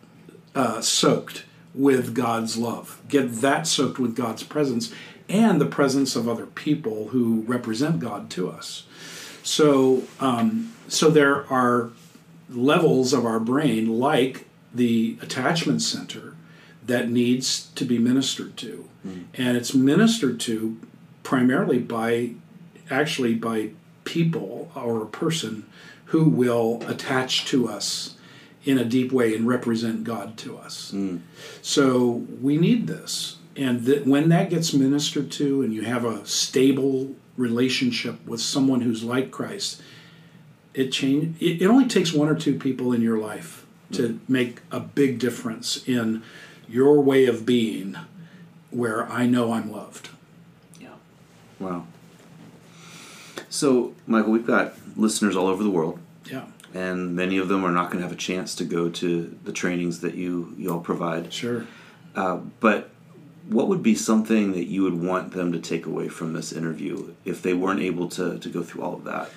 uh, 0.53 0.81
soaked 0.81 1.45
with 1.73 2.13
God's 2.13 2.57
love. 2.57 3.01
Get 3.07 3.35
that 3.35 3.65
soaked 3.67 3.99
with 3.99 4.15
God's 4.15 4.43
presence 4.43 4.93
and 5.29 5.61
the 5.61 5.65
presence 5.65 6.17
of 6.17 6.27
other 6.27 6.45
people 6.45 7.09
who 7.09 7.41
represent 7.47 7.99
God 7.99 8.29
to 8.31 8.49
us. 8.49 8.85
So, 9.43 10.03
um, 10.19 10.73
so 10.89 11.09
there 11.09 11.51
are 11.51 11.91
levels 12.49 13.13
of 13.13 13.25
our 13.25 13.39
brain, 13.39 13.97
like 13.97 14.45
the 14.73 15.17
attachment 15.21 15.81
center, 15.81 16.35
that 16.85 17.09
needs 17.09 17.67
to 17.75 17.85
be 17.85 17.97
ministered 17.97 18.57
to, 18.57 18.89
and 19.33 19.55
it's 19.55 19.73
ministered 19.73 20.39
to 20.41 20.77
primarily 21.23 21.79
by, 21.79 22.31
actually 22.89 23.35
by 23.35 23.71
people 24.03 24.71
or 24.75 25.01
a 25.01 25.07
person 25.07 25.65
who 26.05 26.25
will 26.25 26.83
attach 26.87 27.45
to 27.45 27.67
us 27.67 28.15
in 28.63 28.77
a 28.77 28.85
deep 28.85 29.11
way 29.11 29.35
and 29.35 29.47
represent 29.47 30.03
God 30.03 30.37
to 30.37 30.57
us. 30.57 30.91
Hmm. 30.91 31.17
So 31.61 32.25
we 32.41 32.57
need 32.57 32.87
this. 32.87 33.37
And 33.55 33.85
that 33.85 34.05
when 34.05 34.29
that 34.29 34.49
gets 34.49 34.73
ministered 34.73 35.31
to 35.33 35.61
and 35.61 35.73
you 35.73 35.81
have 35.81 36.05
a 36.05 36.25
stable 36.25 37.15
relationship 37.37 38.25
with 38.25 38.39
someone 38.41 38.81
who's 38.81 39.03
like 39.03 39.31
Christ, 39.31 39.81
it 40.73 40.91
change 40.91 41.41
it, 41.41 41.61
it 41.61 41.65
only 41.65 41.87
takes 41.87 42.13
one 42.13 42.29
or 42.29 42.35
two 42.35 42.57
people 42.57 42.93
in 42.93 43.01
your 43.01 43.17
life 43.17 43.65
to 43.93 44.09
hmm. 44.09 44.31
make 44.31 44.59
a 44.71 44.79
big 44.79 45.19
difference 45.19 45.87
in 45.87 46.23
your 46.69 47.01
way 47.01 47.25
of 47.25 47.45
being 47.45 47.97
where 48.69 49.09
I 49.11 49.25
know 49.25 49.51
I'm 49.51 49.71
loved. 49.71 50.09
Yeah. 50.79 50.93
Wow. 51.59 51.85
So, 53.51 53.93
Michael, 54.07 54.31
we've 54.31 54.47
got 54.47 54.73
listeners 54.97 55.35
all 55.35 55.47
over 55.47 55.61
the 55.61 55.69
world, 55.69 55.99
Yeah. 56.25 56.45
and 56.73 57.13
many 57.17 57.37
of 57.37 57.49
them 57.49 57.65
are 57.65 57.71
not 57.71 57.87
going 57.91 57.97
to 57.97 58.03
have 58.03 58.13
a 58.13 58.19
chance 58.19 58.55
to 58.55 58.63
go 58.63 58.89
to 58.89 59.37
the 59.43 59.51
trainings 59.51 59.99
that 59.99 60.15
you 60.15 60.53
you 60.57 60.71
all 60.71 60.79
provide. 60.79 61.33
Sure. 61.33 61.67
Uh, 62.15 62.37
but 62.61 62.89
what 63.49 63.67
would 63.67 63.83
be 63.83 63.93
something 63.93 64.53
that 64.53 64.67
you 64.67 64.83
would 64.83 65.01
want 65.01 65.33
them 65.33 65.51
to 65.51 65.59
take 65.59 65.85
away 65.85 66.07
from 66.07 66.31
this 66.31 66.53
interview 66.53 67.13
if 67.25 67.41
they 67.41 67.53
weren't 67.53 67.81
able 67.81 68.07
to, 68.07 68.39
to 68.39 68.47
go 68.49 68.63
through 68.63 68.83
all 68.83 68.93
of 68.93 69.03
that? 69.03 69.29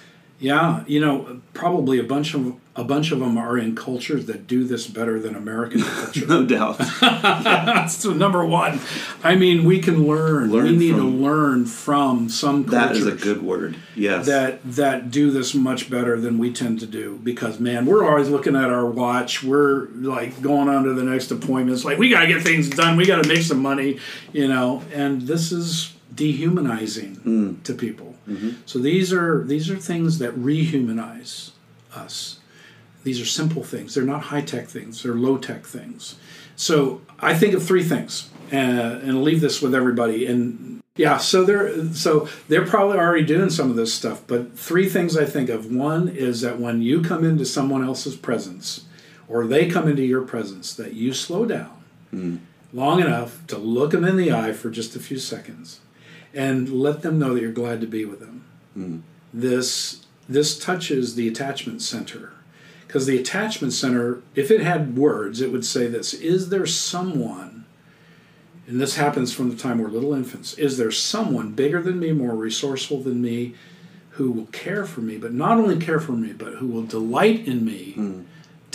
Yeah, 0.44 0.84
you 0.86 1.00
know, 1.00 1.40
probably 1.54 1.98
a 1.98 2.02
bunch 2.02 2.34
of 2.34 2.56
a 2.76 2.84
bunch 2.84 3.12
of 3.12 3.18
them 3.18 3.38
are 3.38 3.56
in 3.56 3.74
cultures 3.74 4.26
that 4.26 4.46
do 4.46 4.64
this 4.64 4.86
better 4.86 5.18
than 5.18 5.34
American 5.34 5.80
culture. 5.82 6.26
No 6.26 6.44
doubt. 6.44 6.76
That's 7.00 8.02
the 8.02 8.14
number 8.14 8.44
one. 8.44 8.78
I 9.22 9.36
mean, 9.36 9.64
we 9.64 9.80
can 9.80 10.06
learn. 10.06 10.50
we 10.50 10.58
Learn 10.58 10.78
need 10.78 10.96
to 10.96 11.08
learn 11.08 11.64
from 11.64 12.28
some 12.28 12.64
that 12.64 12.88
cultures 12.88 13.06
is 13.06 13.06
a 13.06 13.16
good 13.16 13.42
word. 13.42 13.76
Yes. 13.96 14.26
that 14.26 14.60
that 14.64 15.10
do 15.10 15.30
this 15.30 15.54
much 15.54 15.88
better 15.88 16.20
than 16.20 16.36
we 16.36 16.52
tend 16.52 16.78
to 16.80 16.86
do. 16.86 17.18
Because 17.24 17.58
man, 17.58 17.86
we're 17.86 18.06
always 18.06 18.28
looking 18.28 18.54
at 18.54 18.68
our 18.68 18.84
watch. 18.84 19.42
We're 19.42 19.86
like 19.94 20.42
going 20.42 20.68
on 20.68 20.84
to 20.84 20.92
the 20.92 21.04
next 21.04 21.30
appointment. 21.30 21.74
It's 21.74 21.86
like 21.86 21.96
we 21.96 22.10
got 22.10 22.20
to 22.20 22.26
get 22.26 22.42
things 22.42 22.68
done. 22.68 22.98
We 22.98 23.06
got 23.06 23.22
to 23.22 23.26
make 23.26 23.44
some 23.44 23.62
money, 23.62 23.98
you 24.34 24.46
know. 24.46 24.82
And 24.92 25.22
this 25.22 25.52
is 25.52 25.94
dehumanizing 26.14 27.14
hmm. 27.14 27.62
to 27.62 27.72
people. 27.72 28.13
So 28.66 28.78
these 28.78 29.12
are 29.12 29.44
these 29.44 29.70
are 29.70 29.76
things 29.76 30.18
that 30.18 30.34
rehumanize 30.34 31.50
us. 31.94 32.38
These 33.02 33.20
are 33.20 33.26
simple 33.26 33.62
things. 33.62 33.94
They're 33.94 34.04
not 34.04 34.24
high 34.24 34.40
tech 34.40 34.66
things. 34.66 35.02
They're 35.02 35.14
low 35.14 35.36
tech 35.36 35.64
things. 35.66 36.16
So 36.56 37.02
I 37.20 37.34
think 37.34 37.54
of 37.54 37.62
three 37.62 37.82
things, 37.82 38.30
uh, 38.52 38.56
and 38.56 39.10
I'll 39.10 39.22
leave 39.22 39.40
this 39.40 39.60
with 39.60 39.74
everybody. 39.74 40.24
And 40.26 40.82
yeah, 40.96 41.18
so 41.18 41.44
they're 41.44 41.92
so 41.92 42.28
they're 42.48 42.66
probably 42.66 42.96
already 42.98 43.24
doing 43.24 43.50
some 43.50 43.68
of 43.70 43.76
this 43.76 43.92
stuff. 43.92 44.22
But 44.26 44.56
three 44.58 44.88
things 44.88 45.16
I 45.16 45.24
think 45.24 45.50
of. 45.50 45.70
One 45.70 46.08
is 46.08 46.40
that 46.40 46.58
when 46.58 46.80
you 46.82 47.02
come 47.02 47.24
into 47.24 47.44
someone 47.44 47.84
else's 47.84 48.16
presence, 48.16 48.86
or 49.28 49.46
they 49.46 49.68
come 49.68 49.88
into 49.88 50.02
your 50.02 50.22
presence, 50.22 50.72
that 50.74 50.94
you 50.94 51.12
slow 51.12 51.44
down 51.44 51.70
long 52.72 53.00
enough 53.00 53.44
to 53.48 53.58
look 53.58 53.90
them 53.90 54.04
in 54.04 54.16
the 54.16 54.30
eye 54.32 54.52
for 54.52 54.70
just 54.70 54.94
a 54.96 55.00
few 55.00 55.18
seconds, 55.18 55.80
and 56.34 56.68
let 56.68 57.02
them 57.02 57.18
know 57.18 57.34
that 57.34 57.40
you're 57.40 57.52
glad 57.52 57.80
to 57.80 57.86
be 57.86 58.04
with 58.04 58.20
them. 58.20 58.44
Hmm. 58.74 58.98
This 59.32 60.04
this 60.28 60.58
touches 60.58 61.14
the 61.14 61.28
attachment 61.28 61.82
center 61.82 62.32
because 62.86 63.06
the 63.06 63.18
attachment 63.18 63.72
center, 63.72 64.22
if 64.34 64.52
it 64.52 64.60
had 64.60 64.96
words, 64.96 65.40
it 65.40 65.50
would 65.50 65.64
say 65.64 65.86
this 65.88 66.14
Is 66.14 66.50
there 66.50 66.66
someone, 66.66 67.64
and 68.66 68.80
this 68.80 68.96
happens 68.96 69.32
from 69.32 69.50
the 69.50 69.56
time 69.56 69.78
we're 69.78 69.88
little 69.88 70.14
infants, 70.14 70.54
is 70.54 70.78
there 70.78 70.92
someone 70.92 71.52
bigger 71.52 71.82
than 71.82 71.98
me, 71.98 72.12
more 72.12 72.34
resourceful 72.36 73.00
than 73.00 73.20
me, 73.20 73.54
who 74.10 74.30
will 74.30 74.46
care 74.46 74.86
for 74.86 75.00
me, 75.00 75.18
but 75.18 75.32
not 75.32 75.58
only 75.58 75.76
care 75.76 75.98
for 75.98 76.12
me, 76.12 76.32
but 76.32 76.54
who 76.54 76.68
will 76.68 76.84
delight 76.84 77.48
in 77.48 77.64
me 77.64 77.92
hmm. 77.92 78.20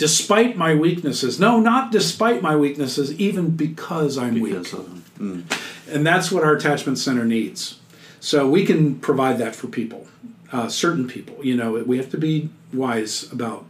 Despite 0.00 0.56
my 0.56 0.74
weaknesses? 0.74 1.38
No, 1.38 1.60
not 1.60 1.92
despite 1.92 2.40
my 2.42 2.56
weaknesses, 2.56 3.12
even 3.20 3.50
because 3.50 4.16
I'm 4.16 4.40
weak. 4.40 4.54
Because 4.54 4.72
of- 4.72 5.10
mm, 5.18 5.42
And 5.92 6.06
that's 6.06 6.32
what 6.32 6.42
our 6.42 6.54
attachment 6.56 6.96
center 6.98 7.24
needs. 7.26 7.78
So 8.18 8.48
we 8.48 8.64
can 8.64 8.94
provide 8.96 9.36
that 9.38 9.54
for 9.54 9.66
people, 9.66 10.06
uh, 10.52 10.68
certain 10.68 11.06
people. 11.06 11.36
You 11.44 11.54
know, 11.56 11.72
we 11.86 11.98
have 11.98 12.10
to 12.10 12.18
be 12.18 12.48
wise 12.72 13.30
about 13.30 13.66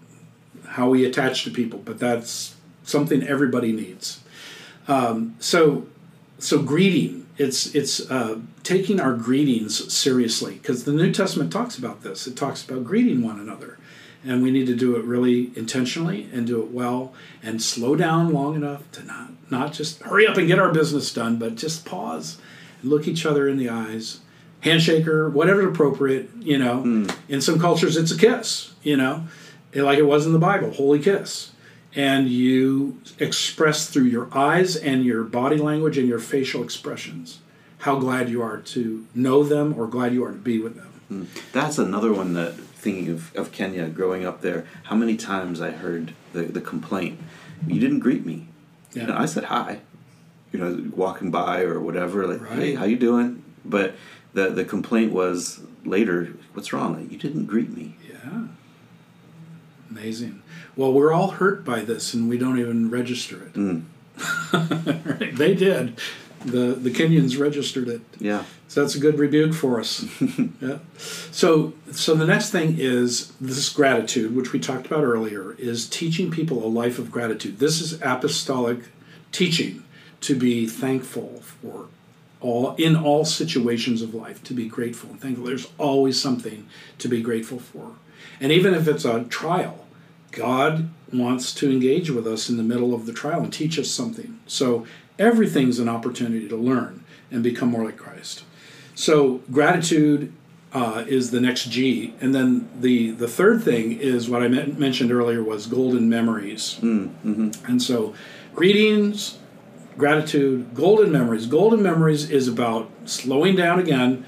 how 0.76 0.88
we 0.88 1.04
attach 1.04 1.42
to 1.44 1.50
people, 1.50 1.80
but 1.84 1.98
that's 1.98 2.54
something 2.84 3.22
everybody 3.26 3.72
needs. 3.72 4.20
Um, 4.86 5.34
so, 5.40 5.86
so 6.38 6.62
greeting. 6.62 7.26
It's 7.38 7.74
it's 7.74 7.94
uh, 8.10 8.38
taking 8.62 9.00
our 9.00 9.14
greetings 9.14 9.72
seriously 9.92 10.54
because 10.60 10.84
the 10.84 10.92
New 10.92 11.10
Testament 11.12 11.50
talks 11.52 11.76
about 11.78 12.02
this. 12.02 12.26
It 12.26 12.36
talks 12.36 12.62
about 12.62 12.84
greeting 12.84 13.22
one 13.22 13.40
another, 13.40 13.78
and 14.24 14.42
we 14.42 14.50
need 14.50 14.66
to 14.66 14.74
do 14.74 14.96
it 14.96 15.04
really 15.04 15.50
intentionally 15.56 16.28
and 16.32 16.46
do 16.46 16.62
it 16.62 16.70
well 16.70 17.12
and 17.42 17.62
slow 17.62 17.96
down 17.96 18.32
long 18.32 18.54
enough 18.54 18.90
to 18.92 19.04
not 19.04 19.30
not 19.50 19.72
just 19.72 20.00
hurry 20.02 20.26
up 20.26 20.36
and 20.36 20.46
get 20.46 20.58
our 20.58 20.72
business 20.72 21.12
done, 21.12 21.38
but 21.38 21.56
just 21.56 21.84
pause 21.84 22.38
and 22.80 22.90
look 22.90 23.08
each 23.08 23.26
other 23.26 23.48
in 23.48 23.56
the 23.56 23.68
eyes, 23.68 24.20
handshaker, 24.62 25.32
whatever's 25.32 25.66
appropriate. 25.66 26.30
You 26.38 26.58
know, 26.58 26.82
hmm. 26.82 27.06
in 27.28 27.40
some 27.40 27.58
cultures 27.58 27.96
it's 27.96 28.12
a 28.12 28.18
kiss. 28.18 28.72
You 28.82 28.96
know, 28.96 29.26
like 29.74 29.98
it 29.98 30.06
was 30.06 30.26
in 30.26 30.32
the 30.32 30.38
Bible, 30.38 30.70
holy 30.72 30.98
kiss. 30.98 31.52
and 31.94 32.28
you 32.28 33.00
express 33.18 33.88
through 33.90 34.04
your 34.04 34.28
eyes 34.32 34.76
and 34.76 35.04
your 35.04 35.24
body 35.24 35.56
language 35.56 35.98
and 35.98 36.08
your 36.08 36.20
facial 36.20 36.62
expressions 36.62 37.40
how 37.80 37.98
glad 37.98 38.28
you 38.28 38.42
are 38.42 38.58
to 38.58 39.06
know 39.14 39.42
them 39.42 39.74
or 39.78 39.86
glad 39.86 40.12
you 40.12 40.24
are 40.24 40.32
to 40.32 40.38
be 40.38 40.60
with 40.60 40.76
them. 40.76 40.86
Hmm. 41.08 41.24
That's 41.52 41.78
another 41.78 42.12
one 42.12 42.34
that 42.34 42.54
thinking 42.80 43.10
of, 43.10 43.34
of 43.36 43.52
Kenya 43.52 43.88
growing 43.88 44.24
up 44.24 44.40
there, 44.40 44.66
how 44.84 44.96
many 44.96 45.16
times 45.16 45.60
I 45.60 45.70
heard 45.70 46.14
the, 46.32 46.42
the 46.42 46.60
complaint, 46.60 47.20
you 47.66 47.78
didn't 47.78 48.00
greet 48.00 48.24
me. 48.24 48.48
Yeah. 48.92 49.02
You 49.02 49.08
know, 49.08 49.16
I 49.16 49.26
said 49.26 49.44
hi. 49.44 49.80
You 50.52 50.58
know, 50.58 50.90
walking 50.96 51.30
by 51.30 51.60
or 51.62 51.78
whatever, 51.78 52.26
like, 52.26 52.48
hey, 52.48 52.74
how 52.74 52.84
you 52.84 52.96
doing? 52.96 53.44
But 53.64 53.94
the 54.32 54.50
the 54.50 54.64
complaint 54.64 55.12
was 55.12 55.60
later, 55.84 56.34
what's 56.54 56.72
wrong? 56.72 56.96
Like, 56.96 57.12
you 57.12 57.18
didn't 57.18 57.46
greet 57.46 57.70
me. 57.70 57.96
Yeah. 58.08 58.48
Amazing. 59.90 60.42
Well, 60.74 60.92
we're 60.92 61.12
all 61.12 61.32
hurt 61.32 61.64
by 61.64 61.80
this 61.80 62.14
and 62.14 62.28
we 62.28 62.38
don't 62.38 62.58
even 62.58 62.90
register 62.90 63.42
it. 63.44 63.52
Mm. 63.54 63.84
Right, 64.52 65.36
they 65.36 65.54
did. 65.54 65.98
The 66.44 66.74
the 66.74 66.90
Kenyans 66.90 67.38
registered 67.38 67.88
it. 67.88 68.00
Yeah. 68.18 68.44
So 68.68 68.82
that's 68.82 68.94
a 68.94 69.00
good 69.00 69.18
rebuke 69.18 69.52
for 69.52 69.80
us. 69.80 70.06
yeah. 70.60 70.78
So 71.30 71.74
so 71.92 72.14
the 72.14 72.26
next 72.26 72.50
thing 72.50 72.76
is 72.78 73.32
this 73.40 73.68
gratitude, 73.68 74.34
which 74.34 74.52
we 74.52 74.58
talked 74.58 74.86
about 74.86 75.04
earlier, 75.04 75.52
is 75.58 75.88
teaching 75.88 76.30
people 76.30 76.64
a 76.64 76.68
life 76.68 76.98
of 76.98 77.10
gratitude. 77.10 77.58
This 77.58 77.80
is 77.80 78.00
apostolic 78.00 78.84
teaching 79.32 79.84
to 80.22 80.34
be 80.34 80.66
thankful 80.66 81.40
for 81.42 81.88
all 82.40 82.74
in 82.76 82.96
all 82.96 83.24
situations 83.24 84.02
of 84.02 84.14
life, 84.14 84.42
to 84.44 84.54
be 84.54 84.66
grateful 84.66 85.10
and 85.10 85.20
thankful. 85.20 85.44
There's 85.44 85.68
always 85.78 86.20
something 86.20 86.66
to 86.98 87.08
be 87.08 87.22
grateful 87.22 87.58
for. 87.58 87.92
And 88.40 88.50
even 88.50 88.74
if 88.74 88.88
it's 88.88 89.04
a 89.04 89.24
trial, 89.24 89.86
God 90.32 90.90
wants 91.12 91.52
to 91.54 91.70
engage 91.70 92.10
with 92.10 92.26
us 92.26 92.48
in 92.48 92.56
the 92.56 92.62
middle 92.62 92.94
of 92.94 93.06
the 93.06 93.12
trial 93.12 93.42
and 93.42 93.52
teach 93.52 93.78
us 93.78 93.90
something. 93.90 94.38
So 94.46 94.86
everything's 95.20 95.78
an 95.78 95.88
opportunity 95.88 96.48
to 96.48 96.56
learn 96.56 97.04
and 97.30 97.44
become 97.44 97.68
more 97.68 97.84
like 97.84 97.96
Christ. 97.96 98.42
So 98.96 99.42
gratitude 99.52 100.32
uh, 100.72 101.04
is 101.06 101.30
the 101.30 101.40
next 101.40 101.70
G, 101.70 102.14
and 102.20 102.34
then 102.34 102.68
the 102.80 103.10
the 103.10 103.28
third 103.28 103.62
thing 103.62 103.92
is 104.00 104.28
what 104.28 104.42
I 104.42 104.48
men- 104.48 104.78
mentioned 104.78 105.12
earlier 105.12 105.42
was 105.42 105.66
golden 105.66 106.08
memories. 106.08 106.78
And 107.66 107.82
so, 107.82 108.14
greetings, 108.54 109.38
gratitude, 109.98 110.74
golden 110.74 111.10
memories. 111.12 111.46
Golden 111.46 111.82
memories 111.82 112.30
is 112.30 112.46
about 112.48 112.90
slowing 113.04 113.56
down 113.56 113.78
again 113.80 114.24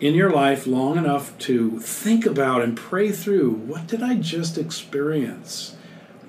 in 0.00 0.14
your 0.14 0.30
life 0.30 0.66
long 0.66 0.96
enough 0.98 1.36
to 1.38 1.78
think 1.80 2.26
about 2.26 2.62
and 2.62 2.76
pray 2.76 3.10
through 3.10 3.50
what 3.50 3.86
did 3.86 4.02
I 4.02 4.14
just 4.16 4.58
experience? 4.58 5.76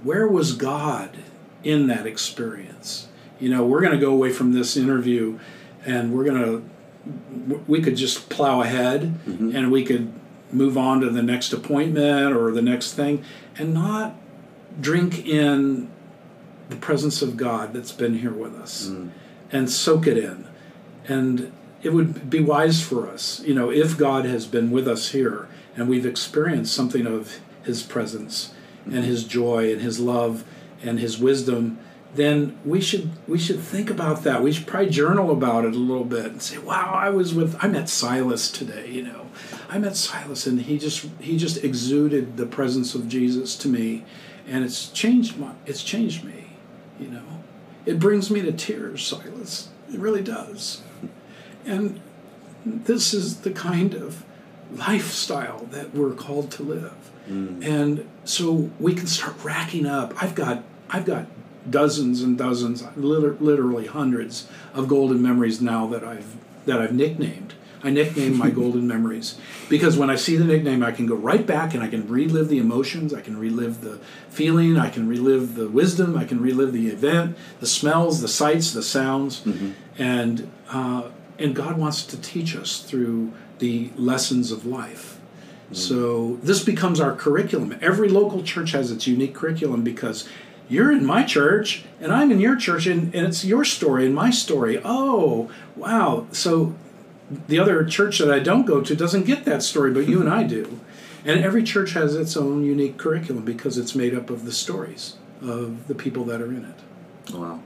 Where 0.03 0.27
was 0.27 0.53
God 0.53 1.17
in 1.63 1.87
that 1.87 2.07
experience? 2.07 3.08
You 3.39 3.49
know, 3.49 3.65
we're 3.65 3.81
going 3.81 3.93
to 3.93 3.99
go 3.99 4.11
away 4.11 4.31
from 4.31 4.53
this 4.53 4.75
interview 4.75 5.39
and 5.85 6.13
we're 6.13 6.25
going 6.25 6.43
to 6.43 6.69
we 7.67 7.81
could 7.81 7.95
just 7.95 8.29
plow 8.29 8.61
ahead 8.61 9.01
mm-hmm. 9.25 9.55
and 9.55 9.71
we 9.71 9.83
could 9.83 10.13
move 10.51 10.77
on 10.77 10.99
to 11.01 11.09
the 11.09 11.23
next 11.23 11.53
appointment 11.53 12.35
or 12.35 12.51
the 12.51 12.61
next 12.61 12.93
thing 12.93 13.23
and 13.57 13.73
not 13.73 14.15
drink 14.79 15.25
in 15.25 15.89
the 16.69 16.75
presence 16.75 17.21
of 17.21 17.37
God 17.37 17.73
that's 17.73 17.91
been 17.91 18.19
here 18.19 18.33
with 18.33 18.55
us 18.55 18.87
mm. 18.87 19.09
and 19.51 19.69
soak 19.69 20.07
it 20.07 20.17
in. 20.17 20.47
And 21.07 21.51
it 21.81 21.93
would 21.93 22.29
be 22.29 22.39
wise 22.41 22.81
for 22.81 23.07
us, 23.07 23.41
you 23.41 23.55
know, 23.55 23.71
if 23.71 23.97
God 23.97 24.25
has 24.25 24.45
been 24.45 24.69
with 24.69 24.87
us 24.87 25.09
here 25.09 25.47
and 25.75 25.87
we've 25.87 26.05
experienced 26.05 26.73
something 26.73 27.07
of 27.07 27.39
His 27.63 27.81
presence 27.81 28.53
and 28.85 28.95
mm-hmm. 28.95 29.03
His 29.03 29.23
joy 29.23 29.71
and 29.71 29.81
His 29.81 29.99
love 29.99 30.43
and 30.83 30.99
His 30.99 31.17
wisdom, 31.17 31.79
then 32.15 32.57
we 32.65 32.81
should 32.81 33.11
we 33.27 33.37
should 33.37 33.59
think 33.59 33.89
about 33.89 34.23
that. 34.23 34.41
We 34.41 34.51
should 34.51 34.65
probably 34.65 34.89
journal 34.89 35.31
about 35.31 35.65
it 35.65 35.75
a 35.75 35.77
little 35.77 36.05
bit 36.05 36.25
and 36.25 36.41
say, 36.41 36.57
"Wow, 36.57 36.91
I 36.93 37.09
was 37.09 37.33
with 37.33 37.55
I 37.63 37.67
met 37.67 37.87
Silas 37.87 38.51
today." 38.51 38.89
You 38.89 39.03
know, 39.03 39.27
I 39.69 39.77
met 39.77 39.95
Silas 39.95 40.47
and 40.47 40.61
he 40.61 40.79
just 40.79 41.05
he 41.19 41.37
just 41.37 41.63
exuded 41.63 42.37
the 42.37 42.45
presence 42.45 42.95
of 42.95 43.07
Jesus 43.07 43.55
to 43.57 43.67
me, 43.67 44.05
and 44.47 44.63
it's 44.63 44.89
changed 44.89 45.37
my 45.37 45.53
it's 45.65 45.83
changed 45.83 46.23
me. 46.23 46.47
You 46.99 47.09
know, 47.09 47.43
it 47.85 47.99
brings 47.99 48.31
me 48.31 48.41
to 48.41 48.51
tears, 48.51 49.05
Silas. 49.05 49.69
It 49.93 49.99
really 49.99 50.23
does. 50.23 50.81
And 51.65 52.01
this 52.65 53.13
is 53.13 53.41
the 53.41 53.51
kind 53.51 53.93
of 53.93 54.23
lifestyle 54.71 55.65
that 55.71 55.93
we're 55.93 56.13
called 56.13 56.51
to 56.51 56.63
live. 56.63 57.11
Mm. 57.27 57.65
And 57.65 58.09
so 58.23 58.71
we 58.79 58.93
can 58.93 59.07
start 59.07 59.35
racking 59.43 59.85
up. 59.85 60.13
I've 60.21 60.35
got 60.35 60.63
I've 60.89 61.05
got 61.05 61.27
dozens 61.69 62.21
and 62.21 62.37
dozens, 62.37 62.83
literally 62.95 63.87
hundreds 63.87 64.47
of 64.73 64.87
golden 64.87 65.21
memories 65.21 65.61
now 65.61 65.87
that 65.87 66.03
I've 66.03 66.35
that 66.65 66.81
I've 66.81 66.93
nicknamed. 66.93 67.53
I 67.81 67.89
nickname 67.89 68.37
my 68.37 68.49
golden 68.61 68.87
memories 68.87 69.39
because 69.69 69.97
when 69.97 70.09
I 70.09 70.15
see 70.15 70.35
the 70.35 70.43
nickname, 70.43 70.83
I 70.83 70.91
can 70.91 71.05
go 71.05 71.15
right 71.15 71.45
back 71.45 71.73
and 71.73 71.81
I 71.81 71.87
can 71.87 72.07
relive 72.07 72.49
the 72.49 72.57
emotions, 72.57 73.13
I 73.13 73.21
can 73.21 73.37
relive 73.37 73.81
the 73.81 73.99
feeling, 74.29 74.77
I 74.77 74.89
can 74.89 75.07
relive 75.07 75.55
the 75.55 75.69
wisdom, 75.69 76.17
I 76.17 76.25
can 76.25 76.41
relive 76.41 76.73
the 76.73 76.87
event, 76.87 77.37
the 77.59 77.67
smells, 77.67 78.21
the 78.21 78.27
sights, 78.27 78.73
the 78.73 78.83
sounds, 78.83 79.45
and 79.97 80.51
uh, 80.69 81.09
and 81.37 81.55
God 81.55 81.77
wants 81.77 82.03
to 82.03 82.19
teach 82.19 82.55
us 82.55 82.81
through 82.81 83.31
the 83.59 83.91
lessons 83.95 84.51
of 84.51 84.65
life. 84.65 85.19
So 85.71 86.39
this 86.41 86.63
becomes 86.63 86.99
our 86.99 87.15
curriculum. 87.15 87.77
Every 87.79 88.09
local 88.09 88.41
church 88.41 88.71
has 88.71 88.91
its 88.91 89.05
unique 89.05 89.35
curriculum 89.35 89.83
because 89.83 90.27
you're 90.69 90.91
in 90.91 91.05
my 91.05 91.23
church 91.23 91.83
and 91.99 92.13
I'm 92.13 92.31
in 92.31 92.39
your 92.39 92.55
church 92.55 92.85
and, 92.85 93.13
and 93.13 93.27
it's 93.27 93.43
your 93.43 93.65
story 93.65 94.05
and 94.05 94.15
my 94.15 94.29
story. 94.29 94.79
Oh, 94.85 95.51
wow. 95.75 96.27
So 96.31 96.75
the 97.47 97.59
other 97.59 97.83
church 97.83 98.19
that 98.19 98.31
I 98.31 98.39
don't 98.39 98.65
go 98.65 98.81
to 98.81 98.95
doesn't 98.95 99.25
get 99.25 99.45
that 99.45 99.63
story, 99.63 99.91
but 99.91 100.07
you 100.07 100.21
and 100.21 100.29
I 100.29 100.43
do. 100.43 100.79
And 101.25 101.43
every 101.43 101.63
church 101.63 101.91
has 101.93 102.15
its 102.15 102.37
own 102.37 102.63
unique 102.63 102.97
curriculum 102.97 103.43
because 103.43 103.77
it's 103.77 103.93
made 103.93 104.15
up 104.15 104.29
of 104.29 104.45
the 104.45 104.51
stories 104.51 105.17
of 105.41 105.87
the 105.87 105.95
people 105.95 106.23
that 106.25 106.41
are 106.41 106.51
in 106.51 106.65
it. 106.65 107.33
Wow, 107.33 107.61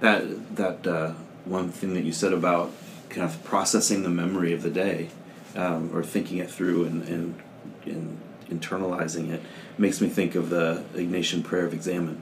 that 0.00 0.56
that 0.56 0.86
uh, 0.86 1.12
one 1.44 1.70
thing 1.70 1.94
that 1.94 2.04
you 2.04 2.12
said 2.12 2.32
about 2.32 2.72
kind 3.08 3.24
of 3.24 3.42
processing 3.44 4.02
the 4.02 4.10
memory 4.10 4.52
of 4.52 4.62
the 4.62 4.70
day, 4.70 5.08
um, 5.54 5.90
or 5.94 6.02
thinking 6.02 6.38
it 6.38 6.50
through 6.50 6.84
and, 6.84 7.02
and 7.04 7.42
and 7.84 8.20
internalizing 8.50 9.30
it, 9.30 9.40
makes 9.78 10.00
me 10.00 10.08
think 10.08 10.34
of 10.34 10.50
the 10.50 10.84
Ignatian 10.94 11.44
prayer 11.44 11.64
of 11.64 11.72
examen. 11.72 12.20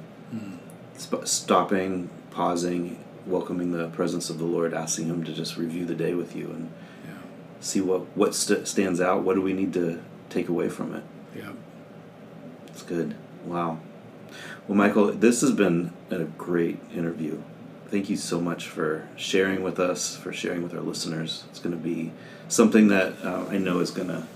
Sp- 0.97 1.24
stopping, 1.26 2.09
pausing, 2.30 2.99
welcoming 3.26 3.72
the 3.72 3.89
presence 3.89 4.30
of 4.30 4.39
the 4.39 4.45
Lord, 4.45 4.72
asking 4.74 5.07
Him 5.07 5.24
to 5.24 5.32
just 5.32 5.57
review 5.57 5.85
the 5.85 5.95
day 5.95 6.14
with 6.14 6.37
you 6.37 6.47
and 6.51 6.70
Yeah. 7.05 7.14
see 7.61 7.80
what 7.80 8.03
what 8.16 8.35
st- 8.35 8.66
stands 8.68 9.01
out. 9.01 9.22
What 9.22 9.35
do 9.35 9.43
we 9.43 9.53
need 9.53 9.72
to 9.74 10.01
take 10.30 10.49
away 10.49 10.68
from 10.68 10.95
it? 10.95 11.03
Yeah. 11.37 11.51
It's 12.68 12.82
good. 12.82 13.14
Wow. 13.45 13.78
Well, 14.66 14.76
Michael, 14.78 15.12
this 15.12 15.41
has 15.43 15.53
been 15.53 15.93
a 16.11 16.20
great 16.24 16.78
interview. 16.95 17.39
Thank 17.91 18.09
you 18.11 18.16
so 18.16 18.41
much 18.41 18.66
for 18.68 19.07
sharing 19.16 19.62
with 19.62 19.78
us, 19.78 20.16
for 20.16 20.32
sharing 20.32 20.62
with 20.62 20.74
our 20.74 20.80
listeners. 20.80 21.45
It's 21.51 21.59
going 21.61 21.76
to 21.76 21.82
be 21.82 22.12
something 22.49 22.89
that 22.89 23.14
uh, 23.22 23.45
I 23.51 23.59
know 23.59 23.80
is 23.80 23.91
going 23.91 24.09
to 24.09 24.26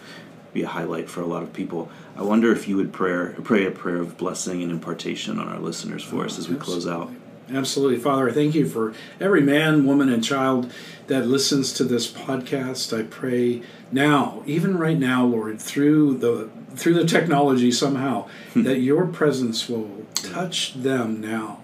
be 0.58 0.64
a 0.64 0.68
highlight 0.68 1.08
for 1.08 1.20
a 1.20 1.26
lot 1.26 1.42
of 1.42 1.52
people. 1.52 1.88
I 2.16 2.22
wonder 2.22 2.52
if 2.52 2.66
you 2.66 2.76
would 2.76 2.92
pray, 2.92 3.32
pray 3.44 3.66
a 3.66 3.70
prayer 3.70 3.98
of 3.98 4.16
blessing 4.16 4.62
and 4.62 4.72
impartation 4.72 5.38
on 5.38 5.48
our 5.48 5.60
listeners 5.60 6.02
for 6.02 6.24
us 6.24 6.38
as 6.38 6.48
we 6.48 6.56
close 6.56 6.86
out. 6.86 7.10
Absolutely. 7.50 7.98
Father, 7.98 8.28
I 8.28 8.32
thank 8.32 8.54
you 8.54 8.68
for 8.68 8.92
every 9.20 9.40
man, 9.40 9.86
woman, 9.86 10.08
and 10.08 10.22
child 10.22 10.70
that 11.06 11.26
listens 11.26 11.72
to 11.74 11.84
this 11.84 12.10
podcast. 12.10 12.96
I 12.96 13.04
pray 13.04 13.62
now, 13.90 14.42
even 14.46 14.76
right 14.76 14.98
now, 14.98 15.24
Lord, 15.24 15.60
through 15.60 16.18
the 16.18 16.50
through 16.76 16.94
the 16.94 17.06
technology 17.06 17.72
somehow, 17.72 18.28
hmm. 18.52 18.62
that 18.64 18.80
your 18.80 19.06
presence 19.06 19.68
will 19.68 20.04
touch 20.14 20.74
them 20.74 21.20
now. 21.20 21.60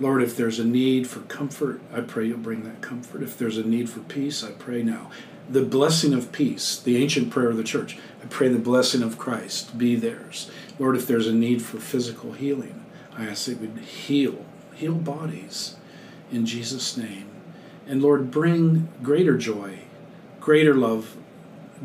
Lord, 0.00 0.22
if 0.22 0.36
there's 0.36 0.58
a 0.58 0.64
need 0.64 1.08
for 1.08 1.20
comfort, 1.20 1.80
I 1.94 2.00
pray 2.00 2.26
you'll 2.26 2.38
bring 2.38 2.64
that 2.64 2.80
comfort. 2.80 3.22
If 3.22 3.38
there's 3.38 3.58
a 3.58 3.62
need 3.62 3.88
for 3.88 4.00
peace, 4.00 4.42
I 4.42 4.50
pray 4.50 4.82
now. 4.82 5.10
The 5.48 5.62
blessing 5.62 6.12
of 6.12 6.30
peace, 6.30 6.78
the 6.78 6.96
ancient 7.02 7.30
prayer 7.30 7.48
of 7.48 7.56
the 7.56 7.64
church, 7.64 7.98
I 8.22 8.26
pray 8.26 8.48
the 8.48 8.58
blessing 8.58 9.02
of 9.02 9.18
Christ 9.18 9.78
be 9.78 9.96
theirs. 9.96 10.50
Lord, 10.78 10.96
if 10.96 11.06
there's 11.06 11.26
a 11.26 11.32
need 11.32 11.62
for 11.62 11.78
physical 11.78 12.32
healing, 12.32 12.84
I 13.16 13.26
ask 13.26 13.46
that 13.46 13.52
you 13.52 13.68
would 13.68 13.78
heal, 13.78 14.44
heal 14.74 14.94
bodies 14.94 15.76
in 16.30 16.44
Jesus' 16.46 16.96
name. 16.96 17.26
And 17.86 18.02
Lord, 18.02 18.30
bring 18.30 18.88
greater 19.02 19.38
joy, 19.38 19.78
greater 20.40 20.74
love, 20.74 21.16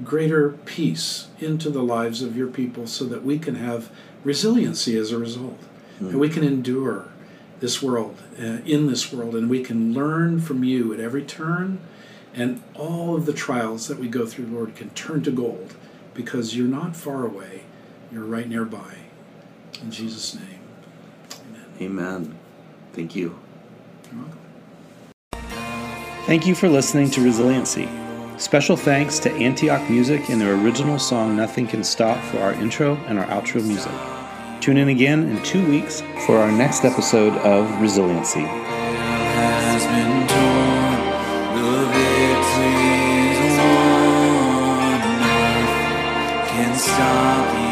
greater 0.03 0.51
peace 0.65 1.27
into 1.39 1.69
the 1.69 1.83
lives 1.83 2.21
of 2.21 2.35
your 2.35 2.47
people 2.47 2.87
so 2.87 3.05
that 3.05 3.23
we 3.23 3.39
can 3.39 3.55
have 3.55 3.89
resiliency 4.23 4.97
as 4.97 5.11
a 5.11 5.17
result. 5.17 5.59
And 5.99 6.19
we 6.19 6.29
can 6.29 6.43
endure 6.43 7.07
this 7.59 7.81
world, 7.81 8.17
uh, 8.37 8.59
in 8.65 8.87
this 8.87 9.13
world, 9.13 9.35
and 9.35 9.49
we 9.49 9.63
can 9.63 9.93
learn 9.93 10.41
from 10.41 10.63
you 10.65 10.93
at 10.93 10.99
every 10.99 11.23
turn. 11.23 11.79
And 12.33 12.63
all 12.73 13.15
of 13.15 13.25
the 13.25 13.33
trials 13.33 13.87
that 13.87 13.99
we 13.99 14.07
go 14.07 14.25
through, 14.25 14.47
Lord, 14.47 14.75
can 14.75 14.89
turn 14.91 15.23
to 15.23 15.31
gold 15.31 15.75
because 16.13 16.55
you're 16.55 16.67
not 16.67 16.95
far 16.95 17.25
away, 17.25 17.61
you're 18.11 18.25
right 18.25 18.47
nearby. 18.47 18.97
In 19.81 19.91
Jesus' 19.91 20.35
name, 20.35 20.59
amen. 21.49 21.65
Amen. 21.81 22.35
Thank 22.93 23.15
you. 23.15 23.37
Thank 26.25 26.47
you 26.47 26.55
for 26.55 26.69
listening 26.69 27.11
to 27.11 27.21
Resiliency. 27.21 27.89
Special 28.37 28.77
thanks 28.77 29.19
to 29.19 29.31
Antioch 29.33 29.89
Music 29.89 30.29
and 30.29 30.39
their 30.39 30.55
original 30.55 30.97
song 30.97 31.35
Nothing 31.35 31.67
Can 31.67 31.83
Stop 31.83 32.17
for 32.25 32.39
our 32.39 32.53
intro 32.53 32.95
and 33.07 33.19
our 33.19 33.25
outro 33.25 33.63
music. 33.63 33.91
Tune 34.61 34.77
in 34.77 34.87
again 34.87 35.29
in 35.29 35.43
two 35.43 35.67
weeks 35.69 36.01
for 36.25 36.37
our 36.37 36.51
next 36.51 36.85
episode 36.85 37.33
of 37.39 37.81
Resiliency. 37.81 38.47
Stop 47.03 47.62